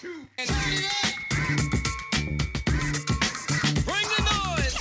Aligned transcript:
Bring 0.00 0.16
the 0.36 0.46
noise. 4.22 4.76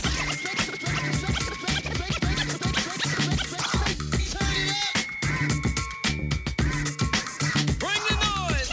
Bring 7.79 8.01
the 8.03 8.15
noise. 8.21 8.69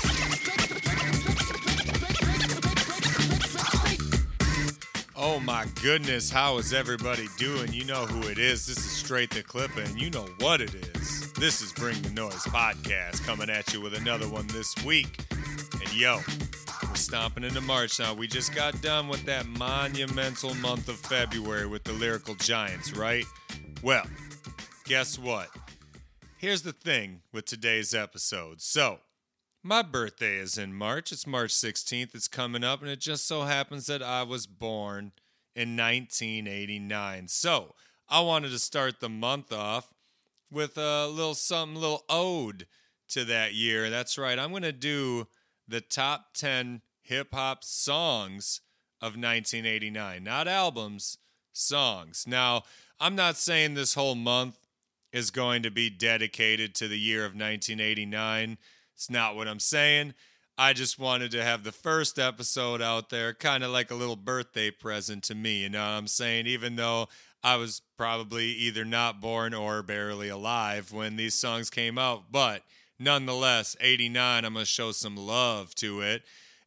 Oh 5.17 5.41
my 5.41 5.65
goodness, 5.81 6.31
how 6.31 6.59
is 6.59 6.75
everybody 6.75 7.29
doing? 7.39 7.73
You 7.73 7.87
know 7.87 8.05
who 8.05 8.29
it 8.29 8.37
is. 8.39 8.67
This 8.67 8.77
is 8.77 8.91
Straight 8.91 9.31
the 9.31 9.43
Clipper, 9.43 9.81
and 9.81 9.99
you 9.99 10.11
know 10.11 10.27
what 10.41 10.61
it 10.61 10.75
is. 10.75 11.33
This 11.33 11.63
is 11.63 11.73
Bring 11.73 12.03
the 12.03 12.11
Noise 12.11 12.45
podcast 12.45 13.25
coming 13.25 13.49
at 13.49 13.73
you 13.73 13.81
with 13.81 13.95
another 13.95 14.29
one 14.29 14.47
this 14.49 14.75
week. 14.85 15.25
Yo, 15.95 16.19
we're 16.89 16.95
stomping 16.97 17.45
into 17.45 17.61
March 17.61 18.01
now. 18.01 18.13
We 18.13 18.27
just 18.27 18.53
got 18.53 18.83
done 18.83 19.07
with 19.07 19.25
that 19.27 19.47
monumental 19.47 20.53
month 20.57 20.89
of 20.89 20.97
February 20.97 21.69
with 21.69 21.85
the 21.85 21.93
Lyrical 21.93 22.35
Giants, 22.35 22.97
right? 22.97 23.25
Well, 23.81 24.05
guess 24.87 25.17
what? 25.21 25.51
Here's 26.37 26.63
the 26.63 26.73
thing 26.73 27.21
with 27.33 27.45
today's 27.45 27.95
episode. 27.95 28.61
So, 28.61 28.99
my 29.63 29.83
birthday 29.83 30.39
is 30.39 30.59
in 30.59 30.75
March. 30.75 31.13
It's 31.13 31.29
March 31.29 31.53
16th. 31.53 32.13
It's 32.13 32.27
coming 32.27 32.65
up, 32.65 32.83
and 32.83 32.91
it 32.91 32.99
just 32.99 33.29
so 33.29 33.43
happens 33.43 33.87
that 33.87 34.03
I 34.03 34.25
was 34.25 34.49
born 34.49 35.13
in 35.55 35.77
1989. 35.77 37.29
So, 37.29 37.77
I 38.09 38.21
wanted 38.21 38.51
to 38.51 38.59
start 38.59 38.99
the 38.99 39.09
month 39.09 39.53
off 39.53 39.95
with 40.51 40.77
a 40.77 41.07
little 41.07 41.37
something, 41.37 41.81
little 41.81 42.03
ode 42.09 42.67
to 43.11 43.25
that 43.27 43.55
year. 43.55 43.91
That's 43.91 44.19
right. 44.19 44.41
I'm 44.41 44.51
going 44.51 44.65
to 44.65 44.73
do 44.73 45.29
the 45.67 45.81
top 45.81 46.35
10 46.35 46.83
hip 47.03 47.29
hop 47.33 47.65
songs 47.65 48.61
of 49.01 49.13
1989, 49.13 50.25
not 50.25 50.49
albums, 50.49 51.19
songs. 51.53 52.25
Now, 52.27 52.63
I'm 52.99 53.15
not 53.15 53.37
saying 53.37 53.75
this 53.75 53.95
whole 53.95 54.15
month 54.15 54.59
is 55.13 55.31
going 55.31 55.63
to 55.63 55.71
be 55.71 55.91
dedicated 55.91 56.75
to 56.75 56.89
the 56.89 56.99
year 56.99 57.21
of 57.21 57.33
1989. 57.33 58.59
It's 58.95 59.11
not 59.11 59.37
what 59.37 59.49
I'm 59.49 59.61
saying. 59.61 60.15
I 60.57 60.73
just 60.73 60.99
wanted 60.99 61.33
to 61.33 61.43
have 61.43 61.65
the 61.65 61.73
first 61.73 62.19
episode 62.19 62.81
out 62.81 63.11
there, 63.11 63.35
kind 63.35 63.65
of 63.65 63.71
like 63.71 63.91
a 63.91 63.97
little 63.97 64.17
birthday 64.17 64.71
present 64.71 65.25
to 65.25 65.35
me. 65.35 65.63
You 65.63 65.69
know 65.69 65.81
what 65.81 65.91
I'm 65.91 66.07
saying? 66.07 66.47
Even 66.47 66.77
though 66.77 67.09
I 67.43 67.57
was 67.57 67.83
probably 67.97 68.47
either 68.47 68.85
not 68.85 69.21
born 69.21 69.53
or 69.53 69.83
barely 69.83 70.29
alive 70.29 70.93
when 70.93 71.17
these 71.17 71.35
songs 71.35 71.71
came 71.71 71.99
out. 71.99 72.33
But 72.33 72.63
nonetheless, 72.99 73.77
89, 73.81 74.45
I'm 74.45 74.53
going 74.53 74.65
to 74.65 74.71
show 74.71 74.93
some 74.93 75.17
love 75.17 75.75
to 75.77 76.01
it. 76.01 76.23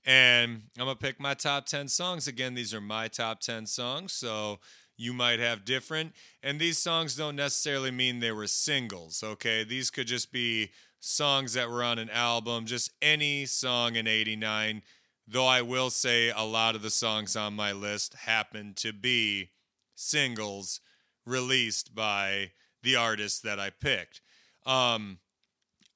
And 0.05 0.63
I'm 0.77 0.85
going 0.85 0.97
to 0.97 1.01
pick 1.01 1.19
my 1.19 1.33
top 1.33 1.65
10 1.65 1.89
songs. 1.89 2.27
Again, 2.27 2.53
these 2.53 2.73
are 2.73 2.81
my 2.81 3.07
top 3.07 3.41
10 3.41 3.65
songs. 3.65 4.13
So 4.13 4.59
you 4.95 5.13
might 5.13 5.39
have 5.39 5.65
different. 5.65 6.13
And 6.41 6.59
these 6.59 6.77
songs 6.77 7.15
don't 7.15 7.35
necessarily 7.35 7.91
mean 7.91 8.19
they 8.19 8.31
were 8.31 8.47
singles, 8.47 9.23
okay? 9.23 9.63
These 9.63 9.89
could 9.89 10.07
just 10.07 10.31
be 10.31 10.71
songs 10.99 11.53
that 11.53 11.69
were 11.69 11.83
on 11.83 11.99
an 11.99 12.09
album, 12.09 12.65
just 12.65 12.91
any 13.01 13.45
song 13.45 13.95
in 13.95 14.07
89. 14.07 14.81
Though 15.27 15.45
I 15.45 15.61
will 15.61 15.89
say 15.89 16.29
a 16.29 16.43
lot 16.43 16.75
of 16.75 16.81
the 16.81 16.89
songs 16.89 17.35
on 17.35 17.53
my 17.53 17.73
list 17.73 18.13
happen 18.13 18.73
to 18.77 18.93
be 18.93 19.49
singles 19.93 20.79
released 21.25 21.93
by 21.93 22.51
the 22.81 22.95
artist 22.95 23.43
that 23.43 23.59
I 23.59 23.69
picked. 23.69 24.21
Um, 24.65 25.19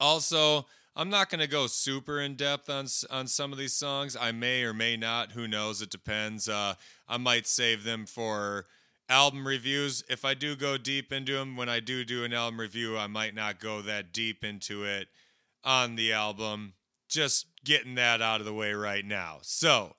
also, 0.01 0.65
I'm 0.95 1.09
not 1.09 1.29
going 1.29 1.39
to 1.39 1.47
go 1.47 1.67
super 1.67 2.19
in 2.19 2.35
depth 2.35 2.69
on 2.69 2.87
on 3.09 3.27
some 3.27 3.53
of 3.53 3.57
these 3.57 3.73
songs. 3.73 4.17
I 4.19 4.33
may 4.33 4.63
or 4.63 4.73
may 4.73 4.97
not. 4.97 5.31
Who 5.31 5.47
knows? 5.47 5.81
It 5.81 5.89
depends. 5.89 6.49
Uh, 6.49 6.73
I 7.07 7.15
might 7.17 7.47
save 7.47 7.85
them 7.85 8.05
for 8.05 8.65
album 9.07 9.47
reviews. 9.47 10.03
If 10.09 10.25
I 10.25 10.33
do 10.33 10.57
go 10.57 10.77
deep 10.77 11.13
into 11.13 11.33
them, 11.33 11.55
when 11.55 11.69
I 11.69 11.79
do 11.79 12.03
do 12.03 12.25
an 12.25 12.33
album 12.33 12.59
review, 12.59 12.97
I 12.97 13.07
might 13.07 13.35
not 13.35 13.59
go 13.59 13.81
that 13.81 14.11
deep 14.11 14.43
into 14.43 14.83
it 14.83 15.07
on 15.63 15.95
the 15.95 16.11
album. 16.11 16.73
Just 17.07 17.45
getting 17.63 17.95
that 17.95 18.21
out 18.21 18.39
of 18.39 18.45
the 18.45 18.53
way 18.53 18.73
right 18.73 19.05
now. 19.05 19.37
So, 19.41 19.95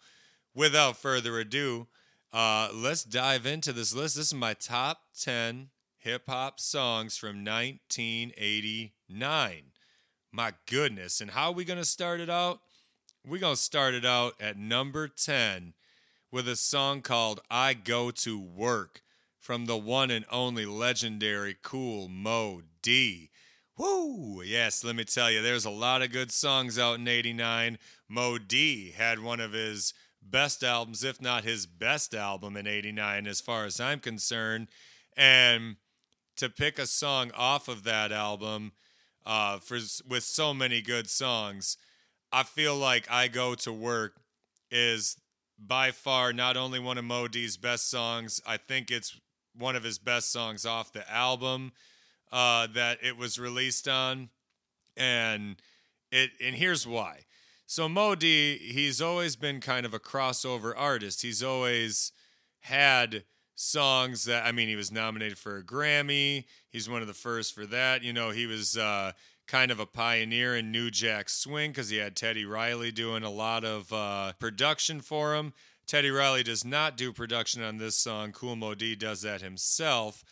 without 0.54 0.96
further 0.96 1.38
ado, 1.38 1.86
uh, 2.32 2.70
let's 2.72 3.04
dive 3.04 3.46
into 3.46 3.72
this 3.72 3.94
list. 3.94 4.16
This 4.16 4.26
is 4.26 4.34
my 4.34 4.54
top 4.54 5.02
10 5.20 5.68
hip 5.98 6.24
hop 6.26 6.58
songs 6.58 7.16
from 7.16 7.44
1989. 7.44 9.71
My 10.32 10.54
goodness. 10.66 11.20
And 11.20 11.30
how 11.30 11.46
are 11.48 11.52
we 11.52 11.64
going 11.64 11.78
to 11.78 11.84
start 11.84 12.18
it 12.18 12.30
out? 12.30 12.60
We're 13.26 13.38
going 13.38 13.54
to 13.54 13.60
start 13.60 13.92
it 13.92 14.06
out 14.06 14.34
at 14.40 14.56
number 14.56 15.06
10 15.06 15.74
with 16.30 16.48
a 16.48 16.56
song 16.56 17.02
called 17.02 17.40
I 17.50 17.74
Go 17.74 18.10
to 18.10 18.40
Work 18.40 19.02
from 19.38 19.66
the 19.66 19.76
one 19.76 20.10
and 20.10 20.24
only 20.30 20.64
legendary 20.64 21.56
Cool 21.62 22.08
Mo 22.08 22.62
D. 22.80 23.30
Woo! 23.76 24.42
Yes, 24.42 24.82
let 24.84 24.96
me 24.96 25.04
tell 25.04 25.30
you, 25.30 25.42
there's 25.42 25.66
a 25.66 25.70
lot 25.70 26.00
of 26.00 26.10
good 26.10 26.32
songs 26.32 26.78
out 26.78 26.98
in 26.98 27.06
89. 27.06 27.78
Mo 28.08 28.38
D 28.38 28.92
had 28.92 29.18
one 29.18 29.40
of 29.40 29.52
his 29.52 29.92
best 30.22 30.62
albums, 30.62 31.04
if 31.04 31.20
not 31.20 31.44
his 31.44 31.66
best 31.66 32.14
album 32.14 32.56
in 32.56 32.66
89, 32.66 33.26
as 33.26 33.40
far 33.40 33.66
as 33.66 33.80
I'm 33.80 34.00
concerned. 34.00 34.68
And 35.16 35.76
to 36.36 36.48
pick 36.48 36.78
a 36.78 36.86
song 36.86 37.30
off 37.36 37.68
of 37.68 37.84
that 37.84 38.12
album 38.12 38.72
uh, 39.24 39.58
for 39.58 39.78
with 40.08 40.22
so 40.22 40.52
many 40.52 40.80
good 40.80 41.08
songs, 41.08 41.76
I 42.32 42.42
feel 42.42 42.76
like 42.76 43.10
I 43.10 43.28
Go 43.28 43.54
to 43.56 43.72
Work 43.72 44.16
is 44.70 45.16
by 45.58 45.90
far 45.90 46.32
not 46.32 46.56
only 46.56 46.78
one 46.78 46.98
of 46.98 47.04
Modi's 47.04 47.56
best 47.56 47.90
songs, 47.90 48.40
I 48.46 48.56
think 48.56 48.90
it's 48.90 49.18
one 49.56 49.76
of 49.76 49.84
his 49.84 49.98
best 49.98 50.32
songs 50.32 50.64
off 50.64 50.92
the 50.92 51.08
album 51.10 51.72
uh, 52.32 52.66
that 52.74 52.98
it 53.02 53.16
was 53.16 53.38
released 53.38 53.86
on. 53.86 54.30
And 54.96 55.56
it 56.10 56.30
and 56.42 56.56
here's 56.56 56.86
why. 56.86 57.20
So 57.66 57.88
Modi, 57.88 58.58
he's 58.58 59.00
always 59.00 59.36
been 59.36 59.60
kind 59.60 59.86
of 59.86 59.94
a 59.94 59.98
crossover 60.00 60.74
artist. 60.76 61.22
He's 61.22 61.42
always 61.42 62.12
had 62.60 63.24
songs 63.54 64.24
that 64.24 64.44
I 64.44 64.52
mean, 64.52 64.68
he 64.68 64.76
was 64.76 64.92
nominated 64.92 65.38
for 65.38 65.56
a 65.56 65.62
Grammy. 65.62 66.44
He's 66.70 66.88
one 66.88 67.02
of 67.02 67.08
the 67.08 67.14
first 67.14 67.54
for 67.54 67.66
that. 67.66 68.02
You 68.02 68.12
know, 68.12 68.30
he 68.30 68.46
was 68.46 68.76
uh, 68.76 69.12
kind 69.46 69.70
of 69.70 69.80
a 69.80 69.86
pioneer 69.86 70.56
in 70.56 70.72
New 70.72 70.90
Jack 70.90 71.28
Swing 71.28 71.70
because 71.70 71.88
he 71.88 71.96
had 71.96 72.16
Teddy 72.16 72.44
Riley 72.44 72.90
doing 72.90 73.22
a 73.22 73.30
lot 73.30 73.64
of 73.64 73.92
uh, 73.92 74.32
production 74.38 75.00
for 75.00 75.34
him. 75.34 75.52
Teddy 75.86 76.10
Riley 76.10 76.42
does 76.42 76.64
not 76.64 76.96
do 76.96 77.12
production 77.12 77.62
on 77.62 77.78
this 77.78 77.96
song. 77.96 78.32
Cool 78.32 78.56
Mo 78.56 78.74
D 78.74 78.94
does 78.94 79.22
that 79.22 79.42
himself. 79.42 80.24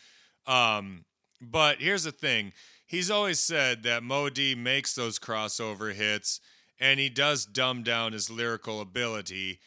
Um, 0.47 1.05
but 1.41 1.81
here's 1.81 2.03
the 2.03 2.11
thing: 2.11 2.53
he's 2.85 3.11
always 3.11 3.39
said 3.39 3.83
that 3.83 4.03
Mo 4.03 4.29
D 4.29 4.55
makes 4.55 4.93
those 4.93 5.19
crossover 5.19 5.93
hits 5.93 6.39
and 6.81 6.99
he 6.99 7.09
does 7.09 7.45
dumb 7.45 7.83
down 7.83 8.11
his 8.11 8.29
lyrical 8.29 8.81
ability. 8.81 9.59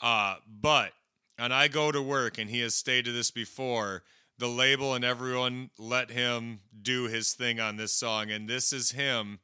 Uh, 0.00 0.36
but, 0.48 0.92
and 1.40 1.54
I 1.54 1.68
go 1.68 1.90
to 1.90 2.02
work, 2.02 2.36
and 2.36 2.50
he 2.50 2.60
has 2.60 2.74
stated 2.74 3.14
this 3.14 3.30
before 3.30 4.02
the 4.38 4.46
label 4.46 4.94
and 4.94 5.04
everyone 5.04 5.70
let 5.78 6.10
him 6.10 6.60
do 6.80 7.04
his 7.04 7.32
thing 7.32 7.60
on 7.60 7.76
this 7.76 7.92
song. 7.94 8.30
And 8.30 8.48
this 8.48 8.72
is 8.72 8.90
him 8.90 9.38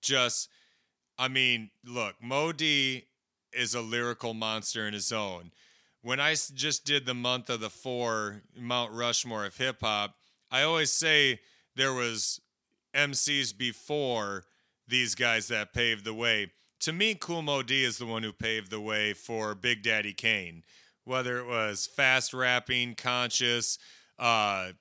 just, 0.00 0.48
I 1.18 1.28
mean, 1.28 1.70
look, 1.84 2.14
Mo 2.20 2.52
D 2.52 3.04
is 3.52 3.74
a 3.74 3.80
lyrical 3.80 4.34
monster 4.34 4.86
in 4.86 4.94
his 4.94 5.12
own. 5.12 5.52
When 6.00 6.18
I 6.18 6.34
just 6.34 6.84
did 6.84 7.06
the 7.06 7.14
month 7.14 7.50
of 7.50 7.60
the 7.60 7.70
four 7.70 8.42
Mount 8.56 8.92
Rushmore 8.92 9.46
of 9.46 9.56
hip 9.56 9.78
hop, 9.80 10.16
I 10.50 10.62
always 10.62 10.92
say 10.92 11.40
there 11.76 11.92
was 11.92 12.40
MCs 12.94 13.56
before 13.56 14.44
these 14.88 15.14
guys 15.14 15.48
that 15.48 15.72
paved 15.72 16.04
the 16.04 16.14
way 16.14 16.50
to 16.82 16.92
me, 16.92 17.14
Cool 17.14 17.42
Mo 17.42 17.62
D 17.62 17.84
is 17.84 17.98
the 17.98 18.06
one 18.06 18.24
who 18.24 18.32
paved 18.32 18.70
the 18.70 18.80
way 18.80 19.12
for 19.12 19.54
Big 19.54 19.84
Daddy 19.84 20.12
Kane. 20.12 20.64
Whether 21.04 21.38
it 21.38 21.46
was 21.46 21.86
fast 21.86 22.32
rapping, 22.32 22.94
conscious, 22.94 23.78
uh, 24.18 24.72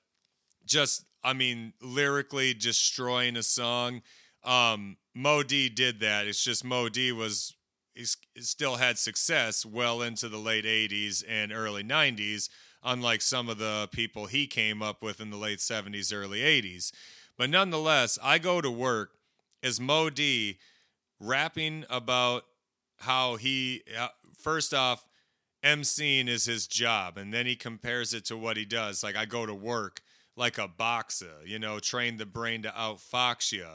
just 0.65 1.05
I 1.23 1.33
mean, 1.33 1.73
lyrically 1.81 2.53
destroying 2.53 3.37
a 3.37 3.43
song. 3.43 4.01
Um, 4.43 4.97
Mo 5.13 5.43
D 5.43 5.69
did 5.69 5.99
that. 5.99 6.27
It's 6.27 6.43
just 6.43 6.63
Mo 6.63 6.89
D 6.89 7.11
was 7.11 7.55
still 8.39 8.77
had 8.77 8.97
success 8.97 9.65
well 9.65 10.01
into 10.01 10.29
the 10.29 10.37
late 10.37 10.65
'80s 10.65 11.23
and 11.27 11.51
early 11.51 11.83
'90s, 11.83 12.49
unlike 12.83 13.21
some 13.21 13.49
of 13.49 13.57
the 13.57 13.89
people 13.91 14.25
he 14.25 14.47
came 14.47 14.81
up 14.81 15.03
with 15.03 15.19
in 15.19 15.29
the 15.29 15.37
late 15.37 15.59
'70s, 15.59 16.13
early 16.13 16.39
'80s. 16.39 16.91
But 17.37 17.49
nonetheless, 17.49 18.17
I 18.21 18.37
go 18.39 18.61
to 18.61 18.71
work 18.71 19.11
as 19.61 19.79
Mo 19.79 20.09
D 20.09 20.57
rapping 21.19 21.85
about 21.89 22.45
how 22.97 23.35
he 23.35 23.83
uh, 23.97 24.09
first 24.39 24.73
off 24.73 25.05
emceeing 25.63 26.27
is 26.27 26.45
his 26.45 26.67
job 26.67 27.17
and 27.17 27.33
then 27.33 27.45
he 27.45 27.55
compares 27.55 28.13
it 28.13 28.25
to 28.25 28.37
what 28.37 28.57
he 28.57 28.65
does 28.65 29.03
like 29.03 29.15
i 29.15 29.25
go 29.25 29.45
to 29.45 29.53
work 29.53 30.01
like 30.35 30.57
a 30.57 30.67
boxer 30.67 31.35
you 31.45 31.59
know 31.59 31.79
train 31.79 32.17
the 32.17 32.25
brain 32.25 32.61
to 32.61 32.69
outfox 32.69 33.51
you 33.51 33.65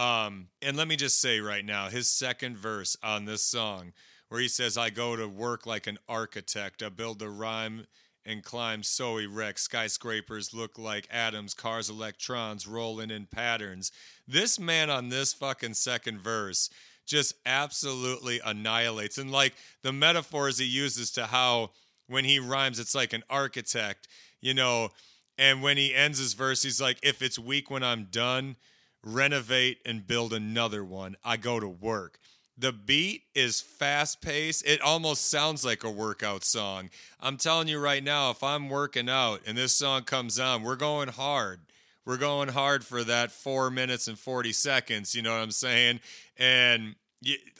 um, 0.00 0.48
and 0.60 0.76
let 0.76 0.88
me 0.88 0.96
just 0.96 1.20
say 1.20 1.38
right 1.40 1.64
now 1.64 1.88
his 1.88 2.08
second 2.08 2.56
verse 2.56 2.96
on 3.02 3.24
this 3.24 3.42
song 3.42 3.92
where 4.34 4.40
he 4.40 4.48
says, 4.48 4.76
I 4.76 4.90
go 4.90 5.14
to 5.14 5.28
work 5.28 5.64
like 5.64 5.86
an 5.86 5.98
architect. 6.08 6.82
I 6.82 6.88
build 6.88 7.22
a 7.22 7.28
rhyme 7.28 7.86
and 8.26 8.42
climb 8.42 8.82
so 8.82 9.18
erect. 9.18 9.60
Skyscrapers 9.60 10.52
look 10.52 10.76
like 10.76 11.06
atoms, 11.08 11.54
cars, 11.54 11.88
electrons 11.88 12.66
rolling 12.66 13.12
in 13.12 13.26
patterns. 13.26 13.92
This 14.26 14.58
man 14.58 14.90
on 14.90 15.08
this 15.08 15.32
fucking 15.32 15.74
second 15.74 16.20
verse 16.20 16.70
just 17.06 17.34
absolutely 17.46 18.40
annihilates. 18.44 19.18
And 19.18 19.30
like 19.30 19.54
the 19.82 19.92
metaphors 19.92 20.58
he 20.58 20.64
uses 20.64 21.10
to 21.12 21.26
how 21.26 21.70
when 22.06 22.24
he 22.24 22.38
rhymes, 22.38 22.78
it's 22.78 22.94
like 22.94 23.12
an 23.12 23.24
architect, 23.30 24.08
you 24.40 24.54
know. 24.54 24.90
And 25.36 25.62
when 25.62 25.76
he 25.76 25.94
ends 25.94 26.18
his 26.18 26.34
verse, 26.34 26.62
he's 26.62 26.80
like, 26.80 26.98
if 27.02 27.20
it's 27.22 27.38
weak 27.38 27.70
when 27.70 27.82
I'm 27.82 28.04
done, 28.10 28.56
renovate 29.02 29.78
and 29.84 30.06
build 30.06 30.32
another 30.32 30.84
one. 30.84 31.16
I 31.24 31.36
go 31.36 31.58
to 31.58 31.68
work. 31.68 32.18
The 32.56 32.72
beat 32.72 33.24
is 33.34 33.60
fast 33.60 34.20
paced. 34.20 34.64
It 34.64 34.80
almost 34.80 35.28
sounds 35.28 35.64
like 35.64 35.82
a 35.82 35.90
workout 35.90 36.44
song. 36.44 36.90
I'm 37.20 37.36
telling 37.36 37.66
you 37.66 37.80
right 37.80 38.02
now, 38.02 38.30
if 38.30 38.44
I'm 38.44 38.70
working 38.70 39.08
out 39.08 39.40
and 39.44 39.58
this 39.58 39.72
song 39.72 40.02
comes 40.04 40.38
on, 40.38 40.62
we're 40.62 40.76
going 40.76 41.08
hard. 41.08 41.60
We're 42.06 42.18
going 42.18 42.48
hard 42.48 42.84
for 42.84 43.02
that 43.04 43.30
four 43.30 43.70
minutes 43.70 44.08
and 44.08 44.18
40 44.18 44.52
seconds. 44.52 45.14
You 45.14 45.22
know 45.22 45.32
what 45.32 45.42
I'm 45.42 45.50
saying? 45.50 46.00
And 46.36 46.96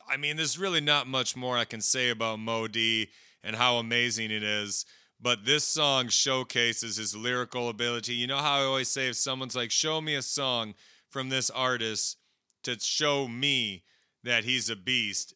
I 0.09 0.17
mean, 0.19 0.37
there's 0.37 0.59
really 0.59 0.81
not 0.81 1.07
much 1.07 1.37
more 1.37 1.57
I 1.57 1.65
can 1.65 1.81
say 1.81 2.11
about 2.11 2.39
Mo 2.39 2.69
D 2.69 3.09
and 3.43 3.57
how 3.57 3.77
amazing 3.77 4.31
it 4.31 4.43
is. 4.43 4.85
But 5.21 5.47
this 5.47 5.65
song 5.65 6.09
showcases 6.09 6.97
his 6.97 7.17
lyrical 7.17 7.71
ability. 7.71 8.15
You 8.15 8.27
know 8.27 8.39
how 8.39 8.61
I 8.61 8.65
always 8.65 8.89
say 8.89 9.09
if 9.09 9.17
someone's 9.17 9.57
like, 9.57 9.71
show 9.71 10.01
me 10.01 10.15
a 10.15 10.23
song 10.23 10.75
from 11.09 11.31
this 11.31 11.49
artist 11.49 12.19
to 12.65 12.79
show 12.79 13.29
me 13.29 13.85
that 14.25 14.45
he's 14.45 14.69
a 14.69 14.77
beast. 14.77 15.35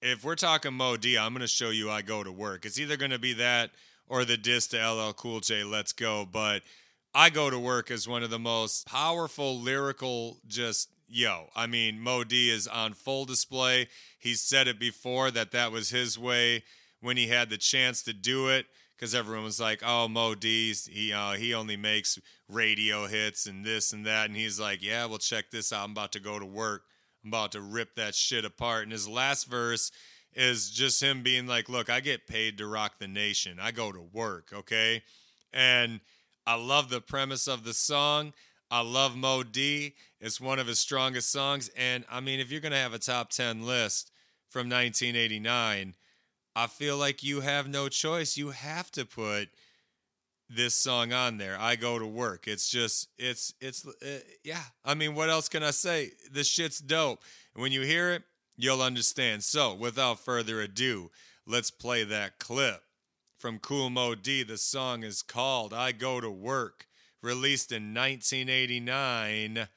If 0.00 0.24
we're 0.24 0.36
talking 0.36 0.74
Mo 0.74 0.96
D, 0.96 1.18
I'm 1.18 1.32
going 1.32 1.40
to 1.40 1.48
show 1.48 1.70
you 1.70 1.90
I 1.90 2.02
go 2.02 2.24
to 2.24 2.32
work. 2.32 2.64
It's 2.64 2.78
either 2.80 2.96
going 2.96 3.10
to 3.10 3.18
be 3.18 3.34
that 3.34 3.70
or 4.08 4.24
the 4.24 4.36
diss 4.36 4.66
to 4.68 4.78
LL 4.78 5.12
Cool 5.12 5.40
J, 5.40 5.64
Let's 5.64 5.92
Go. 5.92 6.26
But 6.30 6.62
I 7.14 7.30
go 7.30 7.50
to 7.50 7.58
work 7.58 7.90
as 7.90 8.06
one 8.06 8.22
of 8.22 8.30
the 8.30 8.38
most 8.38 8.86
powerful 8.86 9.58
lyrical, 9.58 10.38
just 10.46 10.90
yo. 11.08 11.48
I 11.56 11.66
mean, 11.66 12.00
Mo 12.00 12.24
D 12.24 12.50
is 12.50 12.68
on 12.68 12.92
full 12.92 13.24
display. 13.24 13.88
He 14.18 14.34
said 14.34 14.68
it 14.68 14.78
before 14.78 15.30
that 15.30 15.52
that 15.52 15.72
was 15.72 15.90
his 15.90 16.18
way 16.18 16.64
when 17.00 17.16
he 17.16 17.28
had 17.28 17.50
the 17.50 17.58
chance 17.58 18.02
to 18.02 18.12
do 18.12 18.48
it 18.48 18.66
because 18.94 19.14
everyone 19.14 19.44
was 19.44 19.60
like, 19.60 19.82
"Oh, 19.84 20.08
Mo 20.08 20.34
he 20.42 21.12
uh, 21.12 21.32
he 21.32 21.54
only 21.54 21.76
makes 21.76 22.18
radio 22.48 23.06
hits 23.06 23.46
and 23.46 23.64
this 23.64 23.92
and 23.92 24.04
that," 24.06 24.26
and 24.26 24.36
he's 24.36 24.60
like, 24.60 24.82
"Yeah, 24.82 25.06
well, 25.06 25.18
check 25.18 25.50
this 25.50 25.72
out. 25.72 25.84
I'm 25.84 25.92
about 25.92 26.12
to 26.12 26.20
go 26.20 26.38
to 26.38 26.46
work. 26.46 26.82
I'm 27.24 27.30
about 27.30 27.52
to 27.52 27.60
rip 27.60 27.94
that 27.94 28.14
shit 28.14 28.44
apart." 28.44 28.82
And 28.82 28.92
his 28.92 29.08
last 29.08 29.46
verse 29.46 29.90
is 30.34 30.70
just 30.70 31.02
him 31.02 31.22
being 31.22 31.46
like, 31.46 31.68
"Look, 31.68 31.88
I 31.88 32.00
get 32.00 32.26
paid 32.26 32.58
to 32.58 32.66
rock 32.66 32.98
the 32.98 33.08
nation. 33.08 33.58
I 33.60 33.70
go 33.70 33.92
to 33.92 34.02
work, 34.02 34.52
okay?" 34.52 35.02
And 35.52 36.00
I 36.48 36.54
love 36.54 36.88
the 36.88 37.02
premise 37.02 37.46
of 37.46 37.62
the 37.62 37.74
song. 37.74 38.32
I 38.70 38.80
love 38.80 39.14
Mo 39.14 39.42
D. 39.42 39.92
It's 40.18 40.40
one 40.40 40.58
of 40.58 40.66
his 40.66 40.78
strongest 40.78 41.30
songs. 41.30 41.68
And 41.76 42.06
I 42.10 42.20
mean, 42.20 42.40
if 42.40 42.50
you're 42.50 42.62
going 42.62 42.72
to 42.72 42.78
have 42.78 42.94
a 42.94 42.98
top 42.98 43.28
10 43.28 43.66
list 43.66 44.10
from 44.48 44.60
1989, 44.70 45.94
I 46.56 46.66
feel 46.68 46.96
like 46.96 47.22
you 47.22 47.42
have 47.42 47.68
no 47.68 47.90
choice. 47.90 48.38
You 48.38 48.48
have 48.48 48.90
to 48.92 49.04
put 49.04 49.50
this 50.48 50.74
song 50.74 51.12
on 51.12 51.36
there. 51.36 51.58
I 51.60 51.76
go 51.76 51.98
to 51.98 52.06
work. 52.06 52.48
It's 52.48 52.70
just, 52.70 53.08
it's, 53.18 53.52
it's, 53.60 53.86
uh, 53.86 54.20
yeah. 54.42 54.62
I 54.86 54.94
mean, 54.94 55.14
what 55.14 55.28
else 55.28 55.50
can 55.50 55.62
I 55.62 55.72
say? 55.72 56.12
This 56.32 56.48
shit's 56.48 56.78
dope. 56.78 57.22
When 57.56 57.72
you 57.72 57.82
hear 57.82 58.12
it, 58.12 58.22
you'll 58.56 58.80
understand. 58.80 59.44
So, 59.44 59.74
without 59.74 60.18
further 60.18 60.62
ado, 60.62 61.10
let's 61.46 61.70
play 61.70 62.04
that 62.04 62.38
clip 62.38 62.82
from 63.38 63.60
Cool 63.60 63.88
Mo 63.88 64.14
D. 64.14 64.42
The 64.42 64.58
song 64.58 65.04
is 65.04 65.22
called 65.22 65.72
I 65.72 65.92
Go 65.92 66.20
to 66.20 66.30
Work, 66.30 66.88
released 67.22 67.70
in 67.70 67.94
1989. 67.94 69.68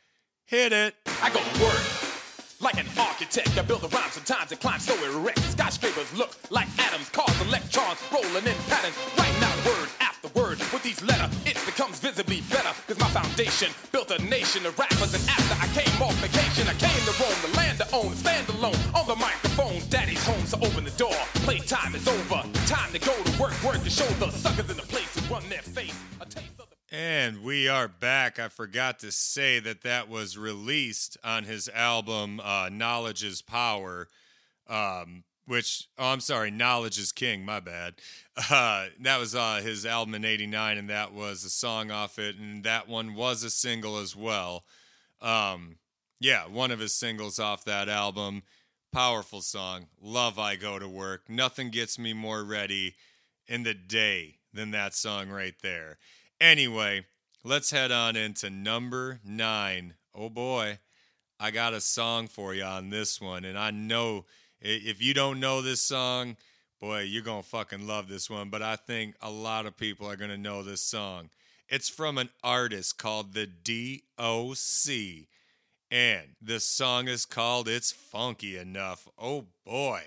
Hit 0.45 0.73
it. 0.73 0.95
I 1.21 1.29
go 1.29 1.39
to 1.39 1.63
work 1.63 2.11
like 2.59 2.77
an 2.77 2.87
architect. 2.99 3.57
I 3.57 3.61
build 3.61 3.81
the 3.81 3.87
rhyme 3.89 4.09
sometimes 4.09 4.51
and 4.51 4.59
climb 4.59 4.79
so 4.79 4.95
erect. 5.05 5.39
Skyscrapers 5.39 6.11
look 6.17 6.31
like 6.49 6.67
atoms, 6.79 7.09
cars, 7.09 7.39
electrons 7.41 7.99
rolling 8.11 8.45
in 8.45 8.57
patterns. 8.67 8.97
Writing 9.17 9.43
out 9.43 9.65
word 9.65 9.89
after 10.23 10.39
word 10.39 10.59
with 10.73 10.85
each 10.85 11.01
letter, 11.03 11.29
it 11.45 11.56
becomes 11.65 12.00
visibly 12.00 12.41
better. 12.50 12.69
Cause 12.88 13.00
my 13.00 13.07
foundation 13.09 13.69
built 13.91 14.12
a 14.12 14.21
nation 14.23 14.65
of 14.65 14.77
rappers. 14.77 15.13
And 15.13 15.23
after 15.29 15.56
I 15.59 15.68
came 15.73 16.01
off 16.01 16.15
vacation, 16.15 16.68
I 16.68 16.73
came 16.73 17.00
to 17.06 17.23
roam 17.23 17.51
the 17.51 17.57
land 17.57 17.77
to 17.79 17.95
own, 17.95 18.13
stand 18.15 18.47
alone 18.50 18.75
on 18.95 19.07
the 19.07 19.15
microphone. 19.15 19.81
Daddy's 19.89 20.23
home, 20.25 20.45
so 20.45 20.57
open 20.59 20.83
the 20.83 20.91
door. 20.91 21.15
Playtime 21.45 21.95
is 21.95 22.07
over. 22.07 22.44
Time 22.65 22.91
to 22.94 23.00
go 23.00 23.13
to 23.13 23.41
work, 23.41 23.63
work 23.63 23.83
to 23.83 23.89
show 23.89 24.07
the 24.19 24.29
suckers 24.31 24.69
in 24.69 24.77
the 24.77 24.83
place 24.83 25.18
who 25.18 25.33
run 25.33 25.47
their 25.50 25.62
face. 25.62 25.97
The 26.19 26.65
And 26.91 27.44
we 27.44 27.67
are 27.67 27.88
back. 27.88 28.39
I 28.39 28.50
forgot 28.50 29.00
to 29.00 29.12
say 29.12 29.59
that 29.59 29.81
that 29.83 30.09
was 30.09 30.38
released 30.38 31.17
on 31.24 31.45
his 31.45 31.69
album 31.69 32.39
uh, 32.44 32.69
Knowledge 32.71 33.24
is 33.24 33.41
Power, 33.41 34.07
um, 34.67 35.24
which, 35.51 35.89
oh, 36.00 36.07
I'm 36.07 36.21
sorry, 36.21 36.50
Knowledge 36.50 36.98
is 36.98 37.12
King, 37.12 37.44
my 37.44 37.59
bad. 37.59 37.95
Uh, 38.50 38.86
that 39.01 39.19
was 39.19 39.36
uh, 39.36 39.59
his 39.62 39.86
album 39.86 40.15
in 40.15 40.24
89, 40.24 40.77
and 40.77 40.89
that 40.89 41.13
was 41.13 41.44
a 41.44 41.50
song 41.50 41.92
off 41.92 42.18
it, 42.18 42.38
and 42.38 42.63
that 42.63 42.88
one 42.88 43.15
was 43.15 43.44
a 43.44 43.50
single 43.50 43.98
as 43.98 44.15
well. 44.15 44.63
Um, 45.21 45.75
yeah, 46.21 46.48
one 46.48 46.71
of 46.71 46.80
his 46.80 46.95
singles 46.95 47.38
off 47.38 47.65
that 47.65 47.89
album. 47.89 48.44
Powerful 48.94 49.42
song. 49.42 49.88
Love 50.01 50.39
I 50.39 50.56
Go 50.56 50.80
to 50.80 50.88
Work. 50.88 51.24
Nothing 51.27 51.69
gets 51.69 52.00
me 52.00 52.13
more 52.13 52.45
ready 52.45 52.95
in 53.45 53.63
the 53.63 53.74
day 53.74 54.38
than 54.53 54.71
that 54.71 54.94
song 54.94 55.27
right 55.30 55.56
there. 55.62 55.98
Anyway, 56.39 57.06
let's 57.44 57.71
head 57.71 57.92
on 57.92 58.15
into 58.15 58.50
number 58.50 59.19
nine. 59.25 59.95
Oh 60.15 60.30
boy, 60.30 60.80
I 61.42 61.51
got 61.51 61.74
a 61.74 61.81
song 61.81 62.30
for 62.30 62.53
you 62.53 62.63
on 62.63 62.89
this 62.89 63.19
one. 63.19 63.44
And 63.44 63.57
I 63.57 63.71
know 63.71 64.25
if 64.61 65.01
you 65.01 65.13
don't 65.13 65.39
know 65.39 65.61
this 65.61 65.81
song, 65.81 66.37
boy, 66.79 67.01
you're 67.01 67.23
going 67.23 67.43
to 67.43 67.47
fucking 67.47 67.87
love 67.87 68.07
this 68.07 68.29
one. 68.29 68.49
But 68.49 68.61
I 68.61 68.75
think 68.75 69.15
a 69.21 69.31
lot 69.31 69.65
of 69.65 69.77
people 69.77 70.07
are 70.09 70.15
going 70.15 70.31
to 70.31 70.37
know 70.37 70.63
this 70.63 70.81
song. 70.81 71.29
It's 71.67 71.89
from 71.89 72.17
an 72.17 72.29
artist 72.43 72.97
called 72.97 73.33
the 73.33 73.47
DOC. 73.47 75.27
And 75.89 76.35
the 76.41 76.59
song 76.59 77.07
is 77.07 77.25
called 77.25 77.67
It's 77.67 77.91
Funky 77.91 78.57
Enough. 78.57 79.07
Oh 79.19 79.45
boy. 79.65 80.03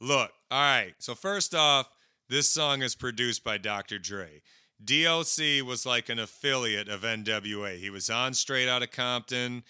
Look, 0.00 0.32
all 0.50 0.60
right. 0.60 0.94
So, 0.98 1.14
first 1.14 1.54
off, 1.54 1.88
this 2.28 2.48
song 2.48 2.82
is 2.82 2.94
produced 2.94 3.44
by 3.44 3.58
Dr. 3.58 3.98
Dre. 3.98 4.42
DOC 4.82 5.66
was 5.66 5.84
like 5.84 6.08
an 6.08 6.18
affiliate 6.18 6.88
of 6.88 7.02
NWA. 7.02 7.76
He 7.76 7.90
was 7.90 8.08
on 8.08 8.32
Straight 8.32 8.68
Outta 8.68 8.86
Compton. 8.86 9.62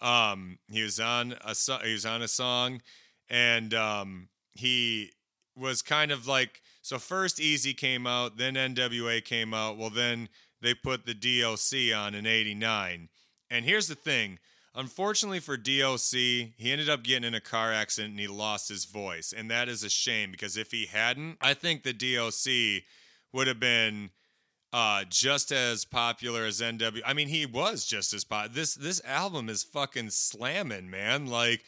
Um, 0.00 0.58
he 0.70 0.82
was 0.82 1.00
on 1.00 1.34
a 1.40 1.54
he 1.84 1.92
was 1.92 2.06
on 2.06 2.22
a 2.22 2.28
song, 2.28 2.82
and 3.28 3.74
um, 3.74 4.28
he 4.52 5.12
was 5.56 5.82
kind 5.82 6.10
of 6.10 6.26
like 6.26 6.62
so. 6.82 6.98
First, 6.98 7.40
Easy 7.40 7.74
came 7.74 8.06
out, 8.06 8.36
then 8.36 8.54
NWA 8.54 9.24
came 9.24 9.52
out. 9.52 9.76
Well, 9.76 9.90
then 9.90 10.28
they 10.60 10.74
put 10.74 11.06
the 11.06 11.14
DOC 11.14 11.96
on 11.96 12.14
in 12.14 12.26
'89. 12.26 13.08
And 13.50 13.64
here's 13.64 13.88
the 13.88 13.94
thing: 13.94 14.38
unfortunately 14.74 15.40
for 15.40 15.56
DOC, 15.56 16.10
he 16.12 16.52
ended 16.72 16.88
up 16.88 17.02
getting 17.02 17.24
in 17.24 17.34
a 17.34 17.40
car 17.40 17.72
accident 17.72 18.12
and 18.12 18.20
he 18.20 18.28
lost 18.28 18.68
his 18.68 18.84
voice, 18.84 19.34
and 19.36 19.50
that 19.50 19.68
is 19.68 19.82
a 19.82 19.90
shame 19.90 20.30
because 20.30 20.56
if 20.56 20.70
he 20.70 20.86
hadn't, 20.86 21.36
I 21.40 21.54
think 21.54 21.82
the 21.82 21.92
DOC 21.92 22.84
would 23.32 23.46
have 23.46 23.60
been 23.60 24.10
uh 24.72 25.02
just 25.08 25.50
as 25.50 25.84
popular 25.84 26.44
as 26.44 26.60
NW. 26.60 27.00
I 27.04 27.14
mean, 27.14 27.28
he 27.28 27.46
was 27.46 27.84
just 27.84 28.12
as 28.12 28.24
pop. 28.24 28.52
This 28.52 28.74
this 28.74 29.02
album 29.04 29.48
is 29.48 29.62
fucking 29.64 30.10
slamming, 30.10 30.90
man. 30.90 31.26
Like, 31.26 31.64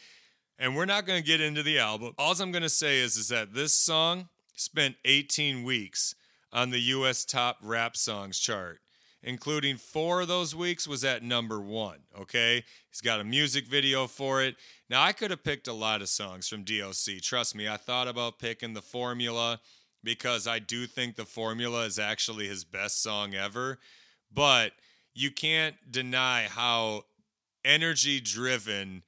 and 0.61 0.77
we're 0.77 0.85
not 0.85 1.07
gonna 1.07 1.23
get 1.23 1.41
into 1.41 1.63
the 1.63 1.79
album. 1.79 2.13
All 2.19 2.35
I'm 2.41 2.53
gonna 2.53 2.69
say 2.69 2.99
is 2.99 3.17
is 3.17 3.29
that 3.29 3.55
this 3.55 3.73
song 3.73 4.29
spent 4.55 4.95
18 5.07 5.65
weeks 5.65 6.15
on 6.53 6.71
the 6.71 6.81
U.S. 6.81 7.25
top 7.25 7.57
rap 7.63 7.97
songs 7.97 8.39
chart, 8.39 8.81
including 9.23 9.79
four 9.79 10.21
of 10.21 10.29
those 10.29 10.55
weeks 10.55 10.87
was 10.87 11.03
at 11.03 11.23
number 11.23 11.61
one. 11.61 12.01
Okay, 12.21 12.63
he's 12.91 13.01
got 13.01 13.21
a 13.21 13.25
music 13.25 13.67
video 13.67 14.07
for 14.07 14.43
it. 14.43 14.57
Now 14.91 15.03
I 15.03 15.13
could 15.13 15.31
have 15.31 15.43
picked 15.43 15.67
a 15.67 15.73
lot 15.73 16.03
of 16.03 16.09
songs 16.11 16.47
from 16.47 16.65
DOC. 16.65 17.23
Trust 17.23 17.57
me, 17.57 17.67
I 17.67 17.79
thought 17.79 18.07
about 18.07 18.39
picking 18.39 18.75
the 18.75 18.83
Formula 18.83 19.61
because 20.05 20.47
I 20.47 20.59
do 20.59 20.87
think 20.87 21.17
the 21.17 21.25
formula 21.25 21.85
is 21.85 21.99
actually 21.99 22.49
his 22.49 22.65
best 22.65 23.03
song 23.03 23.35
ever. 23.35 23.79
But 24.33 24.73
you 25.15 25.31
can't 25.31 25.77
deny 25.91 26.45
how 26.45 27.05
energy 27.65 28.21
driven 28.21 29.03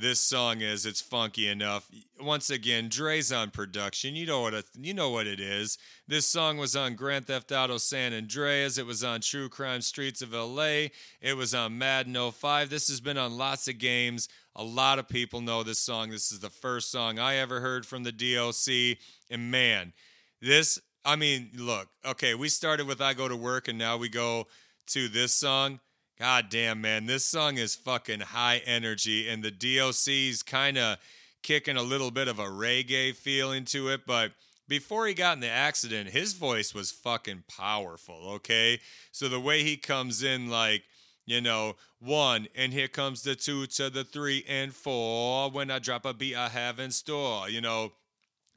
this 0.00 0.20
song 0.20 0.60
is. 0.62 0.86
It's 0.86 1.00
funky 1.00 1.46
enough. 1.48 1.88
Once 2.20 2.50
again, 2.50 2.88
Dre's 2.88 3.30
on 3.30 3.50
production. 3.50 4.16
You 4.16 4.26
know 4.26 4.40
what 4.40 4.54
a, 4.54 4.64
you 4.78 4.94
know 4.94 5.10
what 5.10 5.26
it 5.26 5.40
is. 5.40 5.78
This 6.08 6.26
song 6.26 6.58
was 6.58 6.74
on 6.74 6.94
Grand 6.94 7.26
Theft 7.26 7.52
Auto 7.52 7.78
San 7.78 8.12
Andreas. 8.12 8.78
It 8.78 8.86
was 8.86 9.04
on 9.04 9.20
True 9.20 9.48
Crime 9.48 9.82
Streets 9.82 10.22
of 10.22 10.32
LA. 10.32 10.88
It 11.20 11.36
was 11.36 11.54
on 11.54 11.78
Madden 11.78 12.16
05. 12.32 12.70
This 12.70 12.88
has 12.88 13.00
been 13.00 13.18
on 13.18 13.36
lots 13.36 13.68
of 13.68 13.78
games. 13.78 14.28
A 14.56 14.64
lot 14.64 14.98
of 14.98 15.08
people 15.08 15.40
know 15.40 15.62
this 15.62 15.78
song. 15.78 16.10
This 16.10 16.32
is 16.32 16.40
the 16.40 16.50
first 16.50 16.90
song 16.90 17.18
I 17.18 17.36
ever 17.36 17.60
heard 17.60 17.86
from 17.86 18.02
the 18.02 18.12
DOC. 18.12 18.98
And 19.30 19.50
man, 19.50 19.92
this 20.40 20.80
I 21.04 21.16
mean, 21.16 21.50
look, 21.56 21.88
okay, 22.04 22.34
we 22.34 22.48
started 22.48 22.86
with 22.86 23.00
I 23.00 23.14
Go 23.14 23.28
to 23.28 23.36
Work 23.36 23.68
and 23.68 23.78
now 23.78 23.96
we 23.96 24.08
go 24.08 24.46
to 24.88 25.08
this 25.08 25.32
song. 25.32 25.80
God 26.20 26.50
damn, 26.50 26.82
man, 26.82 27.06
this 27.06 27.24
song 27.24 27.56
is 27.56 27.74
fucking 27.74 28.20
high 28.20 28.60
energy 28.66 29.26
and 29.26 29.42
the 29.42 29.50
DOC's 29.50 30.42
kind 30.42 30.76
of 30.76 30.98
kicking 31.42 31.78
a 31.78 31.82
little 31.82 32.10
bit 32.10 32.28
of 32.28 32.38
a 32.38 32.44
reggae 32.44 33.14
feel 33.14 33.52
into 33.52 33.88
it, 33.88 34.02
but 34.06 34.32
before 34.68 35.06
he 35.06 35.14
got 35.14 35.32
in 35.32 35.40
the 35.40 35.48
accident, 35.48 36.10
his 36.10 36.34
voice 36.34 36.74
was 36.74 36.90
fucking 36.90 37.44
powerful, 37.48 38.32
okay? 38.32 38.80
So 39.12 39.30
the 39.30 39.40
way 39.40 39.62
he 39.62 39.78
comes 39.78 40.22
in, 40.22 40.50
like, 40.50 40.82
you 41.24 41.40
know, 41.40 41.76
one, 42.00 42.48
and 42.54 42.70
here 42.70 42.88
comes 42.88 43.22
the 43.22 43.34
two 43.34 43.66
to 43.68 43.88
the 43.88 44.04
three 44.04 44.44
and 44.46 44.74
four. 44.74 45.50
When 45.50 45.70
I 45.70 45.78
drop 45.78 46.04
a 46.04 46.12
beat 46.12 46.36
I 46.36 46.50
have 46.50 46.78
in 46.78 46.90
store, 46.90 47.48
you 47.48 47.62
know, 47.62 47.92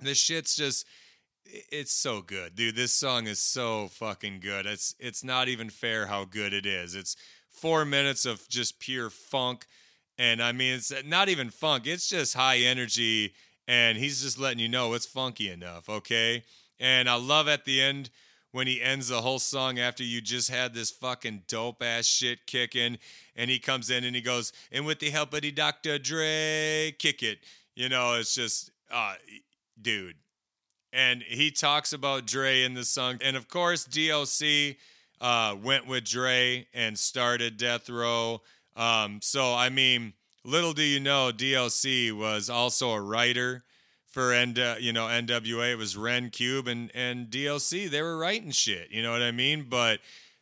the 0.02 0.16
shit's 0.16 0.54
just 0.54 0.86
it's 1.46 1.92
so 1.92 2.22
good 2.22 2.56
dude 2.56 2.74
this 2.74 2.94
song 2.94 3.28
is 3.28 3.38
so 3.38 3.90
fucking 3.90 4.40
good 4.40 4.66
it's 4.66 4.96
it's 4.98 5.26
not 5.26 5.50
even 5.50 5.70
fair 5.70 6.08
how 6.08 6.24
good 6.24 6.54
it 6.54 6.66
is 6.66 6.96
it's 6.96 7.18
four 7.54 7.86
minutes 7.86 8.26
of 8.26 8.48
just 8.50 8.80
pure 8.80 9.10
funk. 9.10 9.66
And 10.20 10.44
i 10.44 10.52
mean 10.52 10.76
it's 10.76 10.94
not 11.06 11.28
even 11.30 11.50
funk 11.50 11.88
it's 11.88 12.08
just 12.08 12.36
high 12.36 12.58
energy 12.58 13.34
and 13.68 13.98
he's 13.98 14.22
just 14.22 14.38
letting 14.38 14.60
you 14.60 14.70
know 14.70 14.94
it's 14.94 15.08
funky 15.08 15.50
enough 15.50 15.90
okay? 15.90 16.44
And 16.80 17.10
i 17.10 17.16
love 17.16 17.48
at 17.48 17.66
the 17.66 17.82
end 17.82 18.12
when 18.52 18.68
he 18.68 18.80
ends 18.80 19.08
the 19.08 19.22
whole 19.22 19.40
song 19.40 19.80
after 19.80 20.04
you 20.04 20.22
just 20.22 20.52
had 20.52 20.76
this 20.76 20.92
fucking 20.92 21.44
dope 21.48 21.82
ass 21.82 22.06
shit 22.06 22.46
kicking 22.46 23.00
and 23.36 23.50
he 23.50 23.58
comes 23.58 23.90
in 23.90 24.04
and 24.04 24.16
he 24.16 24.22
goes 24.22 24.54
and 24.72 24.86
with 24.86 25.00
the 25.00 25.10
help 25.10 25.34
of 25.34 25.42
the 25.42 25.52
dr 25.52 25.98
dre 26.00 26.96
kick 27.00 27.24
it. 27.24 27.40
You 27.76 27.90
know 27.90 28.14
it's 28.14 28.36
just 28.36 28.70
uh 28.92 29.16
dude. 29.82 30.16
And 30.92 31.24
he 31.24 31.50
talks 31.50 31.92
about 31.92 32.28
Dre 32.28 32.62
in 32.62 32.76
the 32.76 32.86
song. 32.86 33.18
And 33.22 33.36
of 33.36 33.48
course, 33.48 33.86
DOC 33.86 34.76
uh, 35.24 35.56
went 35.56 35.88
with 35.88 36.04
Dre 36.04 36.68
and 36.74 37.00
started 37.00 37.56
Death 37.56 37.90
Row. 37.90 38.42
Um, 38.76 39.20
so 39.22 39.56
I 39.56 39.70
mean, 39.70 40.14
little 40.44 40.74
do 40.74 40.84
you 40.84 41.00
know, 41.00 41.32
DLC 41.34 42.12
was 42.12 42.50
also 42.50 42.92
a 42.92 43.02
writer 43.02 43.64
for 44.06 44.34
N- 44.34 44.56
you 44.80 44.92
know 44.92 45.08
NWA. 45.08 45.72
It 45.72 45.78
was 45.78 45.96
Ren 45.96 46.30
Cube 46.30 46.68
and 46.68 46.92
and 46.94 47.30
DLC. 47.30 47.90
They 47.90 48.02
were 48.02 48.18
writing 48.18 48.52
shit. 48.52 48.92
You 48.92 49.02
know 49.02 49.12
what 49.12 49.22
I 49.24 49.32
mean? 49.32 49.68
But 49.70 50.02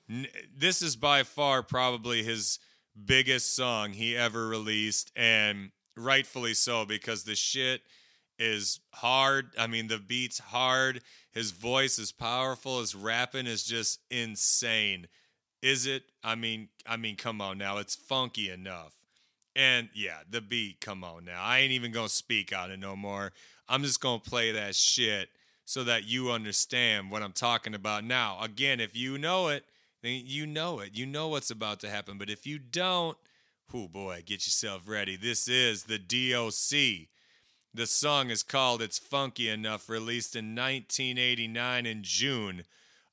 n- 0.10 0.28
this 0.58 0.82
is 0.82 0.96
by 0.96 1.24
far 1.24 1.62
probably 1.62 2.24
his 2.24 2.58
biggest 3.06 3.56
song 3.56 3.94
he 3.94 4.18
ever 4.18 4.48
released, 4.48 5.12
and 5.16 5.72
rightfully 5.96 6.56
so 6.56 6.86
because 6.86 7.24
the 7.24 7.36
shit 7.36 7.82
is 8.40 8.80
hard. 8.94 9.52
I 9.60 9.68
mean, 9.68 9.88
the 9.88 10.00
beat's 10.00 10.40
hard. 10.40 11.04
His 11.32 11.52
voice 11.52 11.98
is 11.98 12.12
powerful. 12.12 12.80
His 12.80 12.94
rapping 12.94 13.48
is 13.48 13.64
just 13.64 14.00
insane. 14.10 15.08
Is 15.62 15.86
it? 15.86 16.04
I 16.24 16.36
mean, 16.36 16.70
I 16.86 16.98
mean, 16.98 17.16
come 17.16 17.42
on 17.42 17.58
now. 17.58 17.78
It's 17.78 17.96
funky 17.96 18.50
enough. 18.50 18.94
And 19.56 19.90
yeah, 19.94 20.20
the 20.30 20.42
beat, 20.42 20.82
come 20.82 21.04
on 21.04 21.26
now. 21.26 21.42
I 21.42 21.60
ain't 21.60 21.74
even 21.74 21.92
gonna 21.92 22.10
speak 22.10 22.56
on 22.56 22.72
it 22.72 22.80
no 22.80 22.96
more. 22.96 23.32
I'm 23.68 23.84
just 23.84 24.02
gonna 24.02 24.20
play 24.20 24.52
that 24.52 24.76
shit 24.76 25.30
so 25.66 25.84
that 25.86 26.06
you 26.06 26.32
understand 26.32 27.12
what 27.12 27.22
I'm 27.22 27.32
talking 27.32 27.76
about. 27.76 28.04
Now, 28.04 28.40
again, 28.42 28.80
if 28.80 28.96
you 28.96 29.18
know 29.18 29.50
it, 29.50 29.64
then 30.02 30.22
you 30.26 30.46
know 30.48 30.80
it. 30.80 30.92
You 30.94 31.06
know 31.06 31.28
what's 31.28 31.52
about 31.52 31.80
to 31.82 31.90
happen. 31.90 32.18
But 32.18 32.30
if 32.30 32.48
you 32.48 32.60
don't, 32.60 33.18
oh 33.74 33.88
boy, 33.88 34.24
get 34.26 34.46
yourself 34.46 34.84
ready. 34.88 35.16
This 35.16 35.48
is 35.48 35.84
the 35.84 36.00
DOC. 36.00 37.08
The 37.74 37.88
song 37.88 38.32
is 38.32 38.44
called 38.44 38.82
It's 38.82 39.00
Funky 39.00 39.48
Enough, 39.48 39.88
released 39.88 40.36
in 40.36 40.56
1989 40.56 41.86
in 41.86 42.04
June, 42.04 42.64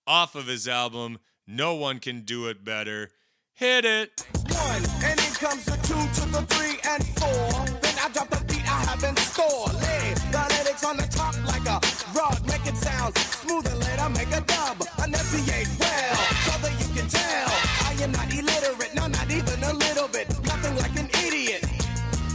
off 0.05 0.35
of 0.35 0.49
his 0.49 0.67
album 0.67 1.21
No 1.47 1.77
One 1.77 2.01
Can 2.01 2.23
Do 2.23 2.49
It 2.49 2.65
Better. 2.65 3.11
Hit 3.55 3.85
it! 3.85 4.27
One, 4.35 4.83
and 5.05 5.21
in 5.21 5.33
comes 5.39 5.65
the 5.65 5.79
two 5.87 5.95
to 5.95 6.29
the 6.33 6.43
three 6.51 6.75
and 6.91 7.07
four. 7.07 7.67
Then 7.83 7.95
I 8.03 8.11
drop 8.13 8.31
the 8.31 8.45
beat 8.49 8.67
I 8.67 8.83
have 8.91 9.05
in 9.05 9.15
store. 9.19 9.67
Lay 9.79 10.15
the 10.35 10.43
lyrics 10.51 10.85
on 10.85 10.97
the 10.97 11.07
top 11.07 11.39
like 11.47 11.67
a 11.71 11.79
rod, 12.19 12.45
make 12.49 12.67
it 12.67 12.77
sound 12.77 13.17
smooth 13.17 13.65
and 13.65 13.79
later 13.79 14.09
make 14.11 14.35
a 14.35 14.41
dub. 14.41 14.83
Enunciate 15.07 15.71
well, 15.79 16.17
so 16.51 16.59
that 16.67 16.75
you 16.83 16.95
can 16.99 17.09
tell. 17.09 17.49
I 17.87 17.95
am 18.03 18.11
not 18.11 18.27
illiterate, 18.35 18.93
no, 18.97 19.07
not 19.07 19.31
even 19.31 19.63
a 19.63 19.73
little 19.73 20.09
bit. 20.09 20.29
Nothing 20.43 20.75
like 20.83 20.99
an 20.99 21.09
idiot. 21.25 21.63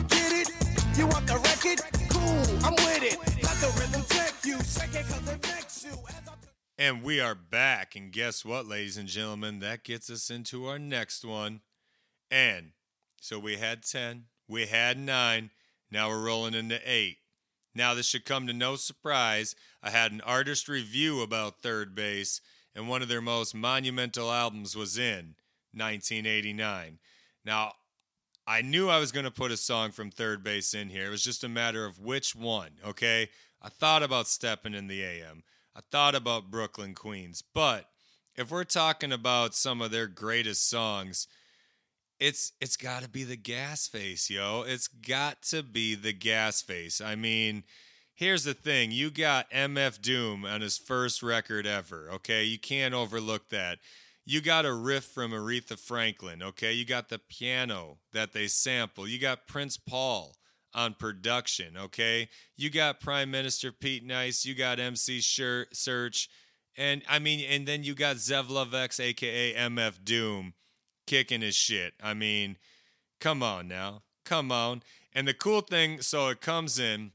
Get 0.08 0.32
it? 0.32 0.50
You 0.98 1.08
want 1.08 1.28
the 1.28 1.36
record? 1.36 2.03
I'm 2.64 2.76
with 2.76 3.04
it. 3.04 3.18
Let 3.44 3.58
the 3.58 3.74
rhythm 3.80 4.04
take 4.08 4.46
you, 4.46 4.58
shake 4.64 4.96
it 4.96 5.06
cause 5.08 5.28
it 5.28 5.42
makes 5.44 5.84
you. 5.84 5.92
And 6.78 7.04
we 7.04 7.20
are 7.20 7.36
back. 7.36 7.96
And 7.96 8.12
guess 8.12 8.46
what, 8.46 8.66
ladies 8.68 8.98
and 8.98 9.08
gentlemen? 9.08 9.60
That 9.60 9.84
gets 9.84 10.10
us 10.10 10.30
into 10.30 10.68
our 10.68 10.80
next 10.80 11.26
one. 11.26 11.62
And 12.32 12.72
so 13.22 13.38
we 13.38 13.58
had 13.58 13.84
10, 13.84 14.26
we 14.48 14.66
had 14.66 14.98
9, 14.98 15.50
now 15.92 16.10
we're 16.10 16.26
rolling 16.26 16.54
into 16.54 16.80
8. 16.84 17.18
Now, 17.76 17.94
this 17.94 18.06
should 18.06 18.26
come 18.26 18.48
to 18.48 18.54
no 18.54 18.76
surprise. 18.76 19.56
I 19.82 19.90
had 19.90 20.12
an 20.12 20.22
artist 20.22 20.68
review 20.68 21.22
about 21.22 21.62
Third 21.62 21.96
Base, 21.96 22.40
and 22.76 22.88
one 22.88 23.02
of 23.02 23.08
their 23.08 23.22
most 23.22 23.54
monumental 23.56 24.32
albums 24.32 24.76
was 24.76 24.98
in 24.98 25.36
1989. 25.74 27.00
Now, 27.44 27.74
I 28.46 28.62
knew 28.62 28.90
I 28.90 29.00
was 29.00 29.12
going 29.12 29.26
to 29.26 29.32
put 29.32 29.52
a 29.52 29.58
song 29.58 29.92
from 29.92 30.12
Third 30.12 30.44
Base 30.44 30.74
in 30.74 30.90
here. 30.90 31.08
It 31.08 31.12
was 31.12 31.24
just 31.24 31.44
a 31.44 31.50
matter 31.50 31.86
of 31.86 32.00
which 32.00 32.36
one, 32.36 32.72
okay? 32.86 33.30
I 33.62 33.70
thought 33.70 34.04
about 34.04 34.28
Stepping 34.28 34.74
in 34.74 34.88
the 34.88 35.02
AM. 35.02 35.44
I 35.76 35.80
thought 35.92 36.14
about 36.14 36.52
Brooklyn 36.52 36.94
Queens. 36.94 37.42
But 37.42 37.86
if 38.36 38.52
we're 38.52 38.66
talking 38.66 39.12
about 39.12 39.56
some 39.56 39.82
of 39.82 39.92
their 39.92 40.08
greatest 40.08 40.70
songs, 40.70 41.28
it's 42.20 42.52
it's 42.62 42.78
got 42.78 43.04
to 43.04 43.10
be 43.10 43.24
the 43.24 43.38
gas 43.38 43.88
face, 43.88 44.30
yo. 44.30 44.64
It's 44.68 44.88
got 44.88 45.42
to 45.44 45.64
be 45.64 45.96
the 45.96 46.14
gas 46.14 46.62
face. 46.62 47.02
I 47.02 47.16
mean, 47.16 47.64
here's 48.14 48.44
the 48.44 48.54
thing. 48.54 48.92
You 48.92 49.10
got 49.10 49.50
MF 49.52 50.02
Doom 50.02 50.46
on 50.46 50.62
his 50.62 50.78
first 50.78 51.24
record 51.24 51.66
ever, 51.66 52.10
okay? 52.14 52.44
You 52.44 52.60
can't 52.60 52.94
overlook 52.94 53.50
that. 53.50 53.80
You 54.26 54.40
got 54.40 54.66
a 54.66 54.74
riff 54.74 55.04
from 55.04 55.32
Aretha 55.32 55.78
Franklin, 55.78 56.42
okay? 56.42 56.72
You 56.72 56.86
got 56.86 57.10
the 57.10 57.20
piano 57.20 57.98
that 58.14 58.32
they 58.32 58.48
sample. 58.48 59.08
You 59.08 59.20
got 59.20 59.48
Prince 59.48 59.76
Paul 59.76 60.36
on 60.74 60.94
production, 60.94 61.78
okay? 61.78 62.30
You 62.56 62.70
got 62.70 63.02
Prime 63.02 63.30
Minister 63.30 63.72
Pete 63.72 64.06
Nice, 64.06 64.46
you 64.46 64.56
got 64.56 64.80
MC 64.80 65.20
Shir- 65.20 65.68
Search, 65.74 66.30
and 66.78 67.04
I 67.08 67.20
mean, 67.20 67.46
and 67.48 67.68
then 67.68 67.84
you 67.84 67.94
got 67.94 68.16
Zevlov 68.16 68.74
X, 68.74 69.00
aka 69.00 69.54
MF 69.54 70.04
Doom, 70.04 70.54
kicking 71.06 71.42
his 71.42 71.56
shit. 71.56 71.94
I 72.02 72.14
mean, 72.14 72.58
come 73.20 73.44
on 73.44 73.68
now, 73.68 74.04
come 74.26 74.52
on. 74.52 74.82
And 75.14 75.28
the 75.28 75.34
cool 75.34 75.62
thing, 75.62 76.02
so 76.02 76.30
it 76.30 76.42
comes 76.42 76.80
in, 76.80 77.12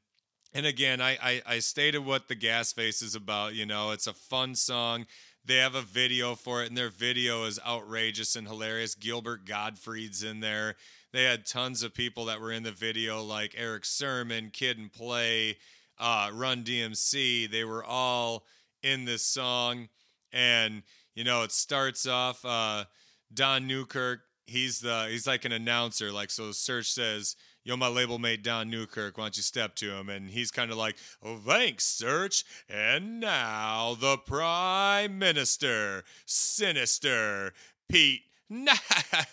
and 0.55 0.67
again, 0.67 1.01
I, 1.01 1.19
I 1.23 1.43
I 1.47 1.59
stated 1.59 2.05
what 2.05 2.29
the 2.29 2.35
Gas 2.35 2.73
Face 2.73 3.03
is 3.03 3.15
about. 3.15 3.55
You 3.55 3.67
know, 3.67 3.91
it's 3.91 4.07
a 4.07 4.15
fun 4.15 4.55
song. 4.55 5.07
They 5.49 5.57
have 5.57 5.75
a 5.75 5.81
video 5.81 6.35
for 6.35 6.63
it, 6.63 6.69
and 6.69 6.77
their 6.77 6.91
video 6.91 7.45
is 7.45 7.59
outrageous 7.67 8.37
and 8.37 8.47
hilarious. 8.47 8.95
Gilbert 8.95 9.47
Gottfried's 9.47 10.23
in 10.23 10.41
there. 10.41 10.77
They 11.15 11.25
had 11.25 11.47
tons 11.47 11.83
of 11.83 11.95
people 11.95 12.27
that 12.27 12.39
were 12.39 12.53
in 12.53 12.65
the 12.65 12.71
video, 12.71 13.23
like 13.23 13.55
Eric 13.57 13.87
Sermon, 13.87 14.51
Kid 14.53 14.77
and 14.77 14.93
Play, 14.93 15.57
uh, 15.99 16.29
Run 16.35 16.65
DMC. 16.65 17.51
They 17.51 17.65
were 17.65 17.83
all 17.83 18.45
in 18.83 19.07
this 19.07 19.25
song, 19.25 19.89
and 20.35 20.83
you 21.15 21.25
know, 21.25 21.45
it 21.45 21.53
starts 21.53 22.07
off. 22.07 22.45
Uh, 22.45 22.85
Don 23.33 23.67
Newkirk, 23.67 24.21
he's 24.49 24.81
the 24.81 25.07
he's 25.11 25.27
like 25.27 25.45
an 25.45 25.53
announcer. 25.53 26.11
Like 26.11 26.31
so, 26.31 26.53
Search 26.53 26.91
says, 26.91 27.37
"Yo, 27.65 27.77
my 27.77 27.89
label 27.89 28.19
mate 28.19 28.43
Don 28.43 28.71
Newkirk, 28.71 29.19
why 29.19 29.25
don't 29.25 29.37
you 29.37 29.43
step 29.43 29.75
to 29.77 29.93
him?" 29.93 30.09
And 30.09 30.31
he's 30.31 30.51
kind 30.51 30.71
of 30.71 30.77
like, 30.77 30.97
"Oh, 31.23 31.37
thanks, 31.37 31.85
Search." 31.85 32.45
And 32.69 33.21
now 33.21 33.97
the 33.99 34.17
Prime 34.17 35.19
Minister, 35.19 36.05
Sinister 36.27 37.53
Pete. 37.89 38.23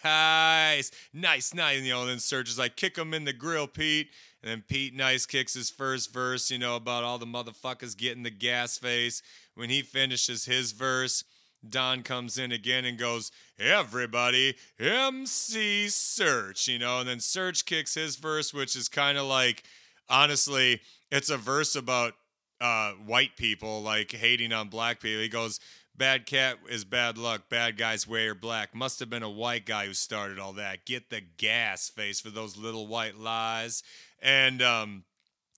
Nice, 0.03 0.91
nice, 1.13 1.53
nice. 1.53 1.81
You 1.81 1.93
know, 1.93 2.01
and 2.01 2.09
then 2.09 2.19
Serge 2.19 2.49
is 2.49 2.59
like, 2.59 2.75
kick 2.75 2.97
him 2.97 3.13
in 3.13 3.23
the 3.23 3.31
grill, 3.31 3.65
Pete. 3.65 4.09
And 4.43 4.51
then 4.51 4.63
Pete 4.67 4.93
Nice 4.93 5.25
kicks 5.25 5.53
his 5.53 5.69
first 5.69 6.13
verse, 6.13 6.51
you 6.51 6.59
know, 6.59 6.75
about 6.75 7.03
all 7.05 7.17
the 7.17 7.25
motherfuckers 7.25 7.97
getting 7.97 8.23
the 8.23 8.29
gas 8.29 8.77
face. 8.77 9.21
When 9.55 9.69
he 9.69 9.81
finishes 9.81 10.43
his 10.43 10.73
verse, 10.73 11.23
Don 11.69 12.03
comes 12.03 12.37
in 12.37 12.51
again 12.51 12.85
and 12.85 12.97
goes, 12.97 13.31
Everybody, 13.57 14.55
MC 14.79 15.87
Search, 15.89 16.67
you 16.67 16.79
know, 16.79 16.99
and 16.99 17.09
then 17.09 17.19
Search 17.19 17.65
kicks 17.65 17.93
his 17.93 18.15
verse, 18.15 18.53
which 18.53 18.75
is 18.75 18.89
kind 18.89 19.17
of 19.17 19.25
like, 19.25 19.63
honestly, 20.09 20.81
it's 21.11 21.29
a 21.29 21.37
verse 21.37 21.75
about 21.75 22.13
uh, 22.59 22.91
white 22.91 23.35
people, 23.37 23.81
like 23.81 24.11
hating 24.11 24.53
on 24.53 24.69
black 24.69 24.99
people. 24.99 25.21
He 25.21 25.29
goes, 25.29 25.59
Bad 25.97 26.25
cat 26.25 26.57
is 26.69 26.83
bad 26.83 27.17
luck. 27.17 27.47
Bad 27.47 27.77
guys 27.77 28.05
wear 28.05 28.35
black. 28.35 28.75
Must 28.75 28.99
have 28.99 29.09
been 29.09 29.23
a 29.23 29.29
white 29.29 29.65
guy 29.65 29.85
who 29.85 29.93
started 29.93 30.39
all 30.39 30.51
that. 30.53 30.85
Get 30.85 31.09
the 31.09 31.21
gas 31.37 31.87
face 31.87 32.19
for 32.19 32.29
those 32.29 32.57
little 32.57 32.85
white 32.87 33.17
lies. 33.17 33.81
And, 34.21 34.61
um, 34.61 35.05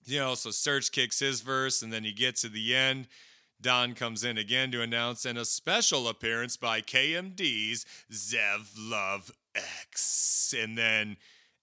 you 0.04 0.20
know, 0.20 0.36
so 0.36 0.52
Search 0.52 0.92
kicks 0.92 1.18
his 1.18 1.40
verse, 1.40 1.82
and 1.82 1.92
then 1.92 2.04
you 2.04 2.14
get 2.14 2.36
to 2.36 2.48
the 2.48 2.74
end. 2.74 3.08
Don 3.60 3.94
comes 3.94 4.22
in 4.22 4.38
again 4.38 4.70
to 4.70 4.82
announce 4.82 5.24
an 5.24 5.36
a 5.36 5.44
special 5.44 6.08
appearance 6.08 6.56
by 6.56 6.80
KMD's 6.80 7.84
Zev 8.12 8.70
Love 8.78 9.32
X. 9.54 10.54
And 10.56 10.78
then 10.78 11.16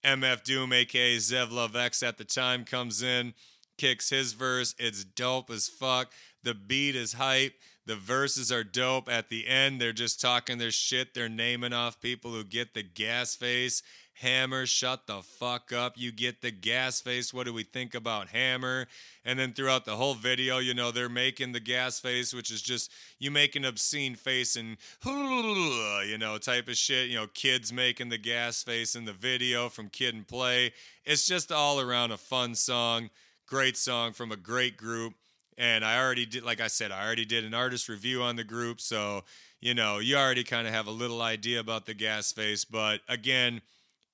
MF 0.04 0.44
Doom, 0.44 0.72
aka 0.72 1.16
Zev 1.16 1.50
Love 1.50 1.74
X, 1.74 2.02
at 2.02 2.18
the 2.18 2.24
time 2.24 2.64
comes 2.64 3.02
in, 3.02 3.32
kicks 3.78 4.10
his 4.10 4.34
verse. 4.34 4.74
It's 4.78 5.04
dope 5.04 5.50
as 5.50 5.68
fuck. 5.68 6.12
The 6.42 6.54
beat 6.54 6.94
is 6.94 7.14
hype. 7.14 7.54
The 7.86 7.96
verses 7.96 8.52
are 8.52 8.64
dope. 8.64 9.08
At 9.08 9.30
the 9.30 9.46
end, 9.46 9.80
they're 9.80 9.92
just 9.92 10.20
talking 10.20 10.58
their 10.58 10.70
shit. 10.70 11.14
They're 11.14 11.28
naming 11.28 11.72
off 11.72 12.00
people 12.00 12.32
who 12.32 12.44
get 12.44 12.74
the 12.74 12.82
gas 12.82 13.34
face. 13.34 13.82
Hammer, 14.20 14.64
shut 14.64 15.06
the 15.06 15.20
fuck 15.20 15.74
up. 15.74 15.94
You 15.96 16.10
get 16.10 16.40
the 16.40 16.50
gas 16.50 17.02
face. 17.02 17.34
What 17.34 17.44
do 17.44 17.52
we 17.52 17.64
think 17.64 17.94
about 17.94 18.28
Hammer? 18.28 18.86
And 19.26 19.38
then 19.38 19.52
throughout 19.52 19.84
the 19.84 19.96
whole 19.96 20.14
video, 20.14 20.56
you 20.56 20.72
know, 20.72 20.90
they're 20.90 21.10
making 21.10 21.52
the 21.52 21.60
gas 21.60 22.00
face, 22.00 22.32
which 22.32 22.50
is 22.50 22.62
just 22.62 22.90
you 23.18 23.30
make 23.30 23.56
an 23.56 23.66
obscene 23.66 24.14
face 24.14 24.56
and, 24.56 24.78
you 25.04 26.16
know, 26.16 26.38
type 26.38 26.68
of 26.68 26.78
shit. 26.78 27.10
You 27.10 27.16
know, 27.16 27.26
kids 27.26 27.74
making 27.74 28.08
the 28.08 28.16
gas 28.16 28.62
face 28.62 28.96
in 28.96 29.04
the 29.04 29.12
video 29.12 29.68
from 29.68 29.90
Kid 29.90 30.14
and 30.14 30.26
Play. 30.26 30.72
It's 31.04 31.26
just 31.26 31.52
all 31.52 31.78
around 31.78 32.10
a 32.10 32.16
fun 32.16 32.54
song. 32.54 33.10
Great 33.46 33.76
song 33.76 34.12
from 34.12 34.32
a 34.32 34.36
great 34.36 34.78
group. 34.78 35.12
And 35.58 35.84
I 35.84 36.02
already 36.02 36.24
did, 36.24 36.42
like 36.42 36.60
I 36.62 36.68
said, 36.68 36.90
I 36.90 37.04
already 37.04 37.26
did 37.26 37.44
an 37.44 37.52
artist 37.52 37.88
review 37.88 38.22
on 38.22 38.36
the 38.36 38.44
group. 38.44 38.80
So, 38.80 39.24
you 39.60 39.74
know, 39.74 39.98
you 39.98 40.16
already 40.16 40.44
kind 40.44 40.66
of 40.66 40.72
have 40.72 40.86
a 40.86 40.90
little 40.90 41.20
idea 41.20 41.60
about 41.60 41.84
the 41.84 41.94
gas 41.94 42.32
face. 42.32 42.64
But 42.64 43.00
again, 43.08 43.60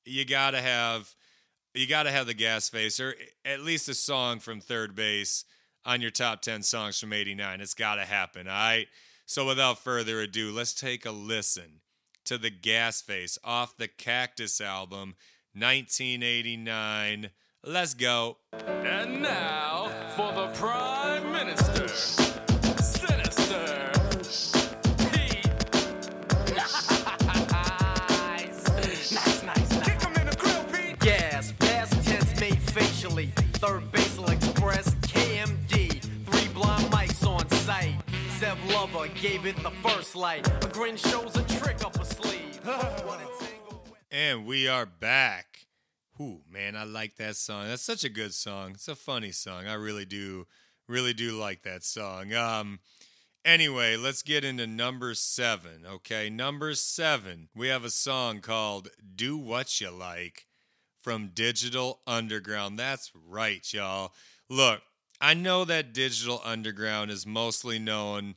you 0.05 0.25
gotta 0.25 0.61
have 0.61 1.15
you 1.75 1.87
gotta 1.87 2.11
have 2.11 2.27
the 2.27 2.35
gas 2.35 2.69
face 2.69 3.01
or 3.01 3.15
at 3.45 3.61
least 3.61 3.89
a 3.89 3.95
song 3.95 4.39
from 4.39 4.61
third 4.61 4.95
base 4.95 5.45
on 5.85 6.01
your 6.01 6.11
top 6.11 6.43
10 6.43 6.63
songs 6.63 7.01
from 7.01 7.13
89 7.13 7.61
it's 7.61 7.75
gotta 7.75 8.05
happen 8.05 8.47
all 8.47 8.55
right? 8.55 8.87
So 9.27 9.47
without 9.47 9.79
further 9.79 10.21
ado 10.21 10.53
let's 10.53 10.75
take 10.75 11.07
a 11.07 11.11
listen 11.13 11.81
to 12.25 12.39
the 12.39 12.51
gas 12.51 13.01
face 13.01 13.39
off 13.45 13.77
the 13.77 13.89
cactus 13.89 14.61
album 14.61 15.17
1989 15.55 17.31
let's 17.65 17.95
go. 17.95 18.39
And 18.53 19.23
now 19.23 19.91
for 20.17 20.33
the 20.33 20.49
Prime 20.49 21.02
Lover 38.83 39.07
gave 39.21 39.47
it 39.47 39.55
the 39.63 39.71
first 39.89 40.17
light. 40.17 40.45
A 40.65 40.67
grin 40.67 40.97
shows 40.97 41.37
a 41.37 41.45
trick 41.45 41.85
up 41.85 41.95
a 42.01 42.05
sleeve. 42.05 42.59
What 42.65 43.21
a 43.21 43.45
tangle. 43.45 43.85
And 44.11 44.45
we 44.45 44.67
are 44.67 44.87
back. 44.87 45.67
Ooh, 46.21 46.41
man, 46.51 46.75
I 46.75 46.83
like 46.83 47.15
that 47.19 47.37
song. 47.37 47.69
That's 47.69 47.83
such 47.83 48.03
a 48.03 48.09
good 48.09 48.35
song. 48.35 48.73
It's 48.73 48.89
a 48.89 48.97
funny 48.97 49.31
song. 49.31 49.69
I 49.69 49.75
really 49.75 50.05
do, 50.05 50.49
really 50.89 51.15
do 51.15 51.39
like 51.39 51.63
that 51.63 51.85
song. 51.85 52.35
Um, 52.35 52.81
anyway, 53.45 53.97
let's 53.97 54.25
get 54.25 54.45
into 54.45 54.67
number 54.67 55.15
seven. 55.15 55.87
Okay, 55.89 56.29
number 56.29 56.75
seven. 56.75 57.51
We 57.55 57.69
have 57.69 57.85
a 57.85 57.91
song 57.91 58.41
called 58.41 58.89
"Do 59.15 59.37
What 59.37 59.81
You 59.81 59.93
Like" 59.93 60.49
from 61.01 61.31
Digital 61.33 62.01
Underground. 62.05 62.81
That's 62.81 63.13
right, 63.29 63.65
y'all. 63.73 64.13
Look, 64.51 64.83
I 65.21 65.35
know 65.35 65.65
that 65.67 65.93
Digital 65.93 66.41
Underground 66.45 67.13
is 67.13 67.25
mostly 67.25 67.79
known 67.79 68.35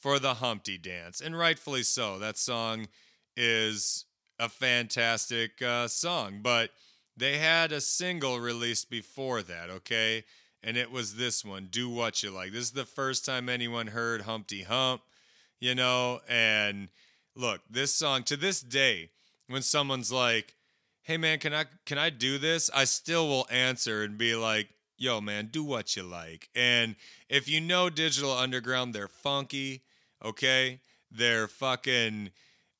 for 0.00 0.18
the 0.18 0.34
Humpty 0.34 0.78
Dance, 0.78 1.20
and 1.20 1.38
rightfully 1.38 1.82
so. 1.82 2.18
That 2.18 2.38
song 2.38 2.88
is 3.36 4.04
a 4.38 4.48
fantastic 4.48 5.62
uh, 5.62 5.88
song, 5.88 6.40
but 6.42 6.70
they 7.16 7.38
had 7.38 7.72
a 7.72 7.80
single 7.80 8.38
released 8.38 8.90
before 8.90 9.42
that, 9.42 9.70
okay? 9.70 10.24
And 10.62 10.76
it 10.76 10.90
was 10.90 11.16
this 11.16 11.44
one, 11.44 11.68
Do 11.70 11.88
What 11.88 12.22
You 12.22 12.30
Like. 12.30 12.52
This 12.52 12.64
is 12.64 12.72
the 12.72 12.84
first 12.84 13.24
time 13.24 13.48
anyone 13.48 13.88
heard 13.88 14.22
Humpty 14.22 14.62
Hump, 14.62 15.02
you 15.60 15.74
know? 15.74 16.20
And 16.28 16.88
look, 17.34 17.60
this 17.70 17.94
song, 17.94 18.22
to 18.24 18.36
this 18.36 18.60
day, 18.60 19.10
when 19.48 19.62
someone's 19.62 20.12
like, 20.12 20.54
hey 21.02 21.16
man, 21.16 21.38
can 21.38 21.54
I 21.54 21.66
can 21.84 21.98
I 21.98 22.10
do 22.10 22.36
this? 22.36 22.68
I 22.74 22.84
still 22.84 23.28
will 23.28 23.46
answer 23.48 24.02
and 24.02 24.18
be 24.18 24.34
like, 24.34 24.68
yo 24.96 25.20
man, 25.20 25.48
do 25.52 25.62
what 25.64 25.96
you 25.96 26.02
like. 26.02 26.48
And 26.54 26.96
if 27.28 27.48
you 27.48 27.60
know 27.60 27.90
Digital 27.90 28.32
Underground, 28.32 28.94
they're 28.94 29.08
funky, 29.08 29.82
okay? 30.24 30.80
They're 31.10 31.48
fucking 31.48 32.30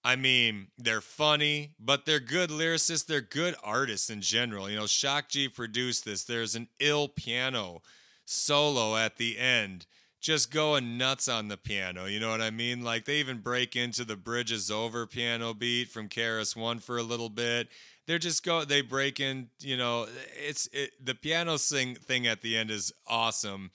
I 0.06 0.14
mean, 0.14 0.68
they're 0.78 1.00
funny, 1.00 1.72
but 1.80 2.06
they're 2.06 2.20
good 2.20 2.50
lyricists. 2.50 3.06
They're 3.06 3.20
good 3.20 3.56
artists 3.64 4.08
in 4.08 4.20
general. 4.20 4.70
You 4.70 4.76
know, 4.76 4.86
Shock 4.86 5.30
G 5.30 5.48
produced 5.48 6.04
this. 6.04 6.22
There's 6.22 6.54
an 6.54 6.68
ill 6.78 7.08
piano 7.08 7.82
solo 8.24 8.96
at 8.96 9.16
the 9.16 9.36
end, 9.36 9.86
just 10.20 10.52
going 10.52 10.96
nuts 10.96 11.26
on 11.26 11.48
the 11.48 11.56
piano. 11.56 12.04
You 12.04 12.20
know 12.20 12.30
what 12.30 12.40
I 12.40 12.50
mean? 12.50 12.84
Like 12.84 13.04
they 13.04 13.16
even 13.16 13.38
break 13.38 13.74
into 13.74 14.04
the 14.04 14.14
Bridges 14.14 14.70
Over 14.70 15.08
piano 15.08 15.52
beat 15.52 15.88
from 15.88 16.08
Karis 16.08 16.54
One 16.54 16.78
for 16.78 16.98
a 16.98 17.02
little 17.02 17.28
bit. 17.28 17.66
They're 18.06 18.18
just 18.18 18.44
go. 18.44 18.64
They 18.64 18.80
break 18.82 19.20
in. 19.20 19.48
You 19.60 19.76
know, 19.76 20.06
it's 20.36 20.68
it, 20.72 20.92
the 21.04 21.14
piano 21.14 21.56
sing 21.56 21.94
thing 21.94 22.26
at 22.26 22.42
the 22.42 22.56
end 22.56 22.70
is 22.70 22.92
awesome. 23.06 23.70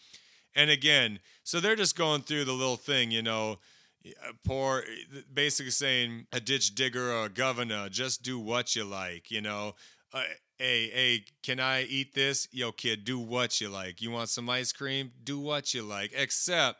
And 0.55 0.69
again, 0.69 1.19
so 1.43 1.59
they're 1.59 1.75
just 1.75 1.97
going 1.97 2.21
through 2.21 2.45
the 2.45 2.53
little 2.53 2.77
thing. 2.77 3.11
You 3.11 3.21
know 3.21 3.59
poor 4.43 4.83
basically 5.33 5.71
saying 5.71 6.25
a 6.33 6.39
ditch 6.39 6.75
digger 6.75 7.11
or 7.11 7.25
a 7.25 7.29
governor 7.29 7.87
just 7.89 8.23
do 8.23 8.39
what 8.39 8.75
you 8.75 8.83
like 8.83 9.29
you 9.29 9.41
know 9.41 9.75
uh, 10.13 10.23
hey 10.57 10.89
hey 10.89 11.23
can 11.43 11.59
i 11.59 11.83
eat 11.83 12.13
this 12.13 12.47
yo 12.51 12.71
kid 12.71 13.03
do 13.03 13.19
what 13.19 13.61
you 13.61 13.69
like 13.69 14.01
you 14.01 14.09
want 14.09 14.29
some 14.29 14.49
ice 14.49 14.71
cream 14.71 15.11
do 15.23 15.39
what 15.39 15.73
you 15.73 15.83
like 15.83 16.11
except 16.15 16.79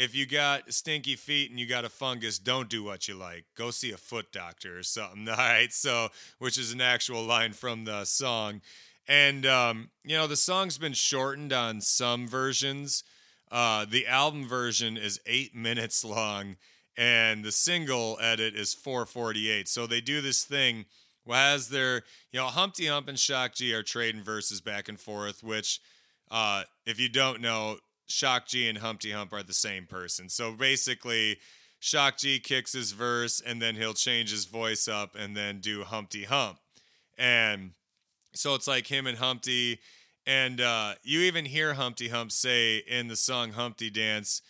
if 0.00 0.14
you 0.14 0.24
got 0.24 0.72
stinky 0.72 1.14
feet 1.14 1.50
and 1.50 1.60
you 1.60 1.66
got 1.66 1.84
a 1.84 1.90
fungus 1.90 2.38
don't 2.38 2.70
do 2.70 2.82
what 2.82 3.06
you 3.06 3.14
like. 3.14 3.44
Go 3.54 3.70
see 3.70 3.92
a 3.92 3.98
foot 3.98 4.32
doctor 4.32 4.78
or 4.78 4.82
something 4.82 5.28
all 5.28 5.36
right? 5.36 5.70
So 5.70 6.08
which 6.38 6.56
is 6.56 6.72
an 6.72 6.80
actual 6.80 7.22
line 7.22 7.52
from 7.52 7.84
the 7.84 8.06
song. 8.06 8.62
And 9.06 9.44
um, 9.44 9.90
you 10.02 10.16
know 10.16 10.26
the 10.26 10.36
song's 10.36 10.78
been 10.78 10.94
shortened 10.94 11.52
on 11.52 11.82
some 11.82 12.26
versions. 12.26 13.04
Uh, 13.52 13.84
the 13.84 14.06
album 14.06 14.48
version 14.48 14.96
is 14.96 15.20
eight 15.26 15.54
minutes 15.54 16.02
long, 16.02 16.56
and 16.96 17.44
the 17.44 17.52
single 17.52 18.16
edit 18.22 18.54
is 18.54 18.72
448. 18.72 19.68
So 19.68 19.86
they 19.86 20.00
do 20.00 20.22
this 20.22 20.44
thing 20.44 20.86
as 21.30 21.68
they're, 21.68 22.02
you 22.32 22.40
know, 22.40 22.46
Humpty 22.46 22.86
Hump 22.86 23.08
and 23.08 23.18
Shock 23.18 23.54
G 23.54 23.74
are 23.74 23.82
trading 23.82 24.22
verses 24.22 24.60
back 24.60 24.88
and 24.88 24.98
forth, 24.98 25.42
which, 25.44 25.80
uh, 26.30 26.62
if 26.86 26.98
you 26.98 27.08
don't 27.08 27.40
know, 27.40 27.76
Shock 28.10 28.46
G 28.46 28.68
and 28.68 28.78
Humpty 28.78 29.12
Hump 29.12 29.32
are 29.32 29.42
the 29.42 29.52
same 29.52 29.86
person. 29.86 30.28
So 30.28 30.52
basically, 30.52 31.38
Shock 31.78 32.18
G 32.18 32.38
kicks 32.38 32.72
his 32.72 32.92
verse, 32.92 33.40
and 33.40 33.60
then 33.60 33.74
he'll 33.74 33.94
change 33.94 34.30
his 34.30 34.44
voice 34.44 34.88
up 34.88 35.16
and 35.18 35.36
then 35.36 35.60
do 35.60 35.84
Humpty 35.84 36.24
Hump. 36.24 36.58
And 37.16 37.72
so 38.34 38.54
it's 38.54 38.66
like 38.66 38.86
him 38.86 39.06
and 39.06 39.18
Humpty 39.18 39.80
and 40.26 40.60
uh, 40.60 40.94
you 41.02 41.20
even 41.20 41.44
hear 41.44 41.74
Humpty 41.74 42.08
Hump 42.08 42.30
say 42.32 42.78
in 42.78 43.08
the 43.08 43.16
song 43.16 43.52
Humpty 43.52 43.90
Dance, 43.90 44.42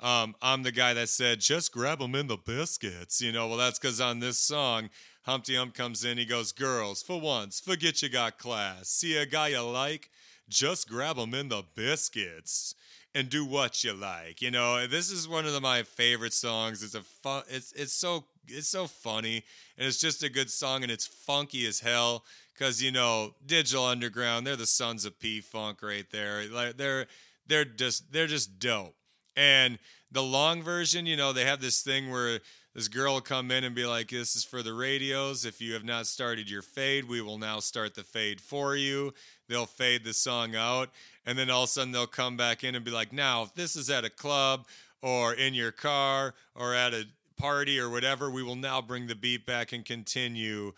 um, 0.00 0.34
I'm 0.40 0.62
the 0.62 0.72
guy 0.72 0.94
that 0.94 1.08
said, 1.08 1.40
just 1.40 1.72
grab 1.72 1.98
them 1.98 2.14
in 2.14 2.26
the 2.26 2.36
biscuits. 2.36 3.20
You 3.20 3.32
know, 3.32 3.48
well, 3.48 3.58
that's 3.58 3.78
because 3.78 4.00
on 4.00 4.20
this 4.20 4.38
song, 4.38 4.90
Humpty 5.22 5.56
Hump 5.56 5.74
comes 5.74 6.04
in, 6.04 6.18
he 6.18 6.24
goes, 6.24 6.52
Girls, 6.52 7.02
for 7.02 7.20
once, 7.20 7.60
forget 7.60 8.02
you 8.02 8.08
got 8.08 8.38
class. 8.38 8.88
See 8.88 9.16
a 9.16 9.26
guy 9.26 9.48
you 9.48 9.62
like? 9.62 10.10
Just 10.48 10.88
grab 10.88 11.16
them 11.16 11.34
in 11.34 11.48
the 11.48 11.64
biscuits 11.74 12.74
and 13.16 13.28
do 13.28 13.44
what 13.44 13.82
you 13.82 13.92
like. 13.94 14.42
You 14.42 14.50
know, 14.50 14.86
this 14.86 15.10
is 15.10 15.28
one 15.28 15.46
of 15.46 15.52
the, 15.52 15.60
my 15.60 15.82
favorite 15.82 16.32
songs. 16.34 16.82
It's 16.82 16.94
a 16.94 17.02
fun, 17.02 17.42
it's, 17.48 17.72
it's 17.72 17.94
so, 17.94 18.24
it's 18.48 18.68
so 18.68 18.86
funny 18.86 19.42
and 19.76 19.86
it's 19.86 19.98
just 19.98 20.22
a 20.22 20.28
good 20.28 20.50
song 20.50 20.82
and 20.82 20.92
it's 20.92 21.06
funky 21.06 21.66
as 21.66 21.80
hell 21.80 22.24
because 22.54 22.82
you 22.82 22.92
know 22.92 23.34
digital 23.44 23.84
underground 23.84 24.46
they're 24.46 24.54
the 24.54 24.66
sons 24.66 25.04
of 25.04 25.18
p 25.18 25.40
funk 25.40 25.82
right 25.82 26.06
there 26.12 26.44
like 26.48 26.76
they're 26.76 27.06
they're 27.48 27.64
just 27.64 28.12
they're 28.12 28.28
just 28.28 28.60
dope 28.60 28.94
And 29.36 29.78
the 30.10 30.22
long 30.22 30.62
version, 30.62 31.04
you 31.06 31.16
know, 31.16 31.32
they 31.32 31.44
have 31.44 31.60
this 31.60 31.82
thing 31.82 32.10
where 32.10 32.40
this 32.74 32.88
girl 32.88 33.14
will 33.14 33.20
come 33.20 33.50
in 33.50 33.64
and 33.64 33.74
be 33.74 33.86
like, 33.86 34.08
This 34.08 34.36
is 34.36 34.44
for 34.44 34.62
the 34.62 34.72
radios. 34.72 35.44
If 35.44 35.60
you 35.60 35.74
have 35.74 35.84
not 35.84 36.06
started 36.06 36.48
your 36.48 36.62
fade, 36.62 37.08
we 37.08 37.20
will 37.20 37.38
now 37.38 37.60
start 37.60 37.94
the 37.94 38.02
fade 38.02 38.40
for 38.40 38.76
you. 38.76 39.12
They'll 39.48 39.66
fade 39.66 40.04
the 40.04 40.12
song 40.12 40.54
out. 40.54 40.90
And 41.24 41.38
then 41.38 41.50
all 41.50 41.64
of 41.64 41.68
a 41.68 41.72
sudden 41.72 41.92
they'll 41.92 42.06
come 42.06 42.36
back 42.36 42.64
in 42.64 42.74
and 42.74 42.84
be 42.84 42.90
like, 42.90 43.12
Now, 43.12 43.42
if 43.42 43.54
this 43.54 43.76
is 43.76 43.90
at 43.90 44.04
a 44.04 44.10
club 44.10 44.66
or 45.02 45.34
in 45.34 45.54
your 45.54 45.72
car 45.72 46.34
or 46.54 46.74
at 46.74 46.94
a 46.94 47.06
party 47.36 47.78
or 47.78 47.90
whatever, 47.90 48.30
we 48.30 48.42
will 48.42 48.56
now 48.56 48.80
bring 48.80 49.06
the 49.06 49.14
beat 49.14 49.46
back 49.46 49.72
and 49.72 49.84
continue 49.84 50.72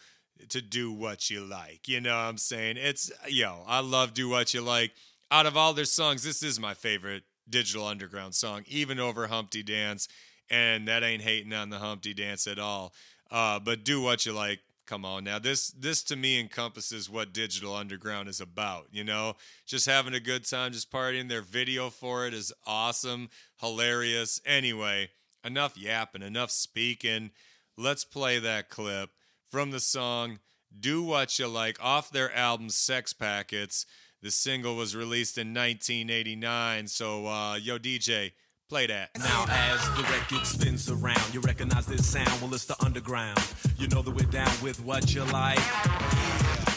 to 0.48 0.60
do 0.60 0.92
what 0.92 1.30
you 1.30 1.44
like. 1.44 1.88
You 1.88 2.00
know 2.00 2.10
what 2.10 2.22
I'm 2.22 2.38
saying? 2.38 2.76
It's, 2.78 3.10
yo, 3.28 3.62
I 3.66 3.80
love 3.80 4.14
Do 4.14 4.28
What 4.28 4.54
You 4.54 4.60
Like. 4.60 4.92
Out 5.30 5.46
of 5.46 5.56
all 5.56 5.72
their 5.72 5.84
songs, 5.84 6.22
this 6.22 6.42
is 6.42 6.58
my 6.58 6.74
favorite 6.74 7.24
Digital 7.48 7.86
Underground 7.86 8.34
song, 8.34 8.64
even 8.66 9.00
over 9.00 9.26
Humpty 9.26 9.62
Dance. 9.62 10.08
And 10.50 10.88
that 10.88 11.02
ain't 11.02 11.22
hating 11.22 11.52
on 11.52 11.70
the 11.70 11.78
Humpty 11.78 12.14
Dance 12.14 12.46
at 12.46 12.58
all. 12.58 12.94
Uh, 13.30 13.58
but 13.58 13.84
Do 13.84 14.00
What 14.00 14.24
You 14.24 14.32
Like. 14.32 14.60
Come 14.88 15.04
on 15.04 15.24
now. 15.24 15.38
This 15.38 15.68
this 15.68 16.02
to 16.04 16.16
me 16.16 16.40
encompasses 16.40 17.10
what 17.10 17.34
Digital 17.34 17.76
Underground 17.76 18.26
is 18.26 18.40
about, 18.40 18.86
you 18.90 19.04
know? 19.04 19.36
Just 19.66 19.84
having 19.84 20.14
a 20.14 20.20
good 20.20 20.48
time, 20.48 20.72
just 20.72 20.90
partying. 20.90 21.28
Their 21.28 21.42
video 21.42 21.90
for 21.90 22.26
it 22.26 22.32
is 22.32 22.54
awesome, 22.66 23.28
hilarious. 23.60 24.40
Anyway, 24.46 25.10
enough 25.44 25.76
yapping, 25.76 26.22
enough 26.22 26.50
speaking. 26.50 27.32
Let's 27.76 28.02
play 28.02 28.38
that 28.38 28.70
clip 28.70 29.10
from 29.50 29.72
the 29.72 29.80
song 29.80 30.38
Do 30.80 31.02
What 31.02 31.38
You 31.38 31.48
Like 31.48 31.76
off 31.82 32.10
their 32.10 32.34
album 32.34 32.70
Sex 32.70 33.12
Packets. 33.12 33.84
The 34.22 34.30
single 34.30 34.74
was 34.74 34.96
released 34.96 35.36
in 35.36 35.48
1989. 35.48 36.86
So, 36.86 37.26
uh, 37.26 37.56
yo, 37.56 37.78
DJ, 37.78 38.32
play 38.68 38.86
that. 38.86 39.10
Now 39.18 39.46
as 39.48 39.80
the 39.96 40.02
record 40.12 40.46
spins 40.46 40.90
around, 40.90 41.32
you 41.32 41.40
recognize 41.40 41.86
this 41.86 42.06
sound. 42.06 42.30
Well, 42.42 42.52
it's 42.52 42.66
the 42.66 42.76
underground. 42.84 43.40
You 43.78 43.88
know 43.88 44.02
that 44.02 44.10
we're 44.10 44.30
down 44.30 44.52
with 44.62 44.78
what 44.84 45.14
you 45.14 45.24
like. 45.24 45.58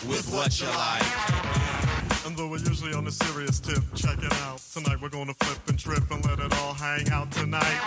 With 0.08 0.32
what 0.34 0.60
you 0.62 0.68
like. 0.68 2.26
And 2.26 2.38
though 2.38 2.48
we're 2.48 2.60
usually 2.60 2.94
on 2.94 3.08
a 3.08 3.12
serious 3.12 3.60
tip, 3.60 3.84
check 3.94 4.20
it 4.20 4.34
out. 4.44 4.62
Tonight 4.74 5.02
we're 5.02 5.10
gonna 5.10 5.34
flip 5.34 5.60
and 5.68 5.78
trip 5.78 6.10
and 6.12 6.24
let 6.24 6.40
it 6.40 6.54
all 6.60 6.74
hang 6.74 7.10
out 7.10 7.30
tonight. 7.32 7.82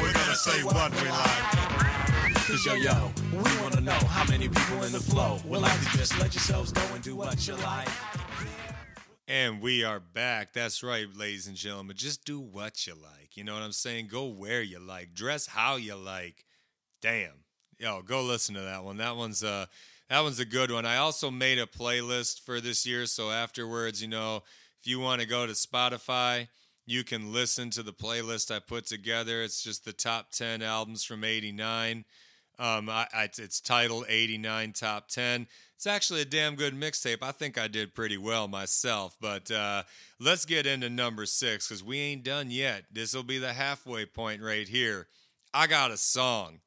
We're 0.00 0.12
gonna 0.12 0.36
say 0.36 0.62
what 0.62 0.92
we 1.02 1.08
like. 1.08 2.34
Cause 2.46 2.64
yo, 2.64 2.74
yo, 2.74 3.10
we 3.32 3.62
wanna 3.62 3.80
know 3.80 3.92
how 3.92 4.30
many 4.30 4.48
people 4.48 4.84
in 4.84 4.92
the 4.92 5.00
flow 5.00 5.40
will 5.44 5.60
like 5.60 5.80
to 5.80 5.98
just 5.98 6.16
let 6.20 6.34
yourselves 6.34 6.70
go 6.70 6.82
and 6.94 7.02
do 7.02 7.16
what 7.16 7.48
you 7.48 7.54
like. 7.56 7.88
And 9.26 9.62
we 9.62 9.84
are 9.84 10.00
back. 10.00 10.52
That's 10.52 10.82
right, 10.82 11.06
ladies 11.16 11.46
and 11.46 11.56
gentlemen. 11.56 11.96
Just 11.96 12.26
do 12.26 12.38
what 12.38 12.86
you 12.86 12.92
like. 12.92 13.38
You 13.38 13.44
know 13.44 13.54
what 13.54 13.62
I'm 13.62 13.72
saying? 13.72 14.08
Go 14.08 14.26
where 14.26 14.60
you 14.60 14.78
like. 14.78 15.14
Dress 15.14 15.46
how 15.46 15.76
you 15.76 15.94
like. 15.94 16.44
Damn. 17.00 17.32
Yo, 17.78 18.02
go 18.02 18.22
listen 18.22 18.54
to 18.54 18.60
that 18.60 18.84
one. 18.84 18.98
That 18.98 19.16
one's 19.16 19.42
uh 19.42 19.64
that 20.10 20.20
one's 20.20 20.40
a 20.40 20.44
good 20.44 20.70
one. 20.70 20.84
I 20.84 20.98
also 20.98 21.30
made 21.30 21.58
a 21.58 21.64
playlist 21.64 22.40
for 22.42 22.60
this 22.60 22.84
year, 22.84 23.06
so 23.06 23.30
afterwards, 23.30 24.02
you 24.02 24.08
know, 24.08 24.42
if 24.82 24.86
you 24.86 25.00
want 25.00 25.22
to 25.22 25.26
go 25.26 25.46
to 25.46 25.54
Spotify, 25.54 26.48
you 26.84 27.02
can 27.02 27.32
listen 27.32 27.70
to 27.70 27.82
the 27.82 27.94
playlist 27.94 28.54
I 28.54 28.58
put 28.58 28.84
together. 28.84 29.42
It's 29.42 29.62
just 29.62 29.86
the 29.86 29.94
top 29.94 30.32
10 30.32 30.60
albums 30.60 31.02
from 31.02 31.24
89. 31.24 32.04
Um, 32.58 32.90
I, 32.90 33.06
I, 33.12 33.30
it's 33.38 33.60
titled 33.60 34.04
89 34.06 34.74
Top 34.74 35.08
10. 35.08 35.46
It's 35.84 35.92
actually 35.94 36.22
a 36.22 36.24
damn 36.24 36.54
good 36.54 36.72
mixtape. 36.72 37.18
I 37.20 37.30
think 37.30 37.58
I 37.58 37.68
did 37.68 37.94
pretty 37.94 38.16
well 38.16 38.48
myself. 38.48 39.18
But 39.20 39.50
uh, 39.50 39.82
let's 40.18 40.46
get 40.46 40.64
into 40.64 40.88
number 40.88 41.26
six 41.26 41.68
because 41.68 41.84
we 41.84 41.98
ain't 41.98 42.24
done 42.24 42.50
yet. 42.50 42.84
This 42.90 43.14
will 43.14 43.22
be 43.22 43.36
the 43.36 43.52
halfway 43.52 44.06
point 44.06 44.40
right 44.40 44.66
here. 44.66 45.08
I 45.52 45.66
got 45.66 45.90
a 45.90 45.98
song 45.98 46.60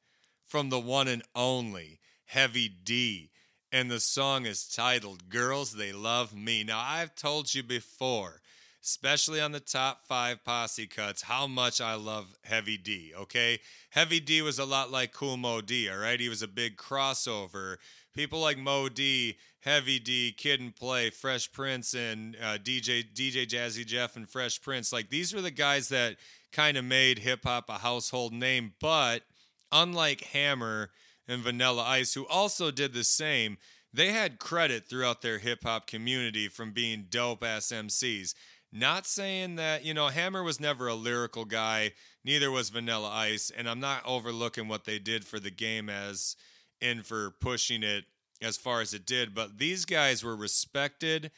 from 0.46 0.70
the 0.70 0.78
one 0.78 1.08
and 1.08 1.24
only 1.34 1.98
Heavy 2.26 2.68
D. 2.68 3.30
And 3.72 3.90
the 3.90 3.98
song 3.98 4.46
is 4.46 4.68
titled 4.68 5.28
Girls 5.28 5.72
They 5.72 5.90
Love 5.90 6.32
Me. 6.32 6.62
Now, 6.62 6.80
I've 6.80 7.16
told 7.16 7.52
you 7.52 7.64
before, 7.64 8.40
especially 8.88 9.38
on 9.38 9.52
the 9.52 9.60
top 9.60 10.00
five 10.08 10.42
posse 10.44 10.86
cuts, 10.86 11.22
how 11.22 11.46
much 11.46 11.78
I 11.78 11.94
love 11.94 12.34
Heavy 12.42 12.78
D, 12.78 13.12
okay? 13.14 13.60
Heavy 13.90 14.18
D 14.18 14.40
was 14.40 14.58
a 14.58 14.64
lot 14.64 14.90
like 14.90 15.12
Cool 15.12 15.36
Mo 15.36 15.60
D, 15.60 15.90
all 15.90 15.98
right? 15.98 16.18
He 16.18 16.30
was 16.30 16.40
a 16.40 16.48
big 16.48 16.78
crossover. 16.78 17.76
People 18.14 18.40
like 18.40 18.56
Mo 18.56 18.88
D, 18.88 19.36
Heavy 19.60 19.98
D, 19.98 20.32
Kid 20.32 20.60
and 20.60 20.74
Play, 20.74 21.10
Fresh 21.10 21.52
Prince, 21.52 21.92
and 21.92 22.34
uh, 22.42 22.56
DJ 22.56 23.04
DJ 23.12 23.46
Jazzy 23.46 23.84
Jeff 23.84 24.16
and 24.16 24.28
Fresh 24.28 24.62
Prince. 24.62 24.90
Like 24.90 25.10
these 25.10 25.34
were 25.34 25.42
the 25.42 25.50
guys 25.50 25.90
that 25.90 26.16
kind 26.50 26.78
of 26.78 26.84
made 26.84 27.18
hip 27.18 27.40
hop 27.44 27.68
a 27.68 27.74
household 27.74 28.32
name. 28.32 28.72
But 28.80 29.22
unlike 29.70 30.22
Hammer 30.22 30.90
and 31.28 31.42
Vanilla 31.42 31.82
Ice, 31.82 32.14
who 32.14 32.26
also 32.26 32.70
did 32.70 32.94
the 32.94 33.04
same, 33.04 33.58
they 33.92 34.12
had 34.12 34.38
credit 34.38 34.88
throughout 34.88 35.22
their 35.22 35.38
hip 35.38 35.64
hop 35.64 35.86
community 35.86 36.48
from 36.48 36.72
being 36.72 37.06
dope 37.08 37.44
ass 37.44 37.72
MCs. 37.72 38.34
Not 38.70 39.06
saying 39.06 39.56
that, 39.56 39.84
you 39.84 39.94
know, 39.94 40.08
Hammer 40.08 40.42
was 40.42 40.60
never 40.60 40.88
a 40.88 40.94
lyrical 40.94 41.44
guy, 41.44 41.92
neither 42.24 42.50
was 42.50 42.68
Vanilla 42.68 43.08
Ice, 43.08 43.50
and 43.50 43.68
I'm 43.68 43.80
not 43.80 44.02
overlooking 44.04 44.68
what 44.68 44.84
they 44.84 44.98
did 44.98 45.24
for 45.24 45.40
the 45.40 45.50
game 45.50 45.88
as 45.88 46.36
in 46.80 47.02
for 47.02 47.30
pushing 47.40 47.82
it 47.82 48.04
as 48.42 48.56
far 48.56 48.80
as 48.80 48.94
it 48.94 49.06
did, 49.06 49.34
but 49.34 49.58
these 49.58 49.84
guys 49.84 50.22
were 50.22 50.36
respected, 50.36 51.30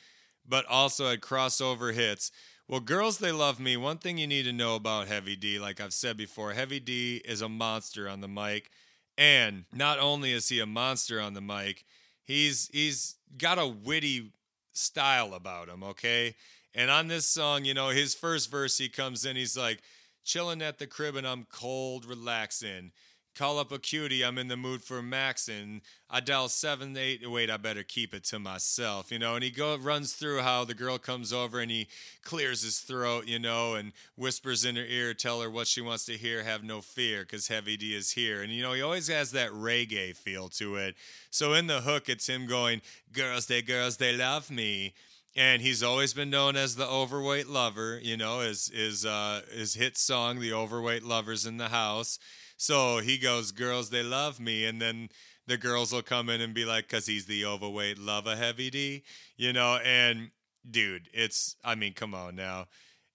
but 0.47 0.67
also 0.67 1.09
had 1.09 1.21
crossover 1.21 1.95
hits. 1.95 2.31
Well, 2.69 2.81
girls, 2.81 3.19
they 3.19 3.33
love 3.33 3.59
me. 3.59 3.77
One 3.77 3.99
thing 3.99 4.19
you 4.19 4.27
need 4.27 4.45
to 4.45 4.53
know 4.53 4.77
about 4.77 5.09
Heavy 5.09 5.35
D, 5.35 5.59
like 5.59 5.81
I've 5.81 5.93
said 5.93 6.17
before, 6.17 6.53
Heavy 6.53 6.79
D 6.79 7.21
is 7.25 7.43
a 7.43 7.49
monster 7.49 8.09
on 8.09 8.21
the 8.21 8.29
mic. 8.29 8.71
And 9.19 9.65
not 9.73 9.99
only 9.99 10.33
is 10.33 10.49
he 10.49 10.61
a 10.61 10.67
monster 10.67 11.21
on 11.21 11.35
the 11.35 11.41
mic, 11.41 11.85
he's 12.23 12.69
he's 12.73 13.17
got 13.37 13.59
a 13.59 13.67
witty 13.67 14.33
style 14.73 15.35
about 15.35 15.69
him, 15.69 15.83
okay? 15.83 16.37
And 16.75 16.91
on 16.91 17.09
this 17.09 17.27
song, 17.27 17.65
you 17.65 17.75
know, 17.75 17.89
his 17.89 18.15
first 18.15 18.51
verse, 18.51 18.79
he 18.79 18.89
comes 18.89 19.25
in, 19.25 19.37
he's 19.37 19.57
like, 19.57 19.81
chilling 20.25 20.63
at 20.63 20.79
the 20.79 20.87
crib 20.87 21.17
and 21.17 21.27
I'm 21.27 21.47
cold, 21.51 22.05
relaxing. 22.05 22.93
Call 23.37 23.61
up 23.61 23.71
a 23.71 23.79
cutie, 23.79 24.25
I'm 24.25 24.39
in 24.39 24.49
the 24.49 24.57
mood 24.57 24.83
for 24.83 25.01
maxing. 25.01 25.83
I 26.11 26.19
dial 26.19 26.49
seven 26.49 26.97
eight. 26.97 27.29
Wait, 27.29 27.49
I 27.49 27.57
better 27.59 27.85
keep 27.85 28.13
it 28.13 28.25
to 28.25 28.41
myself, 28.41 29.13
you 29.13 29.21
know. 29.21 29.37
And 29.37 29.45
he 29.45 29.51
go 29.51 29.77
runs 29.77 30.15
through 30.15 30.41
how 30.41 30.65
the 30.65 30.75
girl 30.75 30.99
comes 30.99 31.33
over 31.33 31.61
and 31.61 31.71
he 31.71 31.87
clears 32.25 32.63
his 32.63 32.81
throat, 32.81 33.29
you 33.29 33.39
know, 33.39 33.75
and 33.75 33.93
whispers 34.17 34.65
in 34.65 34.75
her 34.75 34.85
ear, 34.85 35.15
tell 35.15 35.41
her 35.41 35.49
what 35.49 35.69
she 35.69 35.81
wants 35.81 36.05
to 36.07 36.17
hear. 36.17 36.43
Have 36.43 36.65
no 36.65 36.81
fear, 36.81 37.25
cause 37.25 37.47
Heavy 37.47 37.77
D 37.77 37.95
is 37.95 38.11
here. 38.11 38.43
And 38.43 38.53
you 38.53 38.63
know, 38.63 38.73
he 38.73 38.83
always 38.83 39.07
has 39.07 39.31
that 39.31 39.53
reggae 39.53 40.15
feel 40.15 40.49
to 40.51 40.75
it. 40.75 40.97
So 41.31 41.53
in 41.53 41.69
the 41.69 41.83
hook, 41.83 42.09
it's 42.09 42.29
him 42.29 42.47
going, 42.47 42.83
"Girls, 43.13 43.47
they 43.47 43.63
girls, 43.63 43.97
they 43.99 44.15
love 44.15 44.51
me." 44.51 44.93
And 45.37 45.63
he's 45.63 45.83
always 45.83 46.13
been 46.13 46.31
known 46.31 46.57
as 46.57 46.77
the 46.77 46.89
overweight 46.89 47.47
lover 47.47 47.99
you 48.03 48.17
know 48.17 48.41
his 48.41 48.69
his 48.75 49.05
uh 49.05 49.43
his 49.53 49.75
hit 49.75 49.97
song 49.97 50.41
the 50.41 50.53
overweight 50.53 51.03
lovers 51.03 51.47
in 51.47 51.57
the 51.57 51.69
house. 51.69 52.19
So 52.57 52.99
he 52.99 53.17
goes 53.17 53.53
girls 53.53 53.91
they 53.91 54.03
love 54.03 54.39
me. 54.39 54.67
And 54.67 54.81
then 54.81 55.09
the 55.47 55.57
girls 55.57 55.93
will 55.93 56.03
come 56.03 56.29
in 56.29 56.41
and 56.41 56.53
be 56.53 56.65
like 56.65 56.89
cuz 56.89 57.07
he's 57.07 57.27
the 57.27 57.45
overweight 57.45 57.99
lover 57.99 58.37
heavy 58.37 58.71
d 58.71 59.03
you 59.37 59.53
know? 59.53 59.77
And 59.77 60.31
dude 60.69 61.09
it's 61.15 61.57
i 61.65 61.75
mean 61.75 61.95
come 61.95 62.15
on 62.15 62.37
now. 62.37 62.67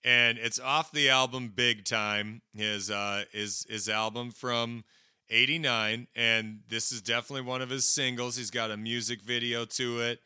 And 0.04 0.38
it's 0.38 0.60
off 0.60 0.92
the 0.92 1.10
album 1.10 1.50
big 1.50 1.84
time 1.84 2.42
his 2.54 2.90
uh 2.90 3.26
his 3.32 3.66
his 3.70 3.90
album 3.90 4.32
from 4.32 4.84
89 5.30 6.08
and 6.16 6.60
this 6.68 6.92
is 6.92 7.02
definitely 7.02 7.42
one 7.42 7.62
of 7.62 7.70
his 7.72 7.86
singles. 7.86 8.38
He's 8.38 8.52
got 8.52 8.70
a 8.72 8.78
music 8.78 9.22
video 9.22 9.66
to 9.66 10.00
it 10.00 10.20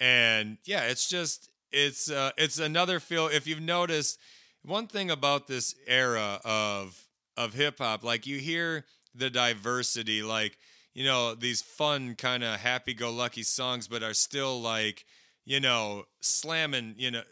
and 0.00 0.56
yeah 0.64 0.84
it's 0.84 1.08
just 1.08 1.50
it's 1.70 2.10
uh 2.10 2.30
it's 2.36 2.58
another 2.58 2.98
feel 2.98 3.28
if 3.28 3.46
you've 3.46 3.60
noticed 3.60 4.18
one 4.62 4.86
thing 4.86 5.10
about 5.10 5.46
this 5.46 5.74
era 5.86 6.40
of 6.44 7.06
of 7.36 7.54
hip 7.54 7.78
hop 7.78 8.02
like 8.02 8.26
you 8.26 8.38
hear 8.38 8.84
the 9.14 9.30
diversity 9.30 10.22
like 10.22 10.58
you 10.94 11.04
know 11.04 11.34
these 11.34 11.62
fun 11.62 12.14
kind 12.16 12.42
of 12.42 12.58
happy 12.58 12.94
go 12.94 13.12
lucky 13.12 13.42
songs 13.42 13.86
but 13.86 14.02
are 14.02 14.14
still 14.14 14.60
like 14.60 15.04
you 15.44 15.60
know 15.60 16.04
slamming 16.20 16.94
you 16.96 17.10
know 17.10 17.22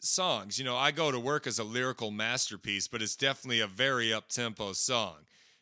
songs. 0.00 0.56
You 0.58 0.64
know 0.64 0.76
i 0.76 0.92
go 0.92 1.10
to 1.10 1.18
work 1.18 1.46
as 1.46 1.58
a 1.58 1.64
lyrical 1.64 2.10
masterpiece 2.10 2.86
but 2.86 3.02
it's 3.02 3.16
definitely 3.16 3.60
a 3.60 3.66
very 3.66 4.12
up 4.12 4.28
tempo 4.28 4.72
song 4.72 5.16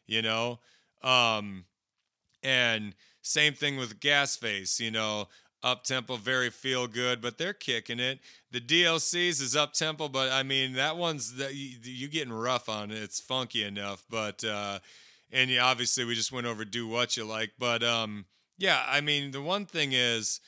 you 0.07 0.23
know? 0.23 0.61
Um 1.03 1.65
and 2.43 2.95
same 3.23 3.55
thing 3.55 3.79
with 3.79 4.01
Gasface, 4.01 4.79
you 4.79 4.91
know, 4.91 5.29
up 5.65 5.83
tempo, 5.83 6.17
very 6.17 6.51
feel 6.51 6.87
good, 6.87 7.21
but 7.23 7.39
they're 7.39 7.55
kicking 7.55 7.99
it. 7.99 8.21
The 8.53 8.61
DLCs 8.61 9.41
is 9.41 9.57
up 9.57 9.73
tempo, 9.73 10.09
but 10.09 10.31
I 10.31 10.43
mean 10.43 10.75
that 10.75 10.97
one's 10.97 11.37
that 11.37 11.55
you, 11.55 11.79
you 11.83 12.09
getting 12.09 12.33
rough 12.33 12.69
on 12.69 12.91
it. 12.91 12.99
It's 13.03 13.19
funky 13.19 13.65
enough, 13.65 14.05
but 14.11 14.45
uh, 14.45 14.81
and 15.33 15.51
yeah, 15.51 15.65
obviously 15.65 16.05
we 16.05 16.15
just 16.15 16.31
went 16.31 16.47
over 16.47 16.65
do 16.65 16.87
what 16.87 17.17
you 17.17 17.25
like, 17.25 17.53
but 17.59 17.83
um, 17.83 18.27
yeah, 18.59 18.85
I 18.87 19.01
mean 19.01 19.31
the 19.31 19.43
one 19.43 19.65
thing 19.65 19.93
is 19.93 20.41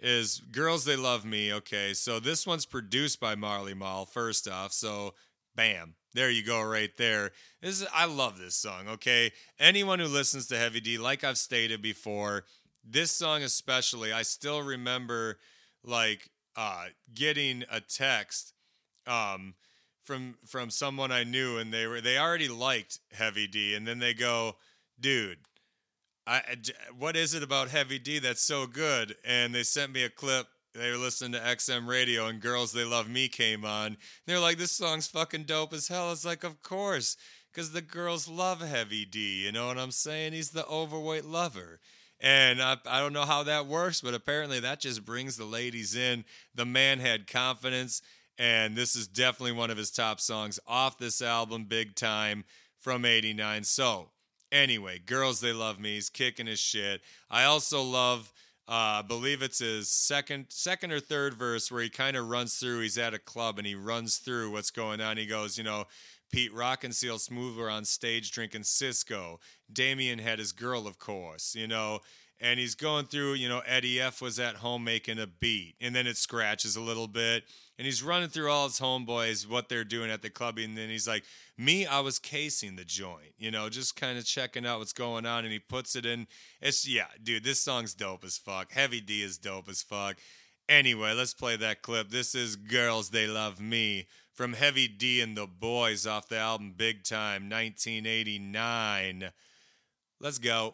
is 0.00 0.40
girls 0.50 0.84
they 0.86 0.96
love 0.96 1.24
me. 1.24 1.52
Okay, 1.52 1.92
so 1.92 2.18
this 2.18 2.46
one's 2.46 2.66
produced 2.66 3.20
by 3.20 3.34
Marley 3.34 3.74
Marl 3.74 4.06
first 4.06 4.48
off, 4.48 4.72
so 4.72 5.14
Bam. 5.54 5.94
There 6.14 6.30
you 6.30 6.44
go, 6.44 6.62
right 6.62 6.94
there. 6.98 7.30
This 7.62 7.80
is, 7.80 7.88
I 7.92 8.04
love 8.04 8.38
this 8.38 8.54
song, 8.54 8.88
okay? 8.88 9.32
Anyone 9.58 9.98
who 9.98 10.06
listens 10.06 10.46
to 10.48 10.58
Heavy 10.58 10.80
D, 10.80 10.98
like 10.98 11.24
I've 11.24 11.38
stated 11.38 11.80
before, 11.80 12.44
this 12.84 13.10
song 13.10 13.42
especially, 13.42 14.12
I 14.12 14.22
still 14.22 14.62
remember 14.62 15.38
like 15.84 16.30
uh, 16.56 16.86
getting 17.14 17.64
a 17.70 17.80
text 17.80 18.52
um, 19.06 19.54
from 20.04 20.36
from 20.46 20.70
someone 20.70 21.12
I 21.12 21.24
knew, 21.24 21.58
and 21.58 21.72
they 21.72 21.86
were 21.86 22.00
they 22.00 22.18
already 22.18 22.48
liked 22.48 22.98
Heavy 23.12 23.46
D, 23.46 23.74
and 23.74 23.86
then 23.86 23.98
they 23.98 24.14
go, 24.14 24.56
"Dude, 25.00 25.38
I, 26.26 26.42
what 26.96 27.16
is 27.16 27.34
it 27.34 27.42
about 27.42 27.70
Heavy 27.70 27.98
D 27.98 28.18
that's 28.18 28.42
so 28.42 28.66
good?" 28.66 29.16
And 29.24 29.54
they 29.54 29.62
sent 29.62 29.92
me 29.92 30.04
a 30.04 30.10
clip. 30.10 30.46
They 30.74 30.90
were 30.90 30.96
listening 30.96 31.32
to 31.32 31.46
XM 31.46 31.86
radio, 31.86 32.26
and 32.26 32.40
"Girls 32.40 32.72
They 32.72 32.84
Love 32.84 33.08
Me" 33.08 33.28
came 33.28 33.64
on. 33.64 33.96
They're 34.26 34.40
like, 34.40 34.58
"This 34.58 34.72
song's 34.72 35.06
fucking 35.06 35.44
dope 35.44 35.72
as 35.72 35.88
hell." 35.88 36.12
It's 36.12 36.24
like, 36.24 36.44
of 36.44 36.62
course, 36.62 37.16
because 37.52 37.72
the 37.72 37.82
girls 37.82 38.28
love 38.28 38.60
Heavy 38.60 39.04
D. 39.04 39.44
You 39.44 39.52
know 39.52 39.66
what 39.66 39.78
I'm 39.78 39.90
saying? 39.90 40.32
He's 40.32 40.50
the 40.50 40.66
overweight 40.66 41.24
lover. 41.24 41.80
And 42.22 42.62
I, 42.62 42.76
I 42.86 43.00
don't 43.00 43.12
know 43.12 43.24
how 43.24 43.42
that 43.42 43.66
works, 43.66 44.00
but 44.00 44.14
apparently 44.14 44.60
that 44.60 44.78
just 44.78 45.04
brings 45.04 45.36
the 45.36 45.44
ladies 45.44 45.96
in. 45.96 46.24
The 46.54 46.64
man 46.64 47.00
had 47.00 47.26
confidence, 47.26 48.00
and 48.38 48.76
this 48.76 48.94
is 48.94 49.08
definitely 49.08 49.52
one 49.52 49.72
of 49.72 49.76
his 49.76 49.90
top 49.90 50.20
songs 50.20 50.60
off 50.66 50.98
this 50.98 51.20
album, 51.20 51.64
Big 51.64 51.96
Time 51.96 52.44
from 52.78 53.04
89. 53.04 53.64
So, 53.64 54.10
anyway, 54.52 55.00
Girls 55.04 55.40
They 55.40 55.52
Love 55.52 55.80
Me, 55.80 55.94
he's 55.94 56.10
kicking 56.10 56.46
his 56.46 56.60
shit. 56.60 57.02
I 57.28 57.44
also 57.44 57.82
love. 57.82 58.32
Uh, 58.68 59.00
I 59.00 59.02
believe 59.02 59.42
it's 59.42 59.58
his 59.58 59.90
second, 59.90 60.46
second 60.50 60.92
or 60.92 61.00
third 61.00 61.34
verse 61.34 61.70
where 61.72 61.82
he 61.82 61.90
kind 61.90 62.16
of 62.16 62.28
runs 62.28 62.54
through. 62.54 62.80
He's 62.80 62.96
at 62.96 63.12
a 63.12 63.18
club 63.18 63.58
and 63.58 63.66
he 63.66 63.74
runs 63.74 64.18
through 64.18 64.52
what's 64.52 64.70
going 64.70 65.00
on. 65.00 65.16
He 65.16 65.26
goes, 65.26 65.58
you 65.58 65.64
know, 65.64 65.86
Pete 66.32 66.52
Rock 66.52 66.82
and 66.82 66.94
Seal 66.94 67.18
Smooth 67.18 67.56
were 67.56 67.70
on 67.70 67.84
stage 67.84 68.32
drinking 68.32 68.64
Cisco. 68.64 69.38
Damien 69.70 70.18
had 70.18 70.38
his 70.38 70.52
girl, 70.52 70.86
of 70.86 70.98
course, 70.98 71.54
you 71.54 71.68
know, 71.68 72.00
and 72.40 72.58
he's 72.58 72.74
going 72.74 73.04
through, 73.04 73.34
you 73.34 73.48
know, 73.48 73.62
Eddie 73.66 74.00
F 74.00 74.20
was 74.20 74.40
at 74.40 74.56
home 74.56 74.82
making 74.82 75.18
a 75.18 75.26
beat, 75.26 75.76
and 75.80 75.94
then 75.94 76.06
it 76.06 76.16
scratches 76.16 76.74
a 76.74 76.80
little 76.80 77.06
bit, 77.06 77.44
and 77.78 77.84
he's 77.84 78.02
running 78.02 78.30
through 78.30 78.50
all 78.50 78.66
his 78.66 78.80
homeboys, 78.80 79.48
what 79.48 79.68
they're 79.68 79.84
doing 79.84 80.10
at 80.10 80.22
the 80.22 80.30
club, 80.30 80.58
and 80.58 80.76
then 80.76 80.88
he's 80.88 81.06
like, 81.06 81.22
Me, 81.56 81.86
I 81.86 82.00
was 82.00 82.18
casing 82.18 82.76
the 82.76 82.84
joint, 82.84 83.34
you 83.36 83.50
know, 83.50 83.68
just 83.68 83.94
kind 83.94 84.18
of 84.18 84.24
checking 84.24 84.66
out 84.66 84.78
what's 84.78 84.92
going 84.92 85.26
on, 85.26 85.44
and 85.44 85.52
he 85.52 85.58
puts 85.60 85.94
it 85.94 86.06
in. 86.06 86.26
It's, 86.60 86.88
yeah, 86.88 87.06
dude, 87.22 87.44
this 87.44 87.60
song's 87.60 87.94
dope 87.94 88.24
as 88.24 88.38
fuck. 88.38 88.72
Heavy 88.72 89.00
D 89.00 89.22
is 89.22 89.38
dope 89.38 89.68
as 89.68 89.82
fuck. 89.82 90.16
Anyway, 90.68 91.12
let's 91.12 91.34
play 91.34 91.56
that 91.56 91.82
clip. 91.82 92.08
This 92.08 92.34
is 92.34 92.56
Girls 92.56 93.10
They 93.10 93.26
Love 93.26 93.60
Me 93.60 94.06
from 94.32 94.54
Heavy 94.54 94.88
D 94.88 95.20
and 95.20 95.36
the 95.36 95.46
Boys 95.46 96.06
off 96.06 96.28
the 96.28 96.38
album 96.38 96.74
Big 96.76 97.04
Time 97.04 97.48
1989. 97.50 99.30
Let's 100.20 100.38
go. 100.38 100.70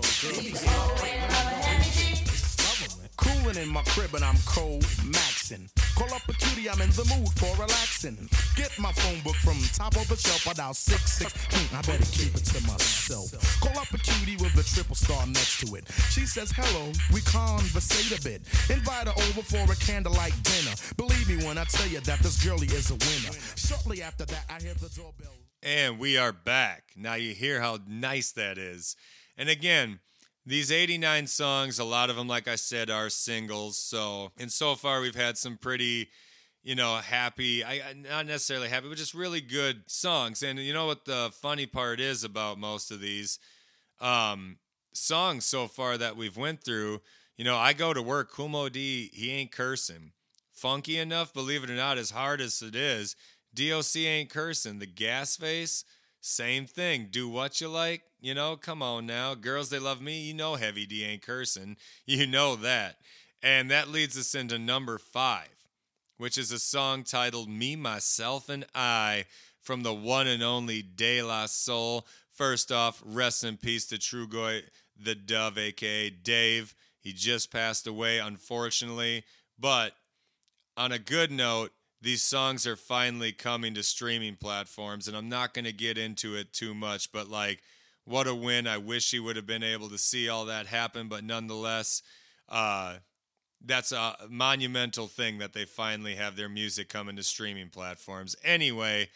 Cooling 3.16 3.57
in 3.57 3.68
my 3.68 3.83
crib 3.83 4.14
and 4.14 4.25
I'm 4.25 4.37
cold 4.47 4.83
maxing. 4.83 5.71
Call 5.99 6.15
up 6.15 6.23
a 6.29 6.33
cutie, 6.33 6.71
I'm 6.71 6.81
in 6.81 6.91
the 6.91 7.03
mood 7.11 7.29
for 7.35 7.51
relaxing. 7.61 8.31
Get 8.55 8.71
my 8.79 8.93
phone 8.93 9.19
book 9.25 9.35
from 9.43 9.59
top 9.75 9.97
of 9.97 10.07
the 10.07 10.15
shelf. 10.15 10.47
I 10.47 10.53
dial 10.53 10.73
six 10.73 11.19
six. 11.19 11.35
Hmm, 11.51 11.75
I 11.75 11.83
better 11.83 12.07
keep 12.13 12.33
it 12.37 12.45
to 12.55 12.63
myself. 12.69 13.35
Call 13.59 13.77
up 13.77 13.91
a 13.93 13.99
cutie 13.99 14.37
with 14.37 14.55
a 14.55 14.63
triple 14.63 14.95
star 14.95 15.27
next 15.27 15.59
to 15.67 15.75
it. 15.75 15.91
She 16.11 16.25
says 16.25 16.53
hello, 16.55 16.93
we 17.13 17.21
conversate 17.23 18.17
a 18.17 18.23
bit. 18.23 18.43
Invite 18.71 19.09
her 19.09 19.15
over 19.27 19.43
for 19.43 19.67
a 19.67 19.75
candlelight 19.75 20.39
dinner. 20.45 20.77
Believe 20.97 21.29
me 21.29 21.45
when 21.45 21.59
I 21.59 21.65
tell 21.65 21.89
you 21.89 21.99
that 21.99 22.21
this 22.21 22.45
girlie 22.45 22.69
is 22.69 22.93
a 22.93 22.95
winner. 22.95 23.35
Shortly 23.57 24.01
after 24.01 24.25
that, 24.27 24.45
I 24.49 24.63
hear 24.63 24.75
the 24.75 24.91
doorbell. 24.95 25.35
And 25.65 25.99
we 25.99 26.17
are 26.17 26.33
back. 26.33 26.95
Now 26.97 27.15
you 27.15 27.35
hear 27.35 27.61
how 27.61 27.79
nice 27.89 28.31
that 28.39 28.57
is. 28.57 28.95
And 29.37 29.49
again, 29.49 29.99
these 30.49 30.73
89 30.73 31.27
songs, 31.27 31.79
a 31.79 31.85
lot 31.85 32.09
of 32.09 32.17
them, 32.17 32.27
like 32.27 32.49
I 32.49 32.55
said, 32.55 32.89
are 32.89 33.11
singles. 33.11 33.77
So, 33.77 34.33
and 34.39 34.51
so 34.51 34.75
far 34.75 35.03
we've 35.03 35.15
had 35.15 35.37
some 35.37 35.59
pretty, 35.59 36.09
you 36.63 36.75
know, 36.75 36.97
happy, 36.97 37.63
I 37.63 37.95
not 37.95 38.27
necessarily 38.27 38.71
happy, 38.71 38.89
but 38.89 38.97
just 38.97 39.13
really 39.13 39.43
good 39.43 39.83
songs. 39.87 40.43
And 40.43 40.59
you 40.59 40.73
know 40.73 40.87
what 40.87 41.05
the 41.05 41.31
funny 41.35 41.67
part 41.67 42.01
is 42.01 42.25
about 42.25 42.59
most 42.59 42.91
of 42.91 43.01
these 43.01 43.39
um, 44.01 44.57
songs 44.95 45.45
so 45.45 45.67
far 45.67 45.99
that 45.99 46.17
we've 46.17 46.37
went 46.37 46.65
through? 46.65 47.03
You 47.37 47.45
know, 47.45 47.57
I 47.57 47.75
go 47.75 47.93
to 47.93 48.03
work, 48.03 48.35
Kumo 48.35 48.71
D, 48.71 49.11
he 49.13 49.31
ain't 49.31 49.53
cursing. 49.53 50.13
Funky 50.51 50.99
enough, 50.99 51.35
believe 51.35 51.63
it 51.63 51.71
or 51.71 51.75
not, 51.75 51.99
as 51.99 52.11
hard 52.11 52.41
as 52.41 52.63
it 52.63 52.75
is, 52.75 53.15
DOC 53.55 53.97
ain't 53.97 54.31
cursing. 54.31 54.79
The 54.79 54.87
gas 54.87 55.37
face, 55.37 55.85
same 56.21 56.65
thing. 56.67 57.09
Do 57.11 57.29
what 57.29 57.61
you 57.61 57.69
like. 57.69 58.03
You 58.21 58.35
know, 58.35 58.57
come 58.57 58.83
on 58.83 59.07
now. 59.07 59.35
Girls, 59.35 59.71
they 59.71 59.79
love 59.79 60.01
me. 60.01 60.21
You 60.21 60.35
know, 60.35 60.57
Heavy 60.57 60.87
D 60.87 61.05
ain't 61.05 61.23
cursing. 61.23 61.77
You 62.07 62.27
know 62.27 62.57
that. 62.57 62.97
And 63.43 63.71
that 63.71 63.89
leads 63.89 64.19
us 64.19 64.35
into 64.35 64.59
number 64.59 64.99
five, 64.99 65.67
which 66.17 66.37
is 66.37 66.51
a 66.51 66.59
song 66.59 67.05
titled 67.05 67.49
Me, 67.49 67.77
Myself, 67.77 68.49
and 68.49 68.67
I 68.75 69.27
from 69.61 69.83
the 69.83 69.95
one 69.95 70.27
and 70.27 70.43
only 70.43 70.83
De 70.83 71.23
La 71.23 71.47
Soul. 71.47 72.07
First 72.33 72.73
off, 72.73 73.03
rest 73.05 73.45
in 73.45 73.57
peace 73.57 73.87
to 73.87 73.97
Trugoy 73.97 74.63
the 75.01 75.15
Dove, 75.15 75.59
aka 75.59 76.11
Dave. 76.11 76.75
He 77.01 77.13
just 77.13 77.53
passed 77.53 77.87
away, 77.87 78.19
unfortunately. 78.19 79.25
But 79.59 79.93
on 80.77 80.93
a 80.93 80.99
good 80.99 81.31
note, 81.31 81.71
these 82.01 82.23
songs 82.23 82.67
are 82.67 82.77
finally 82.77 83.33
coming 83.33 83.75
to 83.75 83.83
streaming 83.83 84.37
platforms, 84.37 85.09
and 85.09 85.17
I'm 85.17 85.29
not 85.29 85.55
going 85.55 85.65
to 85.65 85.73
get 85.73 85.99
into 85.99 86.37
it 86.37 86.53
too 86.53 86.75
much, 86.75 87.13
but 87.13 87.29
like, 87.29 87.61
what 88.09 88.27
a 88.27 88.35
win. 88.35 88.66
I 88.66 88.79
wish 88.79 89.11
he 89.11 89.21
would 89.21 89.37
have 89.37 89.47
been 89.47 89.62
able 89.62 89.90
to 89.90 89.99
see 89.99 90.29
all 90.29 90.47
that 90.47 90.66
happen, 90.66 91.09
but 91.09 91.25
nonetheless, 91.25 92.03
uh, 92.49 92.97
that's 93.64 93.92
a 93.92 94.16
monumental 94.31 95.07
thing 95.07 95.38
that 95.38 95.53
they 95.53 95.64
finally 95.64 96.14
have 96.14 96.37
their 96.37 96.49
music 96.49 96.88
coming 96.88 97.16
to 97.16 97.23
streaming 97.23 97.68
platforms. 97.68 98.35
Anyway, 98.42 99.11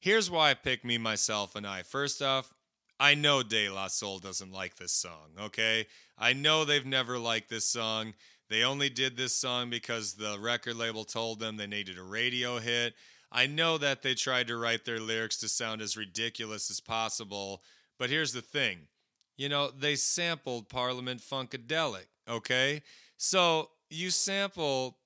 here's 0.00 0.30
why 0.30 0.50
I 0.50 0.54
picked 0.54 0.84
Me, 0.84 0.98
Myself, 0.98 1.54
and 1.54 1.66
I. 1.66 1.82
First 1.82 2.22
off, 2.22 2.52
I 2.98 3.14
know 3.14 3.42
De 3.42 3.68
La 3.68 3.86
Soul 3.88 4.18
doesn't 4.18 4.52
like 4.52 4.76
this 4.76 4.92
song, 4.92 5.30
okay? 5.40 5.86
I 6.18 6.32
know 6.32 6.64
they've 6.64 6.86
never 6.86 7.18
liked 7.18 7.50
this 7.50 7.66
song. 7.66 8.14
They 8.48 8.62
only 8.62 8.88
did 8.88 9.16
this 9.16 9.34
song 9.34 9.70
because 9.70 10.14
the 10.14 10.38
record 10.40 10.76
label 10.76 11.04
told 11.04 11.40
them 11.40 11.56
they 11.56 11.66
needed 11.66 11.98
a 11.98 12.02
radio 12.02 12.58
hit. 12.58 12.94
I 13.30 13.46
know 13.46 13.78
that 13.78 14.02
they 14.02 14.14
tried 14.14 14.46
to 14.48 14.56
write 14.56 14.84
their 14.84 15.00
lyrics 15.00 15.38
to 15.38 15.48
sound 15.48 15.82
as 15.82 15.96
ridiculous 15.96 16.70
as 16.70 16.80
possible, 16.80 17.62
but 17.98 18.10
here's 18.10 18.32
the 18.32 18.42
thing. 18.42 18.88
You 19.36 19.48
know, 19.48 19.70
they 19.70 19.96
sampled 19.96 20.68
Parliament 20.68 21.20
Funkadelic, 21.20 22.06
okay? 22.28 22.82
So 23.16 23.70
you 23.90 24.10
sample 24.10 24.98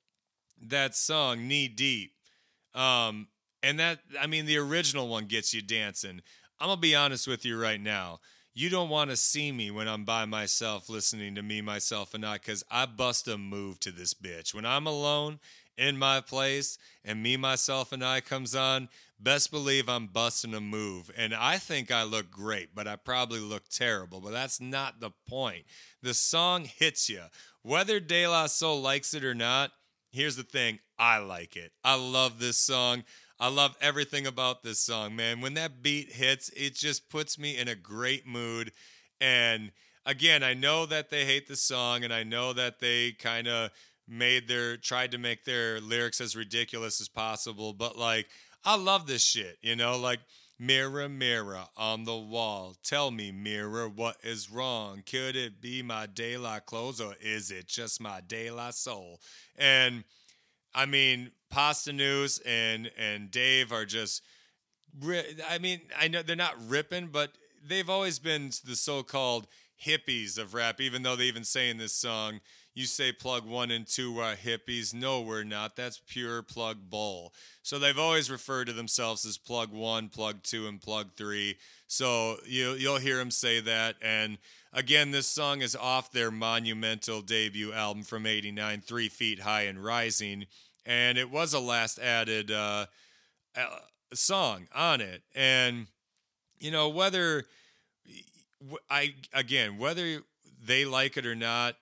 that 0.67 0.95
song 0.95 1.49
knee 1.49 1.69
deep. 1.69 2.13
Um, 2.75 3.29
and 3.63 3.81
that, 3.81 4.01
I 4.21 4.27
mean, 4.27 4.47
the 4.47 4.59
original 4.59 5.09
one 5.09 5.27
gets 5.27 5.55
you 5.55 5.63
dancing. 5.63 6.21
I'm 6.61 6.69
going 6.69 6.77
to 6.77 6.81
be 6.81 6.95
honest 6.95 7.27
with 7.27 7.45
you 7.45 7.61
right 7.61 7.81
now. 7.81 8.21
You 8.55 8.69
don't 8.71 8.89
want 8.89 9.11
to 9.11 9.17
see 9.17 9.53
me 9.53 9.71
when 9.71 9.87
I'm 9.87 10.05
by 10.05 10.25
myself 10.25 10.89
listening 10.89 11.37
to 11.37 11.43
me, 11.43 11.61
myself, 11.61 12.13
and 12.13 12.27
I, 12.27 12.35
because 12.35 12.65
I 12.71 12.87
bust 12.87 13.29
a 13.29 13.39
move 13.39 13.79
to 13.81 13.93
this 13.93 14.15
bitch. 14.15 14.53
When 14.53 14.67
I'm 14.67 14.87
alone 14.87 15.39
in 15.79 15.97
my 15.97 16.21
place 16.21 16.77
and 17.05 17.23
me, 17.23 17.37
myself, 17.37 17.93
and 17.93 18.05
I 18.05 18.21
comes 18.21 18.55
on, 18.55 18.89
best 19.19 19.51
believe 19.51 19.89
I'm 19.89 20.09
busting 20.09 20.55
a 20.55 20.61
move. 20.61 21.11
And 21.17 21.35
I 21.35 21.57
think 21.57 21.91
I 21.91 22.03
look 22.03 22.31
great, 22.31 22.75
but 22.75 22.87
I 22.87 22.97
probably 22.97 23.41
look 23.41 23.69
terrible. 23.69 24.21
But 24.21 24.33
that's 24.33 24.61
not 24.61 25.01
the 25.01 25.13
point. 25.29 25.65
The 26.03 26.15
song 26.15 26.65
hits 26.65 27.09
you. 27.09 27.23
Whether 27.63 28.01
De 28.01 28.27
La 28.27 28.47
Soul 28.47 28.81
likes 28.81 29.15
it 29.15 29.25
or 29.25 29.35
not, 29.35 29.71
here's 30.11 30.37
the 30.37 30.43
thing 30.43 30.81
I 30.99 31.19
like 31.19 31.57
it. 31.57 31.73
I 31.85 31.95
love 31.95 32.41
this 32.41 32.59
song. 32.59 33.05
I 33.41 33.49
love 33.49 33.77
everything 33.81 34.27
about 34.27 34.65
this 34.65 34.81
song, 34.81 35.15
man. 35.15 35.41
When 35.41 35.55
that 35.55 35.81
beat 35.81 36.11
hits, 36.11 36.51
it 36.57 36.75
just 36.75 37.09
puts 37.09 37.39
me 37.39 37.57
in 37.57 37.69
a 37.69 37.77
great 37.77 38.27
mood. 38.27 38.73
And 39.21 39.71
again, 40.05 40.43
I 40.43 40.55
know 40.55 40.87
that 40.87 41.11
they 41.11 41.25
hate 41.25 41.47
the 41.47 41.55
song 41.55 42.03
and 42.03 42.13
I 42.13 42.25
know 42.25 42.53
that 42.53 42.81
they 42.81 43.13
kind 43.13 43.47
of 43.47 43.71
made 44.09 44.49
their 44.49 44.77
tried 44.77 45.13
to 45.13 45.19
make 45.19 45.45
their 45.45 45.81
lyrics 45.81 46.21
as 46.21 46.35
ridiculous 46.35 47.01
as 47.01 47.09
possible, 47.09 47.73
but 47.73 47.97
like 47.97 48.29
I 48.65 48.77
love 48.77 49.07
this 49.07 49.23
shit, 49.23 49.59
you 49.63 49.77
know, 49.77 49.99
like 49.99 50.21
Mirror, 50.61 51.11
mirror 51.11 51.67
on 51.77 52.03
the 52.03 52.17
wall, 52.17 52.75
tell 52.83 53.13
me, 53.13 53.31
mirror, 53.31 53.89
what 53.89 54.17
is 54.25 54.51
wrong? 54.51 55.05
Could 55.09 55.37
it 55.37 55.61
be 55.61 55.83
my 55.83 56.07
daylight 56.07 56.67
clothes 56.67 57.01
or 57.01 57.15
is 57.21 57.53
it 57.53 57.69
just 57.69 58.01
my 58.01 58.21
daylight 58.27 58.75
soul? 58.75 59.21
And 59.57 60.03
I 60.75 60.87
mean, 60.87 61.31
Pasta 61.49 61.93
News 61.93 62.41
and 62.45 62.91
and 62.99 63.31
Dave 63.31 63.73
are 63.73 63.85
just. 63.85 64.23
I 65.49 65.59
mean, 65.59 65.83
I 65.97 66.09
know 66.09 66.23
they're 66.23 66.35
not 66.35 66.57
ripping, 66.67 67.09
but 67.13 67.31
they've 67.65 67.89
always 67.89 68.19
been 68.19 68.51
the 68.65 68.75
so-called 68.75 69.47
hippies 69.81 70.39
of 70.39 70.55
rap. 70.55 70.81
Even 70.81 71.05
though 71.05 71.15
they 71.15 71.25
even 71.25 71.45
say 71.45 71.71
in 71.71 71.77
this 71.77 71.95
song, 71.95 72.41
you 72.79 72.87
say 72.87 73.11
plug 73.11 73.45
one 73.45 73.73
and 73.73 73.85
two 73.85 74.21
are 74.21 74.37
hippies. 74.37 74.95
No, 74.95 75.21
we're 75.21 75.43
not. 75.43 75.75
That's 75.75 76.01
pure 76.07 76.43
plug 76.43 76.79
bull. 76.89 77.35
So 77.65 77.81
they've 77.81 77.99
always 77.99 78.31
referred 78.31 78.69
to 78.69 78.73
themselves 78.73 79.27
as 79.27 79.37
plug 79.37 79.73
one, 79.73 80.09
plug 80.09 80.45
two, 80.45 80.69
and 80.69 80.81
plug 80.81 81.09
three. 81.17 81.57
So 81.89 82.37
you, 82.47 82.75
you'll 82.75 82.99
hear 82.99 83.17
them 83.17 83.33
say 83.33 83.59
that. 83.61 83.97
And 84.01 84.39
again, 84.73 85.11
this 85.11 85.27
song 85.27 85.61
is 85.61 85.75
off 85.75 86.13
their 86.13 86.31
monumental 86.31 87.21
debut 87.21 87.73
album 87.73 88.05
from 88.05 88.27
89, 88.27 88.81
Three 88.83 89.09
Feet 89.09 89.41
High 89.41 89.63
and 89.63 89.83
Rising. 89.83 90.47
And 90.87 91.19
it 91.19 91.33
was 91.33 91.55
a 91.55 91.61
last 91.61 91.99
added 91.99 92.53
uh, 92.53 92.87
uh, 93.57 93.67
song 94.15 94.69
on 94.73 95.01
it. 95.01 95.23
And, 95.35 95.89
you 96.61 96.71
know, 96.71 96.91
whether 96.91 97.45
I, 98.89 99.17
again, 99.35 99.79
whether 99.79 100.21
they 100.65 100.85
like 100.85 101.17
it 101.17 101.27
or 101.27 101.35
not, 101.35 101.75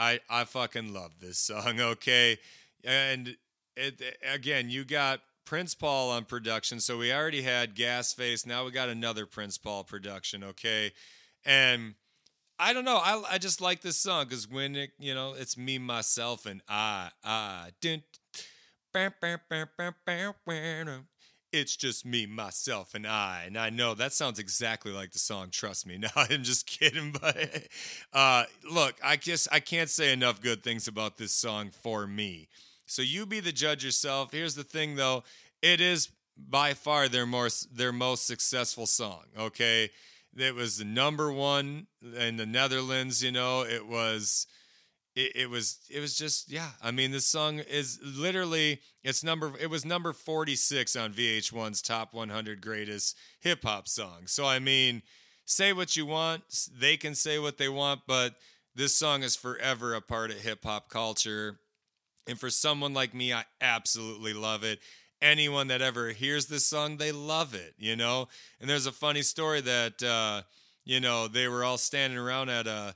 I 0.00 0.20
I 0.30 0.44
fucking 0.44 0.92
love 0.92 1.12
this 1.20 1.38
song. 1.38 1.78
Okay, 1.80 2.38
and 2.82 3.36
it, 3.76 4.02
again, 4.26 4.70
you 4.70 4.84
got 4.84 5.20
Prince 5.44 5.74
Paul 5.74 6.10
on 6.10 6.24
production, 6.24 6.80
so 6.80 6.96
we 6.98 7.12
already 7.12 7.42
had 7.42 7.76
Gasface. 7.76 8.46
Now 8.46 8.64
we 8.64 8.70
got 8.70 8.88
another 8.88 9.26
Prince 9.26 9.58
Paul 9.58 9.84
production. 9.84 10.42
Okay, 10.42 10.92
and 11.44 11.94
I 12.58 12.72
don't 12.72 12.84
know. 12.86 12.96
I 12.96 13.22
I 13.32 13.38
just 13.38 13.60
like 13.60 13.82
this 13.82 13.98
song 13.98 14.24
because 14.24 14.48
when 14.48 14.74
it 14.74 14.90
you 14.98 15.14
know 15.14 15.34
it's 15.38 15.56
me 15.56 15.78
myself 15.78 16.46
and 16.46 16.62
I 16.66 17.10
I 17.22 17.70
didn't. 17.80 18.04
It's 21.52 21.74
just 21.76 22.06
me, 22.06 22.26
myself, 22.26 22.94
and 22.94 23.06
I. 23.06 23.44
And 23.46 23.58
I 23.58 23.70
know 23.70 23.94
that 23.94 24.12
sounds 24.12 24.38
exactly 24.38 24.92
like 24.92 25.10
the 25.10 25.18
song. 25.18 25.48
Trust 25.50 25.86
me. 25.86 25.98
No, 26.00 26.08
I'm 26.14 26.42
just 26.42 26.66
kidding. 26.66 27.12
But 27.12 27.64
uh, 28.12 28.44
look, 28.70 28.94
I 29.02 29.16
just 29.16 29.48
I 29.50 29.60
can't 29.60 29.90
say 29.90 30.12
enough 30.12 30.40
good 30.40 30.62
things 30.62 30.88
about 30.88 31.16
this 31.16 31.32
song 31.32 31.70
for 31.70 32.06
me. 32.06 32.48
So 32.86 33.02
you 33.02 33.26
be 33.26 33.40
the 33.40 33.52
judge 33.52 33.84
yourself. 33.84 34.32
Here's 34.32 34.54
the 34.54 34.64
thing, 34.64 34.96
though. 34.96 35.24
It 35.62 35.80
is 35.80 36.08
by 36.36 36.74
far 36.74 37.08
their 37.08 37.26
more 37.26 37.48
their 37.72 37.92
most 37.92 38.26
successful 38.26 38.86
song. 38.86 39.24
Okay, 39.38 39.90
it 40.36 40.54
was 40.54 40.78
the 40.78 40.84
number 40.84 41.32
one 41.32 41.86
in 42.16 42.36
the 42.36 42.46
Netherlands. 42.46 43.22
You 43.22 43.32
know, 43.32 43.62
it 43.62 43.86
was 43.86 44.46
it, 45.20 45.32
it 45.34 45.50
was 45.50 45.78
it 45.90 46.00
was 46.00 46.16
just 46.16 46.50
yeah 46.50 46.70
i 46.82 46.90
mean 46.90 47.10
this 47.10 47.26
song 47.26 47.58
is 47.58 47.98
literally 48.02 48.80
it's 49.02 49.22
number 49.22 49.52
it 49.60 49.68
was 49.68 49.84
number 49.84 50.12
46 50.12 50.96
on 50.96 51.12
vh1's 51.12 51.82
top 51.82 52.14
100 52.14 52.60
greatest 52.60 53.16
hip-hop 53.40 53.88
songs. 53.88 54.32
So 54.32 54.46
i 54.46 54.58
mean 54.58 55.02
say 55.44 55.72
what 55.72 55.96
you 55.96 56.06
want 56.06 56.42
they 56.78 56.96
can 56.96 57.14
say 57.14 57.38
what 57.38 57.58
they 57.58 57.68
want 57.68 58.00
but 58.06 58.34
this 58.74 58.94
song 58.94 59.22
is 59.22 59.36
forever 59.36 59.94
a 59.94 60.00
part 60.00 60.30
of 60.30 60.38
hip-hop 60.38 60.88
culture. 60.88 61.58
And 62.28 62.38
for 62.38 62.50
someone 62.50 62.94
like 62.94 63.14
me 63.14 63.32
i 63.32 63.44
absolutely 63.60 64.32
love 64.32 64.64
it. 64.64 64.78
Anyone 65.22 65.68
that 65.68 65.82
ever 65.82 66.10
hears 66.10 66.46
this 66.46 66.66
song 66.66 66.96
they 66.96 67.12
love 67.12 67.54
it 67.54 67.74
you 67.78 67.96
know? 67.96 68.28
And 68.60 68.70
there's 68.70 68.86
a 68.86 68.92
funny 68.92 69.22
story 69.22 69.60
that 69.60 70.02
uh 70.02 70.42
you 70.84 71.00
know 71.00 71.28
they 71.28 71.48
were 71.48 71.64
all 71.64 71.78
standing 71.78 72.18
around 72.18 72.48
at 72.48 72.66
a 72.66 72.94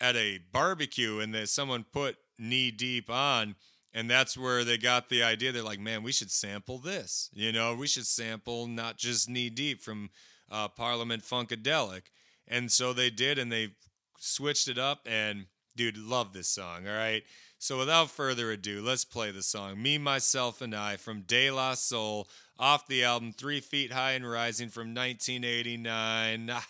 at 0.00 0.16
a 0.16 0.38
barbecue 0.52 1.20
and 1.20 1.34
that 1.34 1.48
someone 1.48 1.84
put 1.92 2.16
knee 2.38 2.70
deep 2.70 3.10
on 3.10 3.56
and 3.96 4.10
that's 4.10 4.36
where 4.36 4.62
they 4.62 4.76
got 4.76 5.08
the 5.08 5.22
idea. 5.22 5.52
They're 5.52 5.62
like 5.62 5.80
man 5.80 6.02
we 6.02 6.12
should 6.12 6.30
sample 6.30 6.78
this. 6.78 7.30
You 7.32 7.50
know 7.50 7.74
we 7.74 7.86
should 7.86 8.06
sample 8.06 8.66
not 8.66 8.98
just 8.98 9.28
knee 9.28 9.50
deep 9.50 9.80
from 9.80 10.10
uh, 10.50 10.68
parliament 10.68 11.24
funkadelic. 11.24 12.02
And 12.46 12.70
so 12.70 12.92
they 12.92 13.10
did 13.10 13.38
and 13.38 13.50
they 13.50 13.70
switched 14.18 14.68
it 14.68 14.78
up 14.78 15.00
and 15.06 15.46
dude 15.76 15.96
love 15.96 16.32
this 16.32 16.48
song 16.48 16.86
all 16.86 16.94
right? 16.94 17.22
So 17.58 17.78
without 17.78 18.10
further 18.10 18.50
ado 18.50 18.82
let's 18.82 19.06
play 19.06 19.30
the 19.30 19.42
song 19.42 19.82
me 19.82 19.96
myself 19.96 20.60
and 20.60 20.74
i 20.74 20.96
from 20.96 21.22
de 21.22 21.50
la 21.50 21.72
soul 21.72 22.28
off 22.58 22.86
the 22.86 23.02
album 23.02 23.32
three 23.32 23.60
feet 23.60 23.92
high 23.92 24.12
and 24.12 24.30
rising 24.30 24.68
from 24.68 24.94
1989 24.94 26.50
Ah, 26.52 26.66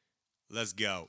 let's 0.50 0.72
go 0.72 1.08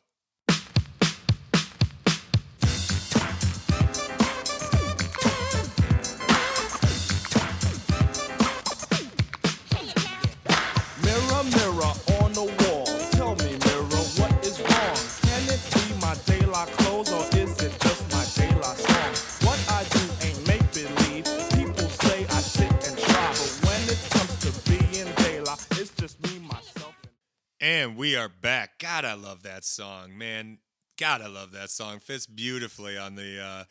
And 27.80 27.96
we 27.96 28.18
are 28.18 28.28
back. 28.28 28.78
God, 28.78 29.06
I 29.06 29.14
love 29.14 29.44
that 29.44 29.64
song, 29.64 30.18
man. 30.18 30.58
God, 31.00 31.22
I 31.22 31.28
love 31.28 31.54
that 31.54 31.70
song. 31.70 32.00
Fits 32.00 32.28
beautifully 32.28 32.98
on 32.98 33.16
the 33.16 33.42
uh, 33.42 33.64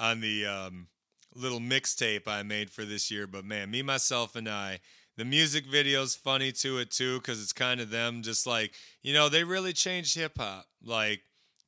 on 0.00 0.20
the 0.20 0.44
um, 0.46 0.88
little 1.32 1.60
mixtape 1.60 2.26
I 2.26 2.42
made 2.42 2.70
for 2.70 2.84
this 2.84 3.08
year. 3.08 3.28
But 3.28 3.44
man, 3.44 3.70
me, 3.70 3.82
myself, 3.82 4.34
and 4.34 4.48
I. 4.48 4.80
The 5.16 5.24
music 5.24 5.64
video's 5.64 6.16
funny 6.16 6.50
to 6.50 6.78
it 6.78 6.90
too, 6.90 7.18
because 7.18 7.40
it's 7.40 7.52
kind 7.52 7.80
of 7.80 7.90
them. 7.90 8.22
Just 8.22 8.48
like 8.48 8.74
you 9.04 9.14
know, 9.14 9.28
they 9.28 9.44
really 9.44 9.72
changed 9.72 10.16
hip 10.16 10.38
hop. 10.38 10.66
Like 10.84 11.20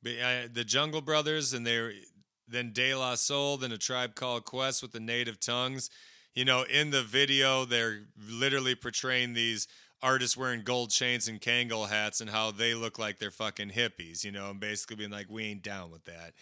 uh, 0.05 0.49
the 0.51 0.65
Jungle 0.65 0.99
Brothers, 0.99 1.53
and 1.53 1.65
they 1.65 1.91
then 2.45 2.73
De 2.73 2.93
La 2.93 3.15
Soul, 3.15 3.55
then 3.55 3.71
a 3.71 3.77
Tribe 3.77 4.15
Called 4.15 4.43
Quest 4.43 4.81
with 4.81 4.91
the 4.91 4.99
native 4.99 5.39
tongues. 5.39 5.89
You 6.33 6.43
know, 6.43 6.63
in 6.63 6.91
the 6.91 7.03
video, 7.03 7.63
they're 7.63 8.01
literally 8.29 8.75
portraying 8.75 9.31
these 9.31 9.69
artists 10.01 10.37
wearing 10.37 10.61
gold 10.61 10.91
chains 10.91 11.27
and 11.27 11.41
Kangol 11.41 11.89
hats 11.89 12.21
and 12.21 12.29
how 12.29 12.51
they 12.51 12.73
look 12.73 12.99
like 12.99 13.19
they're 13.19 13.31
fucking 13.31 13.71
hippies, 13.71 14.23
you 14.23 14.31
know, 14.31 14.49
and 14.51 14.59
basically 14.59 14.97
being 14.97 15.11
like, 15.11 15.27
we 15.29 15.45
ain't 15.45 15.63
down 15.63 15.91
with 15.91 16.05
that. 16.05 16.33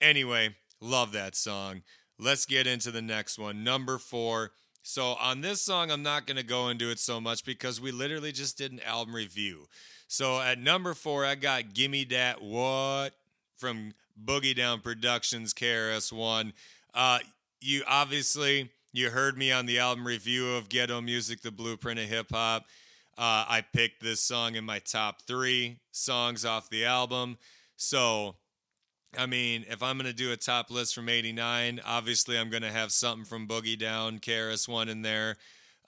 Anyway, 0.00 0.54
love 0.80 1.12
that 1.12 1.36
song. 1.36 1.82
Let's 2.18 2.46
get 2.46 2.66
into 2.66 2.90
the 2.90 3.02
next 3.02 3.38
one. 3.38 3.64
Number 3.64 3.98
four. 3.98 4.52
So 4.82 5.14
on 5.20 5.42
this 5.42 5.60
song, 5.60 5.90
I'm 5.90 6.02
not 6.02 6.26
going 6.26 6.38
to 6.38 6.42
go 6.42 6.68
into 6.68 6.90
it 6.90 6.98
so 6.98 7.20
much 7.20 7.44
because 7.44 7.80
we 7.80 7.92
literally 7.92 8.32
just 8.32 8.56
did 8.56 8.72
an 8.72 8.80
album 8.86 9.14
review. 9.14 9.66
So 10.08 10.40
at 10.40 10.58
number 10.58 10.94
four, 10.94 11.24
I 11.24 11.34
got 11.34 11.74
Gimme 11.74 12.04
Dat 12.06 12.42
What 12.42 13.10
from 13.56 13.92
Boogie 14.22 14.56
Down 14.56 14.80
Productions, 14.80 15.52
KRS-One. 15.54 16.52
Uh, 16.94 17.18
you 17.60 17.82
obviously, 17.86 18.70
you 18.92 19.10
heard 19.10 19.36
me 19.36 19.52
on 19.52 19.66
the 19.66 19.78
album 19.78 20.06
review 20.06 20.54
of 20.56 20.68
Ghetto 20.68 21.00
Music, 21.00 21.42
The 21.42 21.50
Blueprint 21.50 22.00
of 22.00 22.06
Hip 22.06 22.28
Hop. 22.32 22.64
Uh, 23.20 23.44
I 23.46 23.64
picked 23.74 24.02
this 24.02 24.20
song 24.20 24.54
in 24.54 24.64
my 24.64 24.78
top 24.78 25.22
three 25.26 25.76
songs 25.92 26.46
off 26.46 26.70
the 26.70 26.86
album. 26.86 27.36
So 27.76 28.36
I 29.18 29.26
mean, 29.26 29.64
if 29.68 29.82
I'm 29.82 29.96
going 29.96 30.06
to 30.06 30.12
do 30.12 30.32
a 30.32 30.36
top 30.36 30.70
list 30.70 30.94
from 30.94 31.08
89, 31.08 31.80
obviously 31.84 32.38
I'm 32.38 32.48
going 32.48 32.62
to 32.62 32.70
have 32.70 32.92
something 32.92 33.24
from 33.24 33.48
Boogie 33.48 33.78
Down, 33.78 34.20
KRS 34.20 34.68
One 34.68 34.88
in 34.88 35.02
there. 35.02 35.36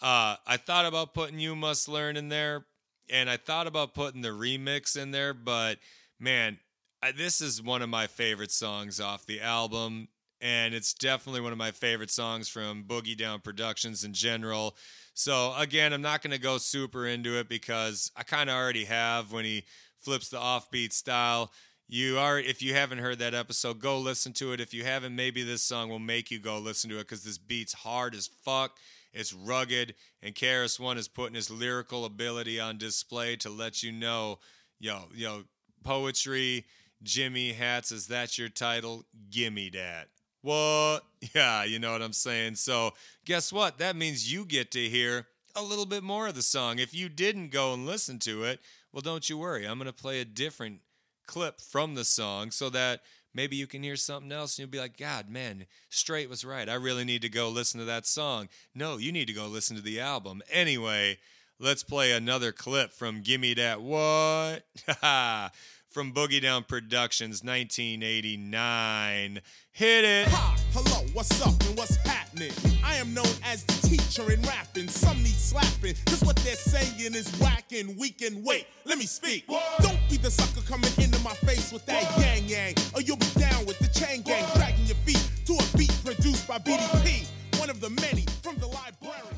Uh, 0.01 0.37
I 0.47 0.57
thought 0.57 0.87
about 0.87 1.15
putting 1.15 1.39
You 1.39 1.55
Must 1.55 1.89
Learn 1.89 2.17
in 2.17 2.29
there, 2.29 2.67
and 3.09 3.31
I 3.31 3.37
thought 3.37 3.69
about 3.69 3.95
putting 3.95 4.23
the 4.23 4.31
remix 4.31 4.97
in 4.97 5.13
there, 5.13 5.33
but 5.33 5.79
man, 6.19 6.59
I, 7.01 7.13
this 7.13 7.41
is 7.41 7.63
one 7.63 7.83
of 7.83 7.89
my 7.89 8.09
favorite 8.09 8.51
songs 8.51 9.01
off 9.01 9.25
the 9.25 9.41
album, 9.41 10.09
and 10.41 10.75
it's 10.75 10.93
definitely 10.93 11.43
one 11.43 11.53
of 11.53 11.59
my 11.59 11.71
favorite 11.71 12.11
songs 12.11 12.49
from 12.49 12.85
Boogie 12.85 13.17
Down 13.17 13.41
Productions 13.41 14.03
in 14.03 14.13
general. 14.13 14.77
So, 15.15 15.55
again, 15.57 15.93
I'm 15.93 16.03
not 16.03 16.23
going 16.23 16.33
to 16.33 16.39
go 16.39 16.59
super 16.59 17.07
into 17.07 17.39
it 17.39 17.49
because 17.49 18.11
I 18.17 18.23
kind 18.23 18.49
of 18.49 18.57
already 18.57 18.85
have 18.87 19.33
when 19.33 19.45
he 19.45 19.65
flips 19.99 20.29
the 20.29 20.39
offbeat 20.39 20.93
style. 20.93 21.53
You 21.89 22.19
are, 22.19 22.39
if 22.39 22.63
you 22.63 22.73
haven't 22.75 22.99
heard 22.99 23.19
that 23.19 23.35
episode, 23.35 23.79
go 23.79 23.99
listen 23.99 24.33
to 24.35 24.53
it. 24.53 24.61
If 24.61 24.73
you 24.73 24.85
haven't, 24.85 25.15
maybe 25.15 25.43
this 25.43 25.63
song 25.63 25.91
will 25.91 25.99
make 25.99 26.31
you 26.31 26.39
go 26.39 26.59
listen 26.59 26.89
to 26.91 26.97
it 26.97 27.09
because 27.09 27.23
this 27.23 27.39
beat's 27.39 27.75
hard 27.75 28.15
as 28.15 28.27
fuck. 28.27 28.79
It's 29.13 29.35
rugged, 29.35 29.95
and 30.23 30.35
KRS-One 30.35 30.97
is 30.97 31.07
putting 31.07 31.35
his 31.35 31.51
lyrical 31.51 32.07
ability 32.07 32.59
on 32.59 32.79
display 32.79 33.37
to 33.37 33.51
let 33.51 33.83
you 33.83 33.93
know, 33.93 34.39
yo, 34.81 35.03
yo, 35.15 35.43
poetry, 35.85 36.65
Jimmy 37.03 37.53
Hats, 37.53 37.93
is 37.93 38.07
that 38.07 38.39
your 38.39 38.49
title? 38.49 39.05
Gimme 39.29 39.69
that. 39.71 40.09
What? 40.43 41.01
Yeah, 41.37 41.63
you 41.63 41.79
know 41.79 41.93
what 41.93 42.03
I'm 42.03 42.13
saying. 42.13 42.57
So, 42.57 42.95
guess 43.25 43.53
what? 43.53 43.79
That 43.79 43.95
means 43.95 44.33
you 44.33 44.45
get 44.45 44.73
to 44.73 44.89
hear 44.89 45.29
a 45.55 45.63
little 45.63 45.87
bit 45.87 46.03
more 46.03 46.27
of 46.27 46.35
the 46.35 46.43
song. 46.43 46.81
If 46.81 46.93
you 46.93 47.09
didn't 47.09 47.51
go 47.53 47.73
and 47.73 47.87
listen 47.87 48.19
to 48.21 48.43
it, 48.43 48.59
well, 48.93 49.03
don't 49.03 49.31
you 49.31 49.39
worry. 49.39 49.65
I'm 49.65 49.79
going 49.79 49.87
to 49.87 49.93
play 49.93 50.21
a 50.21 50.25
different 50.25 50.81
clip 51.29 51.61
from 51.61 51.95
the 51.95 52.05
song 52.05 52.51
so 52.51 52.69
that 52.71 53.03
maybe 53.35 53.57
you 53.57 53.67
can 53.67 53.83
hear 53.83 53.97
something 53.97 54.33
else 54.33 54.59
and 54.59 54.65
you'll 54.65 54.73
be 54.73 54.79
like, 54.79 54.97
God, 54.97 55.31
man, 55.31 55.67
Straight 55.89 56.29
was 56.29 56.45
right. 56.45 56.69
I 56.69 56.75
really 56.75 57.05
need 57.05 57.23
to 57.23 57.29
go 57.29 57.49
listen 57.49 57.81
to 57.81 57.87
that 57.87 58.07
song. 58.07 58.49
No, 58.75 58.97
you 58.97 59.13
need 59.13 59.29
to 59.29 59.33
go 59.33 59.47
listen 59.47 59.77
to 59.77 59.83
the 59.83 60.01
album. 60.01 60.43
Anyway, 60.51 61.19
let's 61.59 61.83
play 61.85 62.13
another 62.13 62.53
clip 62.53 62.93
from 62.93 63.23
Gimme 63.23 63.55
That 63.55 63.81
What 63.81 64.65
from 65.93 66.13
Boogie 66.13 66.41
Down 66.41 66.65
Productions, 66.65 67.45
1989. 67.45 69.41
Hit 69.73 70.05
it. 70.05 70.29
Hi, 70.29 70.57
hello, 70.73 71.07
what's 71.13 71.41
up 71.47 71.55
and 71.67 71.77
what's 71.77 71.97
happening? 71.97 72.51
I 72.83 72.97
am 72.97 73.13
known 73.13 73.27
as 73.45 73.65
the 73.65 73.89
teacher 73.89 74.33
in 74.33 74.41
rapping. 74.43 74.89
Some 74.89 75.19
need 75.19 75.29
slapping, 75.29 75.95
cause 76.07 76.23
what 76.25 76.37
they're 76.37 76.55
saying 76.55 77.15
is 77.15 77.29
whacking, 77.41 77.91
and 77.91 77.99
weak 77.99 78.23
and 78.23 78.45
wait. 78.45 78.67
Let 78.85 78.99
me 78.99 79.05
speak. 79.05 79.47
Don't 79.81 79.99
be 80.09 80.17
the 80.17 80.31
sucker 80.31 80.67
coming 80.67 80.91
into 80.99 81.19
my 81.21 81.35
face 81.35 81.73
with 81.73 81.85
that 81.87 82.19
yang 82.19 82.49
yang, 82.49 82.75
or 82.95 83.03
you'll 83.03 83.17
be 83.17 83.31
down 83.39 83.67
with 83.67 83.79
the 83.79 83.89
chain 83.89 84.23
gang, 84.23 84.45
dragging 84.55 84.87
your 84.87 84.97
feet 84.97 85.23
to 85.47 85.53
a 85.55 85.77
beat 85.77 85.93
produced 86.05 86.49
by 86.49 86.59
BDP, 86.59 87.29
one 87.59 87.69
of 87.71 87.81
the 87.81 87.91
many 87.91 88.25
from 88.43 88.57
the 88.57 88.67
library. 88.67 89.37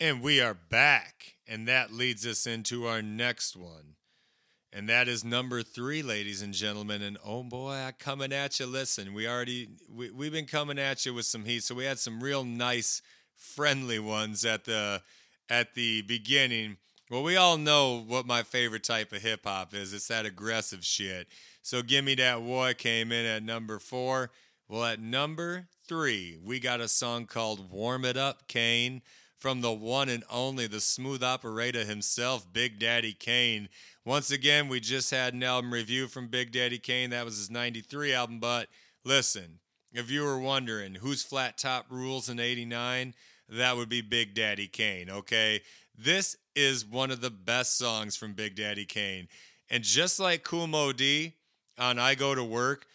And 0.00 0.22
we 0.22 0.40
are 0.40 0.54
back. 0.54 1.34
And 1.46 1.68
that 1.68 1.92
leads 1.92 2.26
us 2.26 2.46
into 2.46 2.86
our 2.86 3.02
next 3.02 3.56
one. 3.56 3.96
And 4.74 4.88
that 4.88 5.06
is 5.06 5.22
number 5.22 5.62
three, 5.62 6.02
ladies 6.02 6.40
and 6.40 6.54
gentlemen. 6.54 7.02
And 7.02 7.18
oh 7.24 7.42
boy, 7.42 7.72
I 7.72 7.92
coming 7.98 8.32
at 8.32 8.58
you. 8.58 8.66
Listen, 8.66 9.12
we 9.12 9.28
already 9.28 9.68
we, 9.94 10.10
we've 10.10 10.32
been 10.32 10.46
coming 10.46 10.78
at 10.78 11.04
you 11.04 11.12
with 11.12 11.26
some 11.26 11.44
heat. 11.44 11.62
So 11.62 11.74
we 11.74 11.84
had 11.84 11.98
some 11.98 12.22
real 12.22 12.42
nice, 12.42 13.02
friendly 13.36 13.98
ones 13.98 14.44
at 14.46 14.64
the 14.64 15.02
at 15.50 15.74
the 15.74 16.02
beginning. 16.02 16.78
Well, 17.10 17.22
we 17.22 17.36
all 17.36 17.58
know 17.58 18.02
what 18.06 18.24
my 18.24 18.42
favorite 18.42 18.84
type 18.84 19.12
of 19.12 19.20
hip 19.20 19.40
hop 19.44 19.74
is. 19.74 19.92
It's 19.92 20.08
that 20.08 20.24
aggressive 20.24 20.82
shit. 20.82 21.28
So 21.60 21.82
give 21.82 22.06
me 22.06 22.14
that 22.14 22.38
boy 22.38 22.72
came 22.72 23.12
in 23.12 23.26
at 23.26 23.42
number 23.42 23.78
four. 23.78 24.30
Well, 24.68 24.84
at 24.84 25.00
number 25.00 25.68
three, 25.86 26.38
we 26.42 26.58
got 26.58 26.80
a 26.80 26.88
song 26.88 27.26
called 27.26 27.70
Warm 27.70 28.06
It 28.06 28.16
Up, 28.16 28.48
Kane, 28.48 29.02
from 29.42 29.60
the 29.60 29.72
one 29.72 30.08
and 30.08 30.22
only, 30.30 30.68
the 30.68 30.80
smooth 30.80 31.20
operator 31.20 31.84
himself, 31.84 32.46
Big 32.52 32.78
Daddy 32.78 33.12
Kane. 33.12 33.68
Once 34.04 34.30
again, 34.30 34.68
we 34.68 34.78
just 34.78 35.10
had 35.10 35.34
an 35.34 35.42
album 35.42 35.72
review 35.72 36.06
from 36.06 36.28
Big 36.28 36.52
Daddy 36.52 36.78
Kane. 36.78 37.10
That 37.10 37.24
was 37.24 37.38
his 37.38 37.50
93 37.50 38.14
album. 38.14 38.38
But 38.38 38.68
listen, 39.04 39.58
if 39.92 40.12
you 40.12 40.22
were 40.22 40.38
wondering 40.38 40.94
who's 40.94 41.24
Flat 41.24 41.58
Top 41.58 41.86
Rules 41.90 42.28
in 42.28 42.38
89, 42.38 43.14
that 43.48 43.76
would 43.76 43.88
be 43.88 44.00
Big 44.00 44.32
Daddy 44.32 44.68
Kane, 44.68 45.10
okay? 45.10 45.60
This 45.98 46.36
is 46.54 46.86
one 46.86 47.10
of 47.10 47.20
the 47.20 47.30
best 47.30 47.76
songs 47.76 48.14
from 48.14 48.34
Big 48.34 48.54
Daddy 48.54 48.84
Kane. 48.84 49.26
And 49.68 49.82
just 49.82 50.20
like 50.20 50.44
Kool 50.44 50.68
Moe 50.68 50.92
Dee 50.92 51.34
on 51.80 51.98
I 51.98 52.14
Go 52.14 52.36
to 52.36 52.44
Work, 52.44 52.86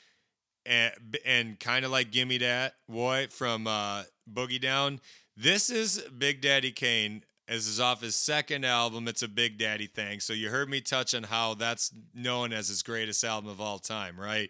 and, 0.66 0.94
and 1.26 1.60
kind 1.60 1.84
of 1.84 1.92
like 1.92 2.12
Gimme 2.12 2.38
That 2.38 2.76
Boy 2.88 3.28
from 3.30 3.68
uh, 3.68 4.04
Boogie 4.32 4.62
Down, 4.62 5.00
this 5.38 5.70
is 5.70 6.02
Big 6.18 6.42
Daddy 6.42 6.72
Kane. 6.72 7.24
This 7.48 7.68
is 7.68 7.80
off 7.80 8.02
his 8.02 8.16
second 8.16 8.66
album. 8.66 9.08
It's 9.08 9.22
a 9.22 9.28
Big 9.28 9.58
Daddy 9.58 9.86
thing. 9.86 10.20
So 10.20 10.34
you 10.34 10.50
heard 10.50 10.68
me 10.68 10.82
touch 10.82 11.14
on 11.14 11.24
how 11.24 11.54
that's 11.54 11.94
known 12.14 12.52
as 12.52 12.68
his 12.68 12.82
greatest 12.82 13.24
album 13.24 13.50
of 13.50 13.62
all 13.62 13.78
time, 13.78 14.20
right? 14.20 14.50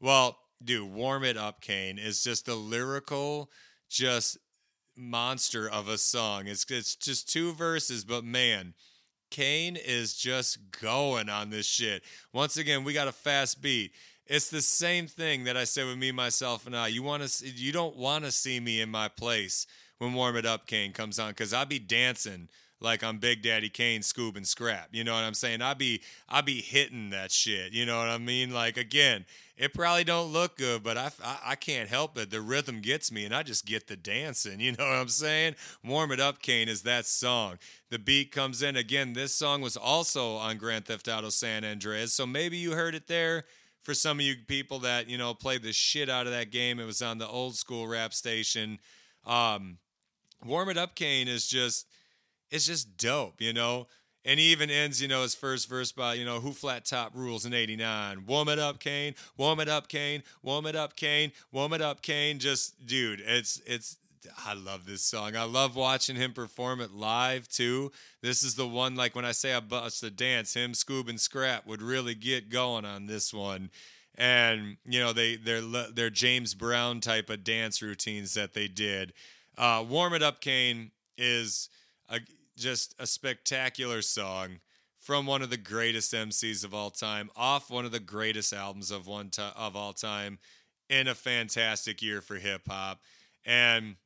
Well, 0.00 0.38
dude, 0.64 0.90
Warm 0.90 1.24
It 1.24 1.36
Up, 1.36 1.60
Kane 1.60 1.98
is 1.98 2.22
just 2.22 2.46
a 2.46 2.54
lyrical, 2.54 3.50
just 3.90 4.38
monster 4.96 5.68
of 5.68 5.88
a 5.88 5.98
song. 5.98 6.46
It's 6.46 6.64
it's 6.70 6.94
just 6.94 7.28
two 7.28 7.52
verses, 7.52 8.04
but 8.04 8.24
man, 8.24 8.74
Kane 9.30 9.76
is 9.76 10.14
just 10.14 10.70
going 10.80 11.28
on 11.28 11.50
this 11.50 11.66
shit. 11.66 12.04
Once 12.32 12.56
again, 12.56 12.84
we 12.84 12.92
got 12.92 13.08
a 13.08 13.12
fast 13.12 13.60
beat. 13.60 13.92
It's 14.26 14.50
the 14.50 14.62
same 14.62 15.06
thing 15.06 15.44
that 15.44 15.56
I 15.56 15.64
said 15.64 15.86
with 15.86 15.98
me, 15.98 16.12
myself, 16.12 16.66
and 16.66 16.76
I. 16.76 16.88
You 16.88 17.02
want 17.02 17.24
to, 17.24 17.48
you 17.48 17.72
don't 17.72 17.96
want 17.96 18.24
to 18.24 18.30
see 18.30 18.60
me 18.60 18.80
in 18.80 18.90
my 18.90 19.08
place 19.08 19.66
when 19.98 20.14
Warm 20.14 20.36
It 20.36 20.46
Up 20.46 20.66
Kane 20.66 20.92
comes 20.92 21.18
on, 21.18 21.30
because 21.30 21.52
I'll 21.52 21.66
be 21.66 21.78
dancing 21.78 22.48
like 22.80 23.02
I'm 23.02 23.18
Big 23.18 23.42
Daddy 23.42 23.68
Kane, 23.68 24.02
Scoob 24.02 24.36
and 24.36 24.46
Scrap. 24.46 24.88
You 24.92 25.04
know 25.04 25.14
what 25.14 25.24
I'm 25.24 25.34
saying? 25.34 25.62
I 25.62 25.74
be, 25.74 26.02
I 26.28 26.40
be 26.40 26.60
hitting 26.60 27.10
that 27.10 27.32
shit. 27.32 27.72
You 27.72 27.84
know 27.86 27.98
what 27.98 28.08
I 28.08 28.18
mean? 28.18 28.52
Like 28.52 28.76
again, 28.76 29.24
it 29.56 29.74
probably 29.74 30.04
don't 30.04 30.32
look 30.32 30.56
good, 30.56 30.84
but 30.84 30.96
I, 30.96 31.10
I, 31.22 31.38
I 31.46 31.54
can't 31.56 31.88
help 31.88 32.16
it. 32.16 32.30
The 32.30 32.40
rhythm 32.40 32.80
gets 32.80 33.10
me, 33.10 33.24
and 33.24 33.34
I 33.34 33.42
just 33.42 33.66
get 33.66 33.88
the 33.88 33.96
dancing. 33.96 34.60
You 34.68 34.72
know 34.72 34.84
what 34.84 34.96
I'm 34.96 35.08
saying? 35.08 35.54
Warm 35.82 36.12
It 36.12 36.20
Up, 36.20 36.42
Kane 36.42 36.68
is 36.68 36.82
that 36.82 37.06
song. 37.06 37.58
The 37.90 37.98
beat 37.98 38.30
comes 38.32 38.62
in 38.62 38.76
again. 38.76 39.14
This 39.14 39.34
song 39.34 39.62
was 39.62 39.78
also 39.78 40.36
on 40.36 40.58
Grand 40.58 40.84
Theft 40.84 41.08
Auto 41.08 41.30
San 41.30 41.64
Andreas, 41.64 42.12
so 42.12 42.26
maybe 42.26 42.58
you 42.58 42.72
heard 42.72 42.94
it 42.94 43.06
there. 43.06 43.44
For 43.82 43.94
some 43.94 44.18
of 44.18 44.26
you 44.26 44.34
people 44.46 44.80
that 44.80 45.08
you 45.08 45.16
know 45.16 45.32
played 45.32 45.62
the 45.62 45.72
shit 45.72 46.10
out 46.10 46.26
of 46.26 46.32
that 46.32 46.50
game, 46.50 46.78
it 46.78 46.84
was 46.84 47.00
on 47.00 47.16
the 47.16 47.26
old 47.26 47.56
school 47.56 47.88
rap 47.88 48.12
station. 48.12 48.78
Um, 49.24 49.78
Warm 50.44 50.68
It 50.68 50.78
Up, 50.78 50.94
Kane 50.94 51.28
is 51.28 51.46
just 51.46 51.86
it's 52.50 52.66
just 52.66 52.96
dope, 52.96 53.40
you 53.40 53.52
know. 53.52 53.86
And 54.24 54.38
he 54.38 54.52
even 54.52 54.68
ends, 54.68 55.00
you 55.00 55.08
know, 55.08 55.22
his 55.22 55.34
first 55.34 55.68
verse 55.68 55.92
by, 55.92 56.14
you 56.14 56.24
know, 56.24 56.40
who 56.40 56.52
flat 56.52 56.84
top 56.84 57.12
rules 57.14 57.46
in 57.46 57.54
89. 57.54 58.26
Warm 58.26 58.48
it 58.48 58.58
up, 58.58 58.78
Kane. 58.78 59.14
Warm 59.36 59.60
it 59.60 59.68
up, 59.68 59.88
Kane. 59.88 60.22
Warm 60.42 60.66
it 60.66 60.76
up, 60.76 60.96
Kane. 60.96 61.32
Warm 61.52 61.72
it 61.72 61.80
up, 61.80 62.02
Kane. 62.02 62.38
Just, 62.38 62.84
dude, 62.84 63.22
it's, 63.24 63.62
it's, 63.64 63.96
I 64.44 64.54
love 64.54 64.84
this 64.84 65.02
song. 65.02 65.36
I 65.36 65.44
love 65.44 65.76
watching 65.76 66.16
him 66.16 66.32
perform 66.32 66.80
it 66.80 66.92
live 66.92 67.48
too. 67.48 67.92
This 68.20 68.42
is 68.42 68.54
the 68.54 68.66
one, 68.66 68.96
like 68.96 69.14
when 69.14 69.24
I 69.24 69.32
say 69.32 69.54
I 69.54 69.60
bust 69.60 70.02
a 70.02 70.10
dance, 70.10 70.52
him, 70.52 70.72
Scoob, 70.72 71.08
and 71.08 71.20
Scrap 71.20 71.66
would 71.66 71.80
really 71.80 72.14
get 72.14 72.50
going 72.50 72.84
on 72.84 73.06
this 73.06 73.32
one. 73.32 73.70
And, 74.16 74.76
you 74.84 75.00
know, 75.00 75.12
they, 75.12 75.36
they're, 75.36 75.62
they're 75.62 76.10
James 76.10 76.52
Brown 76.52 77.00
type 77.00 77.30
of 77.30 77.44
dance 77.44 77.80
routines 77.80 78.34
that 78.34 78.52
they 78.52 78.66
did. 78.66 79.12
Uh, 79.58 79.84
Warm 79.86 80.14
It 80.14 80.22
Up, 80.22 80.40
Kane 80.40 80.92
is, 81.18 81.68
a, 82.08 82.20
just 82.56 82.94
a 83.00 83.06
spectacular 83.06 84.02
song 84.02 84.60
from 85.00 85.26
one 85.26 85.42
of 85.42 85.50
the 85.50 85.56
greatest 85.56 86.14
MCs 86.14 86.64
of 86.64 86.72
all 86.72 86.90
time, 86.90 87.28
off 87.34 87.68
one 87.68 87.84
of 87.84 87.90
the 87.90 87.98
greatest 87.98 88.52
albums 88.52 88.92
of 88.92 89.08
one 89.08 89.30
ti- 89.30 89.42
of 89.56 89.74
all 89.74 89.92
time, 89.92 90.38
in 90.88 91.08
a 91.08 91.14
fantastic 91.14 92.00
year 92.00 92.20
for 92.20 92.36
hip 92.36 92.62
hop. 92.68 93.00
And 93.44 93.96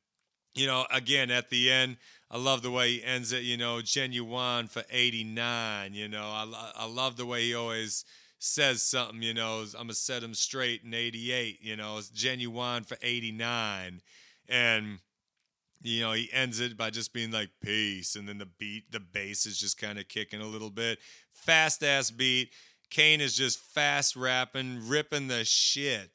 you 0.55 0.65
know, 0.65 0.85
again 0.91 1.29
at 1.29 1.49
the 1.49 1.71
end, 1.71 1.97
I 2.31 2.37
love 2.37 2.61
the 2.61 2.71
way 2.71 2.93
he 2.93 3.03
ends 3.03 3.31
it. 3.31 3.43
You 3.43 3.57
know, 3.57 3.81
genuine 3.81 4.67
for 4.67 4.83
'89. 4.89 5.93
You 5.93 6.07
know, 6.07 6.23
I 6.23 6.71
I 6.75 6.85
love 6.87 7.15
the 7.15 7.25
way 7.25 7.43
he 7.43 7.55
always 7.55 8.05
says 8.39 8.81
something. 8.81 9.21
You 9.21 9.33
know, 9.33 9.65
I'm 9.73 9.83
gonna 9.85 9.93
set 9.93 10.23
him 10.23 10.33
straight 10.33 10.83
in 10.83 10.93
'88. 10.93 11.59
You 11.61 11.75
know, 11.75 11.97
it's 11.97 12.09
genuine 12.09 12.83
for 12.83 12.97
'89, 13.01 14.01
and 14.47 14.99
you 15.83 16.01
know, 16.01 16.13
he 16.13 16.29
ends 16.31 16.59
it 16.59 16.77
by 16.77 16.89
just 16.89 17.13
being 17.13 17.31
like 17.31 17.49
peace, 17.61 18.15
and 18.15 18.27
then 18.27 18.37
the 18.37 18.45
beat, 18.45 18.91
the 18.91 18.99
bass 18.99 19.45
is 19.45 19.57
just 19.57 19.77
kind 19.77 19.99
of 19.99 20.07
kicking 20.07 20.41
a 20.41 20.47
little 20.47 20.69
bit. 20.69 20.99
Fast 21.33 21.83
ass 21.83 22.09
beat. 22.09 22.51
Kane 22.89 23.21
is 23.21 23.35
just 23.35 23.59
fast 23.59 24.15
rapping, 24.15 24.87
ripping 24.87 25.27
the 25.27 25.43
shit 25.43 26.11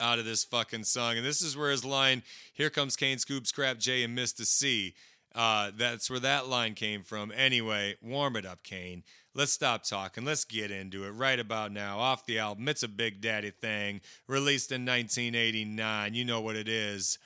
out 0.00 0.18
of 0.18 0.24
this 0.24 0.44
fucking 0.44 0.84
song. 0.84 1.16
And 1.16 1.26
this 1.26 1.42
is 1.42 1.56
where 1.56 1.70
his 1.70 1.84
line, 1.84 2.22
Here 2.52 2.70
comes 2.70 2.96
Kane, 2.96 3.18
Scoob, 3.18 3.46
Scrap, 3.46 3.78
J, 3.78 4.02
and 4.02 4.16
Mr. 4.16 4.44
C. 4.44 4.94
Uh, 5.34 5.70
that's 5.76 6.08
where 6.08 6.20
that 6.20 6.48
line 6.48 6.74
came 6.74 7.02
from. 7.02 7.30
Anyway, 7.36 7.96
warm 8.00 8.36
it 8.36 8.46
up, 8.46 8.62
Kane. 8.62 9.02
Let's 9.34 9.52
stop 9.52 9.82
talking. 9.84 10.24
Let's 10.24 10.44
get 10.44 10.70
into 10.70 11.04
it 11.04 11.10
right 11.10 11.38
about 11.38 11.72
now. 11.72 11.98
Off 11.98 12.24
the 12.24 12.38
album, 12.38 12.68
it's 12.68 12.82
a 12.82 12.88
Big 12.88 13.20
Daddy 13.20 13.50
thing, 13.50 14.00
released 14.26 14.72
in 14.72 14.86
1989. 14.86 16.14
You 16.14 16.24
know 16.24 16.40
what 16.40 16.56
it 16.56 16.68
is. 16.68 17.18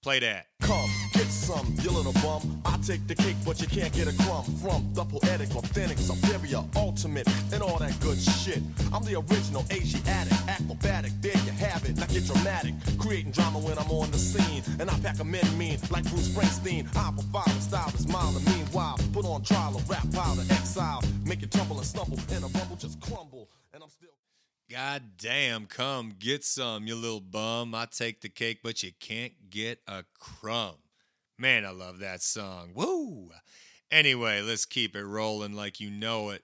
Play 0.00 0.20
that. 0.20 0.46
Come, 0.62 0.88
get 1.28 1.34
some, 1.34 1.74
you 1.82 1.90
little 1.90 2.12
bum. 2.22 2.62
I 2.64 2.78
take 2.78 3.06
the 3.06 3.14
cake, 3.14 3.36
but 3.44 3.60
you 3.60 3.66
can't 3.66 3.92
get 3.92 4.08
a 4.08 4.16
crumb 4.22 4.44
from 4.62 4.88
the 4.94 5.04
poetic, 5.04 5.54
authentic, 5.54 5.98
superior, 5.98 6.64
ultimate, 6.74 7.28
and 7.52 7.62
all 7.62 7.78
that 7.78 7.98
good 8.00 8.18
shit. 8.18 8.62
I'm 8.92 9.04
the 9.04 9.16
original 9.16 9.64
Asiatic, 9.70 10.32
acrobatic. 10.48 11.12
There 11.20 11.36
you 11.44 11.52
have 11.52 11.84
it. 11.84 11.96
Now 11.96 12.06
get 12.06 12.24
dramatic, 12.26 12.74
creating 12.98 13.32
drama 13.32 13.58
when 13.58 13.78
I'm 13.78 13.90
on 13.90 14.10
the 14.10 14.18
scene, 14.18 14.62
and 14.80 14.90
I 14.90 14.98
pack 15.00 15.20
a 15.20 15.24
men 15.24 15.46
mean 15.58 15.78
like 15.90 16.04
Bruce 16.04 16.28
Springsteen. 16.28 16.88
I 16.96 17.12
provide 17.12 17.48
a 17.48 17.60
style 17.60 17.92
is 17.94 18.08
mild, 18.08 18.42
meanwhile, 18.46 18.98
put 19.12 19.26
on 19.26 19.42
trial 19.42 19.76
a 19.76 19.82
rap 19.92 20.06
pile 20.12 20.40
exile, 20.40 21.02
make 21.26 21.42
it 21.42 21.50
tumble 21.50 21.76
and 21.76 21.86
stumble, 21.86 22.18
and 22.32 22.44
a 22.44 22.48
rumble 22.58 22.76
just 22.76 23.00
crumble, 23.00 23.50
and 23.74 23.82
I'm 23.82 23.90
still. 23.90 24.08
God 24.70 25.02
damn, 25.18 25.66
come 25.66 26.14
get 26.18 26.44
some, 26.44 26.86
you 26.86 26.94
little 26.94 27.20
bum. 27.20 27.74
I 27.74 27.86
take 27.86 28.20
the 28.20 28.28
cake, 28.28 28.60
but 28.62 28.82
you 28.82 28.92
can't 29.00 29.32
get 29.50 29.80
a 29.86 30.04
crumb. 30.18 30.76
Man, 31.40 31.64
I 31.64 31.70
love 31.70 32.00
that 32.00 32.20
song. 32.20 32.72
Woo! 32.74 33.30
Anyway, 33.92 34.40
let's 34.40 34.64
keep 34.64 34.96
it 34.96 35.04
rolling 35.04 35.52
like 35.52 35.78
you 35.78 35.88
know 35.88 36.30
it. 36.30 36.42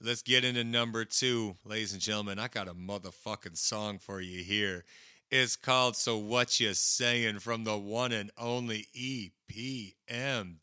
Let's 0.00 0.22
get 0.22 0.46
into 0.46 0.64
number 0.64 1.04
two. 1.04 1.56
Ladies 1.62 1.92
and 1.92 2.00
gentlemen, 2.00 2.38
I 2.38 2.48
got 2.48 2.66
a 2.66 2.72
motherfucking 2.72 3.58
song 3.58 3.98
for 3.98 4.18
you 4.18 4.42
here. 4.42 4.84
It's 5.30 5.56
called 5.56 5.94
So 5.94 6.16
What 6.16 6.58
You 6.58 6.72
Saying 6.72 7.40
from 7.40 7.64
the 7.64 7.76
one 7.76 8.12
and 8.12 8.30
only 8.38 8.88
EPMD. 8.96 10.54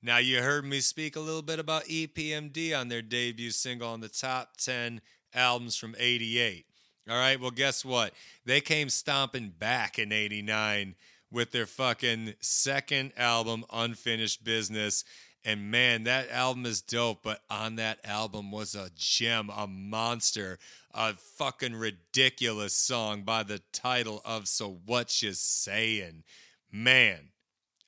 Now, 0.00 0.18
you 0.18 0.40
heard 0.40 0.64
me 0.64 0.78
speak 0.78 1.16
a 1.16 1.20
little 1.20 1.42
bit 1.42 1.58
about 1.58 1.86
EPMD 1.86 2.78
on 2.78 2.86
their 2.88 3.02
debut 3.02 3.50
single 3.50 3.88
on 3.88 4.00
the 4.00 4.08
top 4.08 4.58
10 4.58 5.00
albums 5.34 5.74
from 5.74 5.96
88. 5.98 6.66
All 7.08 7.16
right, 7.16 7.40
well, 7.40 7.50
guess 7.50 7.84
what? 7.84 8.14
They 8.44 8.60
came 8.60 8.90
stomping 8.90 9.48
back 9.58 9.98
in 9.98 10.12
89 10.12 10.94
with 11.30 11.52
their 11.52 11.66
fucking 11.66 12.34
second 12.40 13.12
album, 13.16 13.64
Unfinished 13.72 14.44
Business. 14.44 15.04
And 15.44 15.70
man, 15.70 16.04
that 16.04 16.30
album 16.30 16.66
is 16.66 16.82
dope, 16.82 17.22
but 17.22 17.40
on 17.48 17.76
that 17.76 17.98
album 18.04 18.50
was 18.50 18.74
a 18.74 18.90
gem, 18.94 19.50
a 19.54 19.66
monster, 19.66 20.58
a 20.92 21.14
fucking 21.14 21.74
ridiculous 21.74 22.74
song 22.74 23.22
by 23.22 23.42
the 23.42 23.62
title 23.72 24.20
of 24.24 24.48
So 24.48 24.80
What 24.84 25.22
You 25.22 25.32
Saying. 25.32 26.24
Man, 26.70 27.30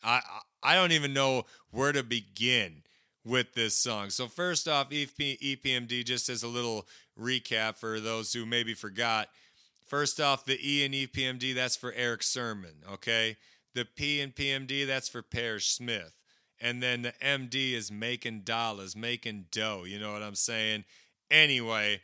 I 0.03 0.23
I 0.63 0.75
don't 0.77 0.93
even 0.93 1.13
know 1.13 1.45
where 1.71 1.93
to 1.93 2.03
begin 2.03 2.83
with 3.25 3.53
this 3.55 3.77
song. 3.77 4.11
So 4.11 4.29
first 4.29 4.69
off, 4.69 4.89
EP, 4.93 5.17
EPMD 5.17 6.05
just 6.05 6.29
as 6.29 6.43
a 6.43 6.49
little 6.49 6.87
recap 7.19 7.77
for 7.77 8.01
those 8.01 8.33
who 8.33 8.47
maybe 8.47 8.75
forgot. 8.75 9.29
First 9.93 10.21
off, 10.21 10.47
the 10.47 10.59
E 10.67 10.87
and 10.87 10.95
EPMD 10.95 11.55
that's 11.55 11.77
for 11.77 11.93
Erick 11.93 12.23
Sermon, 12.23 12.77
okay? 12.91 13.37
The 13.75 13.85
P 13.85 14.23
and 14.23 14.35
PMD 14.35 14.87
that's 14.87 15.11
for 15.11 15.21
Parrish 15.21 15.69
Smith. 15.69 16.17
And 16.59 16.83
then 16.83 17.03
the 17.03 17.13
MD 17.23 17.75
is 17.75 17.93
making 17.93 18.41
dollars, 18.41 18.97
making 18.97 19.49
dough, 19.53 19.85
you 19.87 19.99
know 19.99 20.15
what 20.15 20.23
I'm 20.23 20.35
saying? 20.35 20.85
Anyway, 21.31 22.01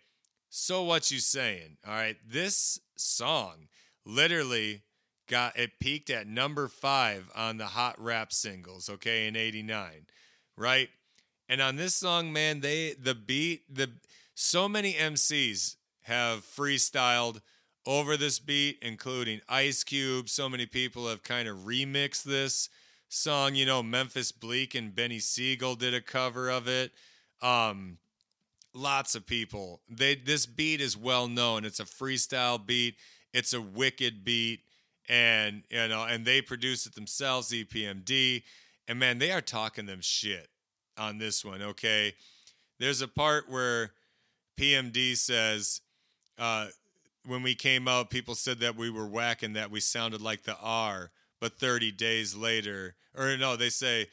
so 0.51 0.83
what 0.83 1.11
you 1.11 1.19
saying? 1.19 1.79
All 1.87 1.95
right, 1.95 2.19
this 2.29 2.79
song 2.99 3.69
literally 4.05 4.83
got 5.27 5.59
it 5.59 5.81
peaked 5.81 6.11
at 6.11 6.27
number 6.27 6.69
five 6.69 7.31
on 7.35 7.57
the 7.57 7.69
hot 7.69 7.99
rap 7.99 8.35
singles, 8.35 8.91
okay, 8.91 9.27
in 9.27 9.35
'89, 9.35 10.05
right? 10.59 10.91
And 11.49 11.63
on 11.63 11.77
this 11.77 11.95
song, 11.95 12.35
man, 12.35 12.61
they 12.61 12.93
the 13.01 13.15
beat, 13.15 13.63
the 13.75 13.93
so 14.35 14.69
many 14.69 14.93
MCs 14.93 15.77
have 16.03 16.45
freestyled 16.45 17.41
over 17.87 18.17
this 18.17 18.39
beat, 18.39 18.79
including 18.83 19.41
Ice 19.49 19.85
Cube. 19.85 20.29
So 20.29 20.49
many 20.49 20.67
people 20.67 21.09
have 21.09 21.23
kind 21.23 21.49
of 21.49 21.59
remixed 21.59 22.25
this 22.25 22.69
song. 23.09 23.55
You 23.55 23.67
know, 23.67 23.83
Memphis 23.83 24.33
Bleek 24.33 24.75
and 24.75 24.95
Beanie 24.95 25.23
Sigel 25.23 25.75
did 25.75 25.95
a 25.95 26.01
cover 26.01 26.51
of 26.51 26.69
it. 26.69 26.93
Um, 27.41 27.99
lots 28.75 29.15
of 29.15 29.27
people. 29.27 29.81
They 29.89 30.15
this 30.15 30.47
beat 30.47 30.81
is 30.81 30.97
well 30.97 31.29
known. 31.29 31.65
It's 31.65 31.81
a 31.81 31.85
freestyle 31.85 32.65
beat. 32.65 32.97
It's 33.33 33.53
a 33.53 33.61
wicked 33.61 34.25
beat, 34.25 34.61
and 35.09 35.63
you 35.71 35.89
know, 35.89 36.05
and 36.05 36.25
they 36.25 36.41
produce 36.41 36.87
it 36.87 36.95
themselves, 36.95 37.51
EPMD. 37.51 38.43
And 38.87 38.99
man, 38.99 39.19
they 39.19 39.33
are 39.33 39.43
talking 39.43 39.87
them 39.87 40.01
shit 40.01 40.49
on 40.97 41.19
this 41.19 41.45
one. 41.45 41.63
Okay, 41.63 42.15
there's 42.79 43.03
a 43.03 43.09
part 43.09 43.51
where 43.51 43.93
PMD 44.59 45.17
says, 45.17 45.83
uh, 46.39 46.67
when 47.29 47.43
we 47.43 47.55
came 47.55 47.87
out, 47.87 48.11
people 48.11 48.35
said 48.35 48.59
that 48.61 48.77
we 48.77 48.91
were 48.91 49.07
whacking, 49.07 49.53
that 49.53 49.71
we 49.71 49.81
sounded 49.81 50.21
like 50.21 50.43
the 50.43 50.57
R, 50.61 51.11
but 51.41 51.59
30 51.59 51.93
days 51.93 52.35
later, 52.35 52.97
or 53.17 53.37
no, 53.37 53.55
they 53.57 53.71
say 53.71 54.09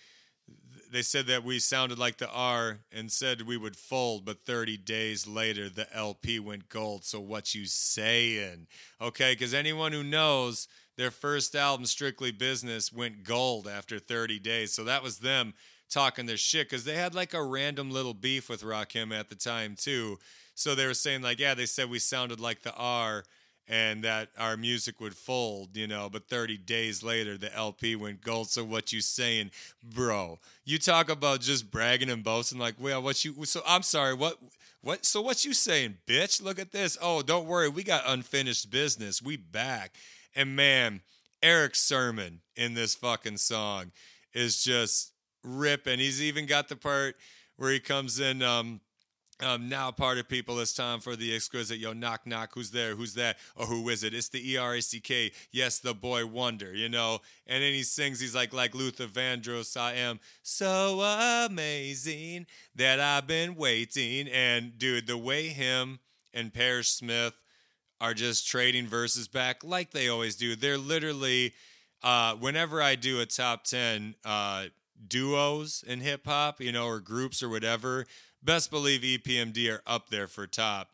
they 0.91 1.01
said 1.01 1.27
that 1.27 1.43
we 1.43 1.59
sounded 1.59 1.97
like 1.97 2.17
the 2.17 2.29
R 2.29 2.79
and 2.91 3.11
said 3.11 3.41
we 3.41 3.57
would 3.57 3.75
fold, 3.75 4.23
but 4.25 4.45
30 4.45 4.77
days 4.77 5.27
later 5.27 5.69
the 5.69 5.93
LP 5.93 6.39
went 6.39 6.69
gold. 6.69 7.03
So 7.03 7.19
what 7.19 7.55
you 7.55 7.65
saying? 7.65 8.67
Okay, 9.01 9.33
because 9.33 9.53
anyone 9.53 9.91
who 9.91 10.03
knows 10.03 10.67
their 10.95 11.11
first 11.11 11.55
album, 11.55 11.85
Strictly 11.85 12.31
Business, 12.31 12.93
went 12.93 13.23
gold 13.23 13.67
after 13.67 13.99
30 13.99 14.39
days. 14.39 14.73
So 14.73 14.83
that 14.85 15.03
was 15.03 15.17
them 15.17 15.53
talking 15.89 16.25
their 16.25 16.37
shit 16.37 16.69
because 16.69 16.85
they 16.85 16.95
had 16.95 17.13
like 17.13 17.33
a 17.33 17.43
random 17.43 17.91
little 17.91 18.13
beef 18.13 18.49
with 18.49 18.63
Rakim 18.63 19.17
at 19.17 19.29
the 19.29 19.35
time 19.35 19.75
too. 19.77 20.17
So 20.55 20.73
they 20.73 20.87
were 20.87 20.93
saying 20.93 21.21
like, 21.21 21.39
yeah, 21.39 21.53
they 21.53 21.65
said 21.65 21.89
we 21.89 21.99
sounded 21.99 22.39
like 22.39 22.63
the 22.63 22.73
R 22.73 23.23
and 23.67 24.03
that 24.03 24.29
our 24.37 24.55
music 24.57 24.99
would 24.99 25.15
fold, 25.15 25.75
you 25.75 25.87
know, 25.87 26.09
but 26.09 26.27
30 26.27 26.57
days 26.57 27.03
later 27.03 27.37
the 27.37 27.53
LP 27.55 27.95
went 27.95 28.21
gold. 28.21 28.49
So 28.49 28.63
what 28.63 28.93
you 28.93 29.01
saying, 29.01 29.51
bro? 29.83 30.39
You 30.63 30.77
talk 30.77 31.09
about 31.09 31.41
just 31.41 31.71
bragging 31.71 32.09
and 32.09 32.23
boasting 32.23 32.59
like, 32.59 32.75
well, 32.79 33.01
what 33.01 33.25
you 33.25 33.45
so 33.45 33.61
I'm 33.67 33.83
sorry, 33.83 34.13
what 34.13 34.37
what 34.81 35.05
so 35.05 35.21
what 35.21 35.45
you 35.45 35.53
saying, 35.53 35.97
bitch? 36.07 36.41
Look 36.41 36.59
at 36.59 36.71
this. 36.71 36.97
Oh, 37.01 37.21
don't 37.21 37.47
worry, 37.47 37.69
we 37.69 37.83
got 37.83 38.03
unfinished 38.05 38.69
business. 38.69 39.21
We 39.21 39.37
back. 39.37 39.95
And 40.35 40.55
man, 40.55 41.01
Eric's 41.41 41.81
sermon 41.81 42.41
in 42.55 42.75
this 42.75 42.93
fucking 42.95 43.37
song 43.37 43.91
is 44.33 44.63
just 44.63 45.11
ripping. 45.43 45.99
He's 45.99 46.21
even 46.21 46.45
got 46.45 46.69
the 46.69 46.75
part 46.75 47.15
where 47.57 47.71
he 47.71 47.79
comes 47.79 48.19
in 48.19 48.43
um 48.43 48.81
um, 49.41 49.67
now, 49.67 49.91
party 49.91 50.23
people, 50.23 50.59
it's 50.59 50.73
time 50.73 51.01
for 51.01 51.15
the 51.15 51.35
exquisite. 51.35 51.77
Yo, 51.77 51.91
knock, 51.91 52.25
knock. 52.25 52.51
Who's 52.53 52.71
there? 52.71 52.95
Who's 52.95 53.15
that? 53.15 53.37
Or 53.55 53.65
who 53.65 53.89
is 53.89 54.03
it? 54.03 54.13
It's 54.13 54.29
the 54.29 54.51
E 54.51 54.57
R 54.57 54.75
A 54.75 54.81
C 54.81 54.99
K. 54.99 55.31
Yes, 55.51 55.79
the 55.79 55.93
boy 55.93 56.25
wonder. 56.25 56.73
You 56.73 56.87
know. 56.87 57.19
And 57.45 57.61
then 57.61 57.73
he 57.73 57.83
sings. 57.83 58.19
He's 58.19 58.33
like, 58.33 58.53
like 58.53 58.73
Luther 58.73 59.07
Vandross. 59.07 59.75
I 59.75 59.93
am 59.95 60.19
so 60.41 61.01
amazing 61.01 62.47
that 62.75 62.99
I've 62.99 63.27
been 63.27 63.55
waiting. 63.55 64.27
And 64.29 64.77
dude, 64.77 65.07
the 65.07 65.17
way 65.17 65.49
him 65.49 65.99
and 66.33 66.53
Parrish 66.53 66.89
Smith 66.89 67.33
are 67.99 68.13
just 68.13 68.47
trading 68.47 68.87
verses 68.87 69.27
back 69.27 69.63
like 69.63 69.91
they 69.91 70.07
always 70.07 70.35
do. 70.35 70.55
They're 70.55 70.77
literally. 70.77 71.53
Uh, 72.03 72.35
whenever 72.35 72.83
I 72.83 72.93
do 72.93 73.19
a 73.19 73.25
top 73.25 73.63
ten 73.63 74.13
uh, 74.23 74.65
duos 75.07 75.83
in 75.87 76.01
hip 76.01 76.27
hop, 76.27 76.61
you 76.61 76.71
know, 76.71 76.85
or 76.85 76.99
groups 76.99 77.41
or 77.41 77.49
whatever, 77.49 78.05
best 78.45 78.71
believe 78.71 79.01
EPMD 79.01 79.73
are 79.73 79.81
up 79.85 80.09
there 80.09 80.27
for 80.27 80.47
top 80.47 80.89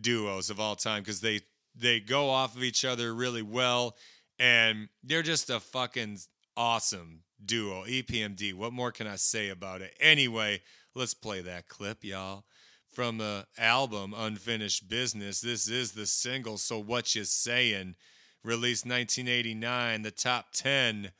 duos 0.00 0.48
of 0.48 0.60
all 0.60 0.76
time 0.76 1.02
because 1.02 1.20
they 1.20 1.40
they 1.76 2.00
go 2.00 2.30
off 2.30 2.56
of 2.56 2.62
each 2.62 2.84
other 2.84 3.12
really 3.12 3.42
well, 3.42 3.96
and 4.38 4.88
they're 5.02 5.22
just 5.22 5.50
a 5.50 5.58
fucking 5.58 6.18
awesome 6.56 7.20
duo. 7.44 7.84
EPMD. 7.84 8.54
What 8.54 8.72
more 8.72 8.92
can 8.92 9.06
I 9.06 9.16
say 9.16 9.48
about 9.48 9.82
it? 9.82 9.94
Anyway, 10.00 10.62
let's 10.94 11.14
play 11.14 11.40
that 11.42 11.68
clip, 11.68 12.04
y'all. 12.04 12.44
From 12.92 13.18
the 13.18 13.46
album 13.58 14.14
Unfinished 14.16 14.88
Business. 14.88 15.40
This 15.40 15.68
is 15.68 15.92
the 15.92 16.06
single, 16.06 16.58
So 16.58 16.78
What 16.78 17.16
You 17.16 17.24
Saying? 17.24 17.96
Released 18.44 18.86
1989, 18.86 20.02
the 20.02 20.10
top 20.12 20.52
10. 20.52 21.10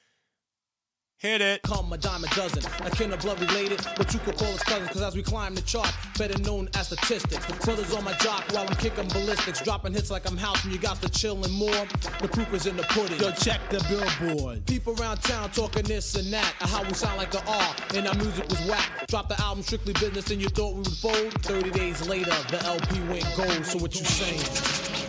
Hit 1.18 1.40
it. 1.40 1.62
Come 1.62 1.92
a 1.92 1.96
dime 1.96 2.24
a 2.24 2.26
dozen. 2.34 2.62
I 2.82 2.90
can't 2.90 3.18
blood 3.22 3.40
related, 3.40 3.80
but 3.96 4.12
you 4.12 4.20
could 4.20 4.36
call 4.36 4.48
us 4.48 4.62
cousins. 4.62 4.90
Cause 4.90 5.00
as 5.00 5.14
we 5.14 5.22
climb 5.22 5.54
the 5.54 5.62
chart, 5.62 5.90
better 6.18 6.38
known 6.42 6.68
as 6.74 6.88
statistics. 6.88 7.46
The 7.46 7.54
brothers 7.64 7.94
on 7.94 8.04
my 8.04 8.12
jock 8.14 8.44
while 8.52 8.66
I'm 8.68 8.76
kicking 8.76 9.08
ballistics. 9.08 9.62
Dropping 9.62 9.94
hits 9.94 10.10
like 10.10 10.28
I'm 10.28 10.36
house 10.36 10.62
and 10.64 10.72
you 10.72 10.78
got 10.78 11.00
to 11.02 11.08
chillin' 11.08 11.50
more. 11.52 11.86
The 12.20 12.28
proof 12.28 12.52
is 12.52 12.66
in 12.66 12.76
the 12.76 12.82
pudding. 12.82 13.18
Yo, 13.20 13.30
check 13.30 13.60
the 13.70 13.82
billboard. 13.88 14.66
People 14.66 15.00
around 15.00 15.22
town 15.22 15.50
talking 15.52 15.84
this 15.84 16.14
and 16.14 16.30
that. 16.32 16.54
Of 16.60 16.70
how 16.70 16.82
we 16.82 16.92
sound 16.92 17.16
like 17.16 17.30
the 17.30 17.42
R 17.46 17.74
and 17.94 18.06
our 18.06 18.14
music 18.14 18.48
was 18.50 18.60
whack. 18.66 19.06
Drop 19.06 19.28
the 19.28 19.40
album 19.40 19.62
strictly 19.62 19.94
business 19.94 20.30
and 20.30 20.42
you 20.42 20.48
thought 20.48 20.74
we 20.74 20.80
would 20.80 20.88
fold. 20.88 21.32
30 21.42 21.70
days 21.70 22.06
later, 22.06 22.34
the 22.50 22.62
LP 22.64 23.00
went 23.08 23.24
gold. 23.36 23.64
So 23.64 23.78
what 23.78 23.94
you 23.94 24.04
saying? 24.04 25.04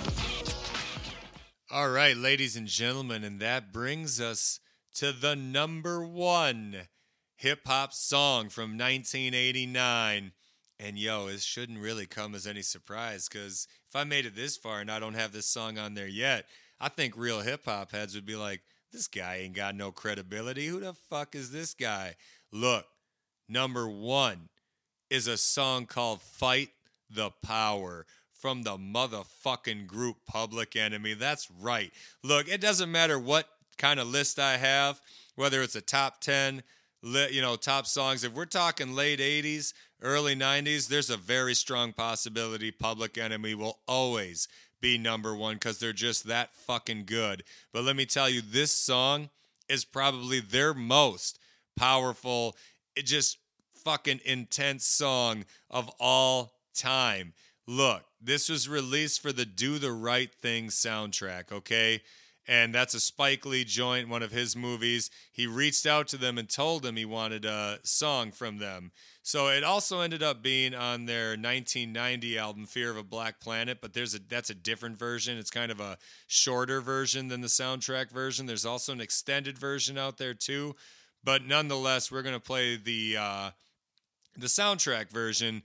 All 1.71 1.89
right, 1.89 2.15
ladies 2.15 2.55
and 2.55 2.67
gentlemen, 2.67 3.25
and 3.25 3.41
that 3.41 3.73
brings 3.73 4.21
us 4.21 4.61
to 4.95 5.11
the 5.11 5.35
number 5.35 6.05
one 6.05 6.87
hip 7.35 7.61
hop 7.65 7.93
song 7.93 8.49
from 8.49 8.77
1989. 8.77 10.31
And 10.79 10.97
yo, 10.97 11.27
it 11.27 11.41
shouldn't 11.41 11.79
really 11.79 12.05
come 12.05 12.33
as 12.33 12.47
any 12.47 12.61
surprise 12.61 13.27
because 13.29 13.67
if 13.89 13.95
I 13.95 14.03
made 14.03 14.25
it 14.25 14.35
this 14.35 14.57
far 14.57 14.79
and 14.79 14.89
I 14.89 14.99
don't 14.99 15.13
have 15.13 15.31
this 15.31 15.47
song 15.47 15.77
on 15.77 15.93
there 15.93 16.07
yet, 16.07 16.45
I 16.79 16.89
think 16.89 17.15
real 17.15 17.41
hip 17.41 17.65
hop 17.65 17.91
heads 17.91 18.15
would 18.15 18.25
be 18.25 18.35
like, 18.35 18.61
this 18.91 19.07
guy 19.07 19.37
ain't 19.37 19.55
got 19.55 19.75
no 19.75 19.91
credibility. 19.91 20.67
Who 20.67 20.79
the 20.79 20.93
fuck 20.93 21.35
is 21.35 21.51
this 21.51 21.73
guy? 21.73 22.15
Look, 22.51 22.85
number 23.49 23.89
one 23.89 24.49
is 25.09 25.27
a 25.27 25.37
song 25.37 25.85
called 25.85 26.21
Fight 26.21 26.69
the 27.09 27.31
Power 27.43 28.05
from 28.31 28.63
the 28.63 28.77
motherfucking 28.77 29.87
group 29.87 30.17
Public 30.25 30.75
Enemy. 30.75 31.15
That's 31.15 31.49
right. 31.59 31.91
Look, 32.23 32.47
it 32.47 32.61
doesn't 32.61 32.91
matter 32.91 33.19
what 33.19 33.47
kind 33.77 33.99
of 33.99 34.07
list 34.07 34.39
I 34.39 34.57
have, 34.57 35.01
whether 35.35 35.61
it's 35.61 35.75
a 35.75 35.81
top 35.81 36.21
10, 36.21 36.63
you 37.03 37.41
know, 37.41 37.55
top 37.55 37.85
songs. 37.87 38.23
If 38.23 38.33
we're 38.33 38.45
talking 38.45 38.95
late 38.95 39.19
80s, 39.19 39.73
early 40.01 40.35
90s, 40.35 40.87
there's 40.87 41.09
a 41.09 41.17
very 41.17 41.53
strong 41.53 41.93
possibility 41.93 42.71
Public 42.71 43.17
Enemy 43.17 43.55
will 43.55 43.79
always 43.87 44.47
be 44.81 44.97
number 44.97 45.35
one 45.35 45.55
because 45.55 45.79
they're 45.79 45.93
just 45.93 46.27
that 46.27 46.53
fucking 46.53 47.03
good. 47.05 47.43
But 47.73 47.83
let 47.83 47.95
me 47.95 48.05
tell 48.05 48.29
you, 48.29 48.41
this 48.41 48.71
song 48.71 49.29
is 49.69 49.85
probably 49.85 50.39
their 50.39 50.73
most 50.73 51.39
powerful, 51.75 52.55
it 52.95 53.05
just 53.05 53.37
fucking 53.83 54.19
intense 54.25 54.85
song 54.85 55.45
of 55.69 55.89
all 55.99 56.53
time. 56.73 57.33
Look, 57.67 58.03
this 58.21 58.49
was 58.49 58.69
released 58.69 59.21
for 59.21 59.31
the 59.31 59.45
Do 59.45 59.79
the 59.79 59.91
Right 59.91 60.33
Thing 60.33 60.67
soundtrack, 60.67 61.51
okay? 61.51 62.01
And 62.47 62.75
that's 62.75 62.93
a 62.93 62.99
Spike 62.99 63.45
Lee 63.45 63.63
joint, 63.63 64.07
one 64.07 64.21
of 64.21 64.31
his 64.31 64.55
movies. 64.55 65.09
He 65.31 65.47
reached 65.47 65.87
out 65.87 66.07
to 66.09 66.17
them 66.17 66.37
and 66.37 66.47
told 66.47 66.83
them 66.83 66.95
he 66.95 67.05
wanted 67.05 67.43
a 67.43 67.79
song 67.83 68.31
from 68.31 68.59
them. 68.59 68.91
So 69.23 69.47
it 69.47 69.63
also 69.63 70.01
ended 70.01 70.21
up 70.21 70.43
being 70.43 70.75
on 70.75 71.07
their 71.07 71.29
1990 71.29 72.37
album 72.37 72.65
Fear 72.67 72.91
of 72.91 72.97
a 72.97 73.03
Black 73.03 73.39
Planet, 73.39 73.79
but 73.81 73.93
there's 73.93 74.13
a 74.13 74.19
that's 74.19 74.51
a 74.51 74.55
different 74.55 74.99
version. 74.99 75.39
It's 75.39 75.49
kind 75.49 75.71
of 75.71 75.79
a 75.79 75.97
shorter 76.27 76.79
version 76.81 77.29
than 77.29 77.41
the 77.41 77.47
soundtrack 77.47 78.11
version. 78.11 78.45
There's 78.45 78.67
also 78.67 78.93
an 78.93 79.01
extended 79.01 79.57
version 79.57 79.97
out 79.97 80.17
there 80.19 80.35
too. 80.35 80.75
but 81.23 81.43
nonetheless, 81.43 82.11
we're 82.11 82.21
gonna 82.21 82.39
play 82.39 82.75
the 82.75 83.17
uh, 83.17 83.49
the 84.37 84.45
soundtrack 84.45 85.09
version. 85.09 85.63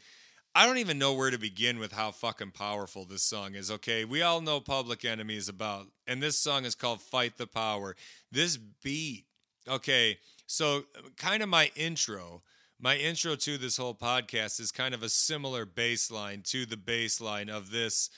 I 0.55 0.67
don't 0.67 0.79
even 0.79 0.99
know 0.99 1.15
where 1.15 1.31
to 1.31 1.39
begin 1.39 1.79
with 1.79 1.93
how 1.93 2.11
fucking 2.11 2.51
powerful 2.51 3.05
this 3.05 3.23
song 3.23 3.55
is. 3.55 3.71
Okay, 3.71 4.05
we 4.05 4.23
all 4.23 4.41
know 4.41 4.61
Public 4.61 5.05
Enemy 5.05 5.37
is 5.37 5.49
about, 5.49 5.87
and 6.09 6.21
this 6.21 6.39
song 6.39 6.65
is 6.65 6.75
called 6.75 7.01
"Fight 7.01 7.39
the 7.39 7.47
Power." 7.47 7.95
This 8.33 8.57
beat, 8.57 9.27
okay, 9.69 10.19
so 10.47 10.85
kind 11.17 11.43
of 11.43 11.49
my 11.49 11.71
intro. 11.77 12.43
My 12.83 12.97
intro 12.97 13.37
to 13.37 13.59
this 13.59 13.77
whole 13.77 13.95
podcast 13.95 14.59
is 14.59 14.73
kind 14.73 14.95
of 14.95 15.03
a 15.03 15.09
similar 15.09 15.67
bass 15.67 16.11
line 16.11 16.43
to 16.47 16.65
the 16.65 16.79
bass 16.79 17.21
line 17.21 17.49
of 17.49 17.71
this 17.71 18.11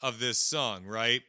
of 0.00 0.20
this 0.20 0.38
song, 0.38 0.86
right? 0.86 1.22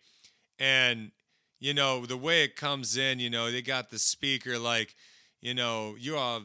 And 0.60 1.12
you 1.60 1.74
know, 1.74 2.06
the 2.06 2.18
way 2.18 2.44
it 2.44 2.56
comes 2.56 2.98
in, 2.98 3.20
you 3.20 3.30
know, 3.30 3.52
they 3.52 3.62
got 3.62 3.90
the 3.90 4.00
speaker 4.00 4.60
like, 4.60 4.96
you 5.42 5.54
know, 5.54 5.96
you 5.98 6.18
are 6.18 6.42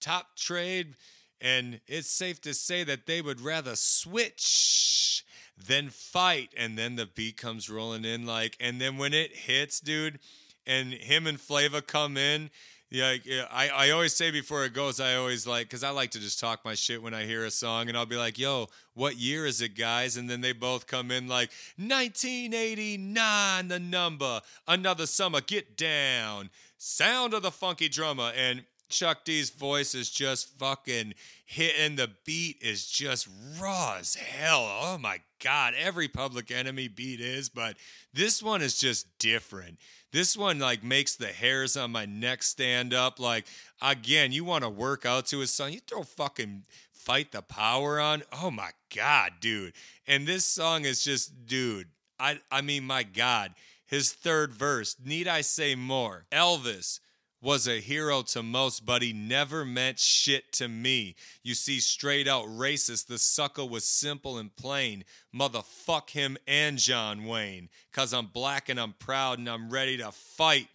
top 0.00 0.36
trade, 0.36 0.94
and 1.40 1.80
it's 1.86 2.08
safe 2.10 2.40
to 2.42 2.54
say 2.54 2.84
that 2.84 3.06
they 3.06 3.20
would 3.20 3.40
rather 3.40 3.76
switch 3.76 5.24
than 5.56 5.90
fight. 5.90 6.52
And 6.56 6.76
then 6.78 6.96
the 6.96 7.06
beat 7.06 7.36
comes 7.36 7.70
rolling 7.70 8.04
in, 8.04 8.26
like, 8.26 8.56
and 8.60 8.80
then 8.80 8.98
when 8.98 9.14
it 9.14 9.34
hits, 9.34 9.80
dude, 9.80 10.18
and 10.66 10.92
him 10.92 11.26
and 11.26 11.40
Flava 11.40 11.82
come 11.82 12.16
in. 12.16 12.50
Yeah, 12.88 13.16
I, 13.50 13.68
I 13.68 13.90
always 13.90 14.14
say 14.14 14.30
before 14.30 14.64
it 14.64 14.72
goes, 14.72 15.00
I 15.00 15.16
always 15.16 15.44
like, 15.44 15.66
because 15.66 15.82
I 15.82 15.90
like 15.90 16.12
to 16.12 16.20
just 16.20 16.38
talk 16.38 16.64
my 16.64 16.74
shit 16.74 17.02
when 17.02 17.14
I 17.14 17.24
hear 17.24 17.44
a 17.44 17.50
song, 17.50 17.88
and 17.88 17.98
I'll 17.98 18.06
be 18.06 18.14
like, 18.16 18.38
yo, 18.38 18.68
what 18.94 19.16
year 19.16 19.44
is 19.44 19.60
it, 19.60 19.76
guys? 19.76 20.16
And 20.16 20.30
then 20.30 20.40
they 20.40 20.52
both 20.52 20.86
come 20.86 21.10
in 21.10 21.26
like, 21.26 21.50
1989, 21.78 23.68
the 23.68 23.80
number, 23.80 24.40
another 24.68 25.06
summer, 25.06 25.40
get 25.40 25.76
down, 25.76 26.48
sound 26.78 27.34
of 27.34 27.42
the 27.42 27.50
funky 27.50 27.88
drummer. 27.88 28.30
And 28.36 28.62
Chuck 28.88 29.24
D's 29.24 29.50
voice 29.50 29.94
is 29.94 30.10
just 30.10 30.58
fucking 30.58 31.14
hitting. 31.44 31.96
The 31.96 32.10
beat 32.24 32.58
is 32.60 32.86
just 32.86 33.28
raw 33.60 33.96
as 33.98 34.14
hell. 34.14 34.66
Oh 34.82 34.98
my 34.98 35.20
God. 35.42 35.74
Every 35.78 36.08
Public 36.08 36.50
Enemy 36.50 36.88
beat 36.88 37.20
is, 37.20 37.48
but 37.48 37.76
this 38.12 38.42
one 38.42 38.62
is 38.62 38.78
just 38.78 39.06
different. 39.18 39.78
This 40.12 40.36
one 40.36 40.58
like 40.58 40.82
makes 40.82 41.16
the 41.16 41.26
hairs 41.26 41.76
on 41.76 41.90
my 41.90 42.06
neck 42.06 42.42
stand 42.42 42.94
up. 42.94 43.18
Like 43.18 43.46
again, 43.82 44.32
you 44.32 44.44
want 44.44 44.64
to 44.64 44.70
work 44.70 45.04
out 45.04 45.26
to 45.26 45.42
a 45.42 45.46
song, 45.46 45.72
you 45.72 45.80
throw 45.80 46.02
fucking 46.02 46.64
fight 46.92 47.32
the 47.32 47.42
power 47.42 48.00
on. 48.00 48.22
Oh 48.32 48.50
my 48.50 48.70
God, 48.94 49.32
dude. 49.40 49.74
And 50.06 50.26
this 50.26 50.44
song 50.44 50.84
is 50.84 51.04
just, 51.04 51.46
dude. 51.46 51.88
I 52.18 52.40
I 52.50 52.62
mean, 52.62 52.84
my 52.84 53.02
God. 53.02 53.52
His 53.86 54.12
third 54.12 54.52
verse. 54.52 54.96
Need 55.04 55.28
I 55.28 55.42
say 55.42 55.74
more? 55.76 56.26
Elvis 56.32 56.98
was 57.46 57.68
a 57.68 57.80
hero 57.80 58.22
to 58.22 58.42
most, 58.42 58.84
but 58.84 59.02
he 59.02 59.12
never 59.12 59.64
meant 59.64 60.00
shit 60.00 60.52
to 60.52 60.66
me. 60.66 61.14
You 61.44 61.54
see, 61.54 61.78
straight 61.78 62.26
out 62.26 62.46
racist, 62.46 63.06
the 63.06 63.20
sucker 63.20 63.64
was 63.64 63.84
simple 63.84 64.36
and 64.36 64.54
plain. 64.56 65.04
Motherfuck 65.32 66.10
him 66.10 66.36
and 66.48 66.76
John 66.76 67.24
Wayne. 67.24 67.68
Cause 67.92 68.12
I'm 68.12 68.26
black 68.26 68.68
and 68.68 68.80
I'm 68.80 68.94
proud 68.94 69.38
and 69.38 69.48
I'm 69.48 69.70
ready 69.70 69.96
to 69.98 70.10
fight. 70.10 70.66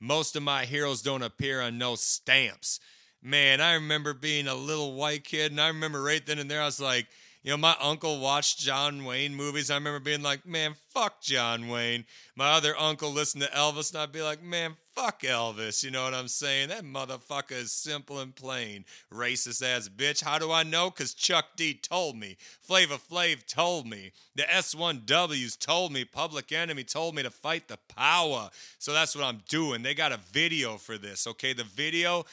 Most 0.00 0.36
of 0.36 0.42
my 0.42 0.64
heroes 0.64 1.02
don't 1.02 1.22
appear 1.22 1.60
on 1.60 1.76
no 1.76 1.96
stamps. 1.96 2.80
Man, 3.22 3.60
I 3.60 3.74
remember 3.74 4.14
being 4.14 4.48
a 4.48 4.54
little 4.54 4.94
white 4.94 5.24
kid, 5.24 5.50
and 5.50 5.60
I 5.60 5.68
remember 5.68 6.02
right 6.02 6.24
then 6.24 6.38
and 6.38 6.50
there, 6.50 6.62
I 6.62 6.64
was 6.64 6.80
like, 6.80 7.08
you 7.42 7.50
know, 7.50 7.58
my 7.58 7.76
uncle 7.78 8.20
watched 8.20 8.58
John 8.58 9.04
Wayne 9.04 9.34
movies. 9.34 9.70
I 9.70 9.74
remember 9.74 10.00
being 10.00 10.22
like, 10.22 10.46
man, 10.46 10.76
fuck 10.94 11.20
John 11.20 11.68
Wayne. 11.68 12.06
My 12.34 12.52
other 12.52 12.74
uncle 12.74 13.12
listened 13.12 13.42
to 13.42 13.50
Elvis, 13.50 13.92
and 13.92 14.00
I'd 14.00 14.12
be 14.12 14.22
like, 14.22 14.42
man, 14.42 14.76
fuck 14.96 15.20
Elvis. 15.22 15.84
You 15.84 15.90
know 15.90 16.04
what 16.04 16.14
I'm 16.14 16.26
saying? 16.26 16.70
That 16.70 16.82
motherfucker 16.82 17.52
is 17.52 17.70
simple 17.70 18.18
and 18.18 18.34
plain. 18.34 18.84
Racist 19.12 19.62
ass 19.62 19.90
bitch. 19.90 20.24
How 20.24 20.38
do 20.38 20.50
I 20.50 20.62
know? 20.62 20.90
Because 20.90 21.12
Chuck 21.12 21.44
D 21.54 21.74
told 21.74 22.16
me. 22.16 22.36
Flavor 22.62 22.96
Flav 22.96 23.46
told 23.46 23.86
me. 23.86 24.12
The 24.34 24.44
S1Ws 24.44 25.58
told 25.58 25.92
me. 25.92 26.04
Public 26.04 26.50
Enemy 26.50 26.84
told 26.84 27.14
me 27.14 27.22
to 27.22 27.30
fight 27.30 27.68
the 27.68 27.78
power. 27.94 28.48
So 28.78 28.92
that's 28.92 29.14
what 29.14 29.24
I'm 29.24 29.42
doing. 29.48 29.82
They 29.82 29.94
got 29.94 30.12
a 30.12 30.20
video 30.32 30.78
for 30.78 30.96
this, 30.96 31.26
okay? 31.26 31.52
The 31.52 31.64
video 31.64 32.24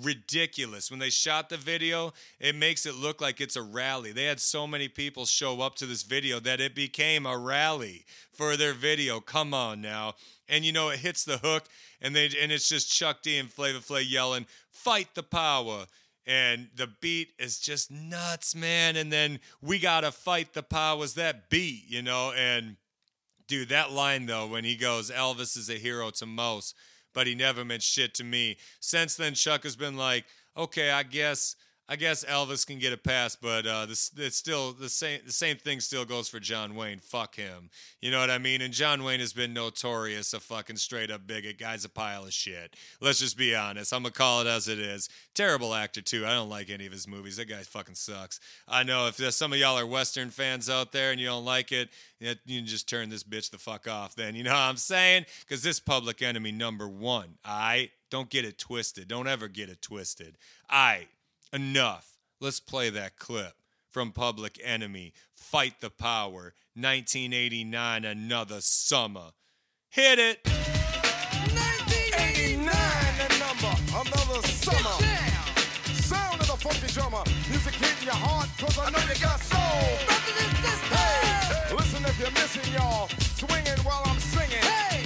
ridiculous. 0.00 0.90
When 0.90 1.00
they 1.00 1.10
shot 1.10 1.48
the 1.48 1.56
video, 1.56 2.12
it 2.38 2.54
makes 2.54 2.86
it 2.86 2.94
look 2.94 3.20
like 3.20 3.40
it's 3.40 3.56
a 3.56 3.62
rally. 3.62 4.12
They 4.12 4.24
had 4.24 4.38
so 4.38 4.66
many 4.66 4.86
people 4.86 5.26
show 5.26 5.60
up 5.60 5.74
to 5.76 5.86
this 5.86 6.04
video 6.04 6.38
that 6.40 6.60
it 6.60 6.76
became 6.76 7.26
a 7.26 7.36
rally 7.36 8.04
for 8.32 8.56
their 8.56 8.74
video. 8.74 9.18
Come 9.18 9.52
on 9.52 9.80
now. 9.80 10.14
And 10.48 10.64
you 10.64 10.72
know, 10.72 10.90
it 10.90 11.00
hits 11.00 11.24
the 11.24 11.38
hook 11.38 11.64
and 12.02 12.14
they 12.14 12.26
and 12.40 12.52
it's 12.52 12.68
just 12.68 12.92
Chuck 12.92 13.22
D 13.22 13.38
and 13.38 13.50
Flavor 13.50 13.78
Flav 13.78 14.10
yelling, 14.10 14.46
"Fight 14.70 15.14
the 15.14 15.22
power." 15.22 15.86
And 16.24 16.68
the 16.76 16.86
beat 16.86 17.30
is 17.38 17.58
just 17.58 17.90
nuts, 17.90 18.54
man. 18.54 18.96
And 18.96 19.12
then 19.12 19.40
we 19.60 19.80
gotta 19.80 20.12
fight 20.12 20.52
the 20.52 20.62
powers 20.62 21.14
that 21.14 21.50
beat, 21.50 21.84
you 21.88 22.02
know. 22.02 22.32
And 22.32 22.76
dude, 23.48 23.70
that 23.70 23.90
line 23.90 24.26
though, 24.26 24.46
when 24.46 24.64
he 24.64 24.76
goes, 24.76 25.10
Elvis 25.10 25.56
is 25.56 25.68
a 25.68 25.74
hero 25.74 26.10
to 26.10 26.26
most, 26.26 26.76
but 27.12 27.26
he 27.26 27.34
never 27.34 27.64
meant 27.64 27.82
shit 27.82 28.14
to 28.14 28.24
me. 28.24 28.56
Since 28.78 29.16
then, 29.16 29.34
Chuck 29.34 29.64
has 29.64 29.74
been 29.74 29.96
like, 29.96 30.24
okay, 30.56 30.90
I 30.90 31.02
guess. 31.02 31.56
I 31.92 31.96
guess 31.96 32.24
Elvis 32.24 32.66
can 32.66 32.78
get 32.78 32.94
a 32.94 32.96
pass, 32.96 33.36
but 33.36 33.66
uh, 33.66 33.84
this 33.84 34.12
it's 34.16 34.38
still 34.38 34.72
the 34.72 34.88
same. 34.88 35.20
The 35.26 35.32
same 35.32 35.58
thing 35.58 35.78
still 35.78 36.06
goes 36.06 36.26
for 36.26 36.40
John 36.40 36.74
Wayne. 36.74 37.00
Fuck 37.00 37.34
him. 37.34 37.68
You 38.00 38.10
know 38.10 38.18
what 38.18 38.30
I 38.30 38.38
mean? 38.38 38.62
And 38.62 38.72
John 38.72 39.04
Wayne 39.04 39.20
has 39.20 39.34
been 39.34 39.52
notorious 39.52 40.32
a 40.32 40.40
fucking 40.40 40.76
straight 40.76 41.10
up 41.10 41.26
bigot. 41.26 41.58
Guy's 41.58 41.84
a 41.84 41.90
pile 41.90 42.24
of 42.24 42.32
shit. 42.32 42.76
Let's 43.02 43.18
just 43.18 43.36
be 43.36 43.54
honest. 43.54 43.92
I'm 43.92 44.04
gonna 44.04 44.12
call 44.12 44.40
it 44.40 44.46
as 44.46 44.68
it 44.68 44.78
is. 44.78 45.10
Terrible 45.34 45.74
actor 45.74 46.00
too. 46.00 46.24
I 46.24 46.32
don't 46.32 46.48
like 46.48 46.70
any 46.70 46.86
of 46.86 46.92
his 46.92 47.06
movies. 47.06 47.36
That 47.36 47.50
guy 47.50 47.56
fucking 47.56 47.96
sucks. 47.96 48.40
I 48.66 48.84
know 48.84 49.08
if 49.08 49.16
some 49.34 49.52
of 49.52 49.58
y'all 49.58 49.78
are 49.78 49.86
Western 49.86 50.30
fans 50.30 50.70
out 50.70 50.92
there 50.92 51.10
and 51.10 51.20
you 51.20 51.26
don't 51.26 51.44
like 51.44 51.72
it, 51.72 51.90
you 52.20 52.34
can 52.46 52.64
just 52.64 52.88
turn 52.88 53.10
this 53.10 53.22
bitch 53.22 53.50
the 53.50 53.58
fuck 53.58 53.86
off. 53.86 54.14
Then 54.14 54.34
you 54.34 54.44
know 54.44 54.52
what 54.52 54.60
I'm 54.60 54.78
saying? 54.78 55.26
Because 55.40 55.62
this 55.62 55.78
Public 55.78 56.22
Enemy 56.22 56.52
number 56.52 56.88
one. 56.88 57.34
I 57.44 57.90
don't 58.08 58.30
get 58.30 58.46
it 58.46 58.58
twisted. 58.58 59.08
Don't 59.08 59.28
ever 59.28 59.46
get 59.46 59.68
it 59.68 59.82
twisted. 59.82 60.38
I 60.70 61.08
enough. 61.52 62.18
Let's 62.40 62.60
play 62.60 62.90
that 62.90 63.16
clip 63.16 63.54
from 63.90 64.12
Public 64.12 64.58
Enemy. 64.64 65.12
Fight 65.34 65.74
the 65.80 65.90
Power, 65.90 66.54
1989, 66.74 68.04
another 68.04 68.60
summer. 68.60 69.30
Hit 69.90 70.18
it. 70.18 70.40
89, 72.14 72.72
the 73.18 73.28
number, 73.38 73.72
another 73.92 74.46
summer. 74.48 74.96
Sound 75.92 76.40
of 76.40 76.46
the 76.46 76.56
funky 76.56 76.86
drummer. 76.92 77.22
Music 77.50 77.74
hitting 77.74 78.04
your 78.04 78.14
heart, 78.14 78.48
cause 78.58 78.78
I 78.78 78.90
know 78.90 78.98
you 79.00 79.20
got 79.20 79.38
soul. 79.40 79.60
Hey, 80.92 81.74
listen 81.74 82.04
if 82.04 82.18
you're 82.18 82.30
missing, 82.32 82.72
y'all. 82.72 83.08
Swinging 83.36 83.78
while 83.84 84.02
I'm 84.06 84.18
singing. 84.18 84.64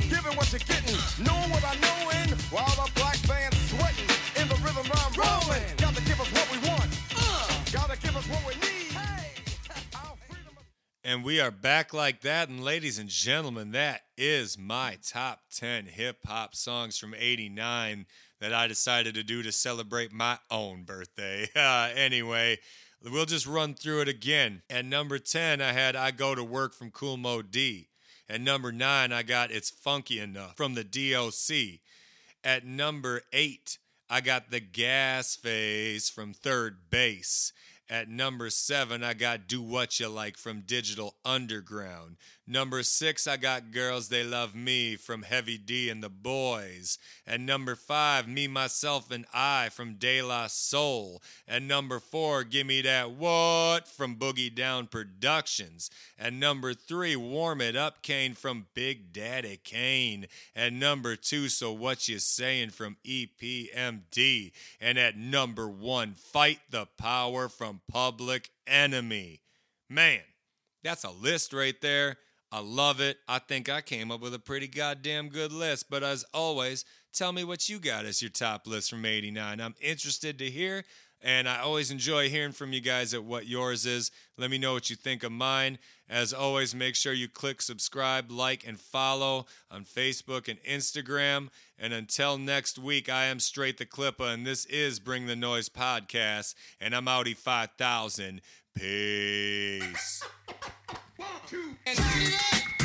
Giving 0.09 0.37
what 0.37 0.53
you're 0.53 0.61
getting. 0.61 0.97
Knowing 1.19 1.51
what 1.51 1.65
I'm 1.65 1.81
knowing. 1.81 2.39
While 2.51 2.71
the 2.79 2.91
black 2.95 3.19
And 11.07 11.23
we 11.23 11.39
are 11.39 11.53
back 11.53 11.95
like 11.95 12.23
that. 12.23 12.49
And 12.49 12.65
ladies 12.65 12.99
and 12.99 13.09
gentlemen, 13.09 13.71
that 13.71 14.01
is 14.19 14.59
my 14.59 14.99
top 15.07 15.43
10 15.55 15.87
hip 15.87 16.19
hop 16.27 16.57
songs 16.57 16.99
from 16.99 17.15
89 17.17 18.07
that 18.41 18.53
I 18.53 18.67
decided 18.67 19.15
to 19.15 19.23
do 19.23 19.41
to 19.45 19.53
celebrate 19.53 20.13
my 20.13 20.39
own 20.51 20.83
birthday. 20.83 21.49
Uh, 21.57 21.91
anyway, 21.95 22.59
we'll 23.05 23.25
just 23.25 23.47
run 23.47 23.75
through 23.75 24.01
it 24.01 24.09
again. 24.09 24.63
At 24.69 24.85
number 24.85 25.21
10, 25.21 25.61
I 25.61 25.71
had 25.71 25.95
I 25.95 26.11
Go 26.11 26.35
to 26.35 26.43
Work 26.43 26.75
from 26.75 26.91
Kool 26.91 27.17
Moe 27.17 27.41
Dee. 27.41 27.87
At 28.29 28.41
number 28.41 28.73
9, 28.73 29.13
I 29.13 29.23
got 29.23 29.53
It's 29.53 29.71
Funky 29.71 30.19
Enough 30.19 30.57
from 30.57 30.75
the 30.75 30.83
DOC. 30.83 31.79
At 32.43 32.67
number 32.67 33.23
8, 33.33 33.79
I 34.11 34.21
got 34.21 34.51
The 34.51 34.59
Gas 34.61 35.37
Face 35.37 36.11
from 36.11 36.35
3rd 36.35 36.79
Bass. 36.91 37.53
At 37.89 38.09
number 38.09 38.51
seven, 38.51 39.05
I 39.05 39.15
got 39.15 39.47
Do 39.47 39.63
What 39.63 40.01
You 40.01 40.09
Like 40.09 40.37
from 40.37 40.63
Digital 40.63 41.15
Underground. 41.25 42.17
Number 42.49 42.85
six, 42.85 43.27
I 43.27 43.39
got 43.39 43.73
Girls 43.73 44.09
They 44.09 44.23
Love 44.23 44.55
Me 44.55 44.95
from 44.95 45.23
Heavy 45.23 45.59
D 45.59 45.91
and 45.91 46.01
the 46.01 46.09
Boys. 46.09 46.97
And 47.27 47.45
number 47.45 47.75
five, 47.75 48.29
Me, 48.29 48.47
Myself, 48.47 49.11
and 49.11 49.27
I 49.35 49.69
from 49.71 49.95
De 49.95 50.23
La 50.23 50.47
Soul. 50.47 51.21
And 51.49 51.67
number 51.67 51.99
four, 51.99 52.45
Gimme 52.45 52.83
That 52.83 53.11
What 53.11 53.89
from 53.89 54.15
Boogie 54.15 54.55
Down 54.55 54.87
Productions. 54.87 55.91
And 56.17 56.39
number 56.39 56.73
three, 56.73 57.17
Warm 57.17 57.61
It 57.61 57.75
Up 57.75 58.03
Kane 58.03 58.35
from 58.35 58.67
Big 58.75 59.13
Daddy 59.13 59.59
Kane. 59.65 60.29
And 60.55 60.79
number 60.79 61.17
two, 61.17 61.49
So 61.49 61.73
What 61.73 62.07
You 62.07 62.21
Saying 62.21 62.71
from 62.71 62.97
EPMD. 63.05 64.53
And 64.81 64.99
at 64.99 65.17
number 65.17 65.69
one, 65.69 66.15
Fight 66.15 66.61
the 66.71 66.87
Power 66.97 67.49
from 67.49 67.81
Public 67.91 68.51
Enemy. 68.69 69.41
Man, 69.91 70.21
that's 70.85 71.03
a 71.03 71.11
list 71.11 71.53
right 71.53 71.81
there. 71.81 72.19
I 72.53 72.61
love 72.61 73.01
it. 73.01 73.19
I 73.27 73.39
think 73.39 73.69
I 73.69 73.81
came 73.81 74.11
up 74.11 74.21
with 74.21 74.35
a 74.35 74.39
pretty 74.39 74.69
goddamn 74.69 75.29
good 75.29 75.53
list. 75.53 75.91
But 75.91 76.03
as 76.03 76.25
always, 76.33 76.85
tell 77.13 77.33
me 77.33 77.45
what 77.45 77.69
you 77.69 77.79
got 77.79 78.05
as 78.05 78.23
your 78.23 78.31
top 78.31 78.67
list 78.67 78.91
from 78.91 79.05
89. 79.05 79.61
I'm 79.61 79.75
interested 79.81 80.39
to 80.39 80.49
hear, 80.49 80.85
and 81.21 81.49
I 81.49 81.59
always 81.59 81.91
enjoy 81.91 82.29
hearing 82.29 82.53
from 82.53 82.73
you 82.73 82.81
guys 82.81 83.15
at 83.15 83.25
what 83.25 83.47
yours 83.47 83.85
is. 83.85 84.13
Let 84.39 84.51
me 84.51 84.59
know 84.59 84.75
what 84.75 84.91
you 84.91 84.97
think 84.97 85.25
of 85.25 85.33
mine. 85.33 85.79
As 86.09 86.33
always, 86.33 86.73
make 86.73 86.95
sure 86.95 87.13
you 87.13 87.29
click 87.29 87.61
subscribe, 87.61 88.31
like, 88.31 88.65
and 88.67 88.79
follow 88.79 89.47
on 89.69 89.85
Facebook 89.85 90.49
and 90.49 90.63
Instagram. 90.63 91.49
And 91.79 91.93
until 91.93 92.39
next 92.39 92.79
week, 92.79 93.09
I 93.09 93.25
am 93.25 93.41
Straight 93.41 93.79
the 93.79 93.87
Clipper, 93.87 94.25
and 94.25 94.47
this 94.47 94.67
is 94.67 95.01
Bring 95.01 95.27
the 95.27 95.37
Noise 95.37 95.69
Podcast, 95.69 96.55
and 96.81 96.95
I'm 96.95 97.09
Audi 97.09 97.35
5000. 97.35 98.41
Peace. 98.75 100.23
And 101.19 102.76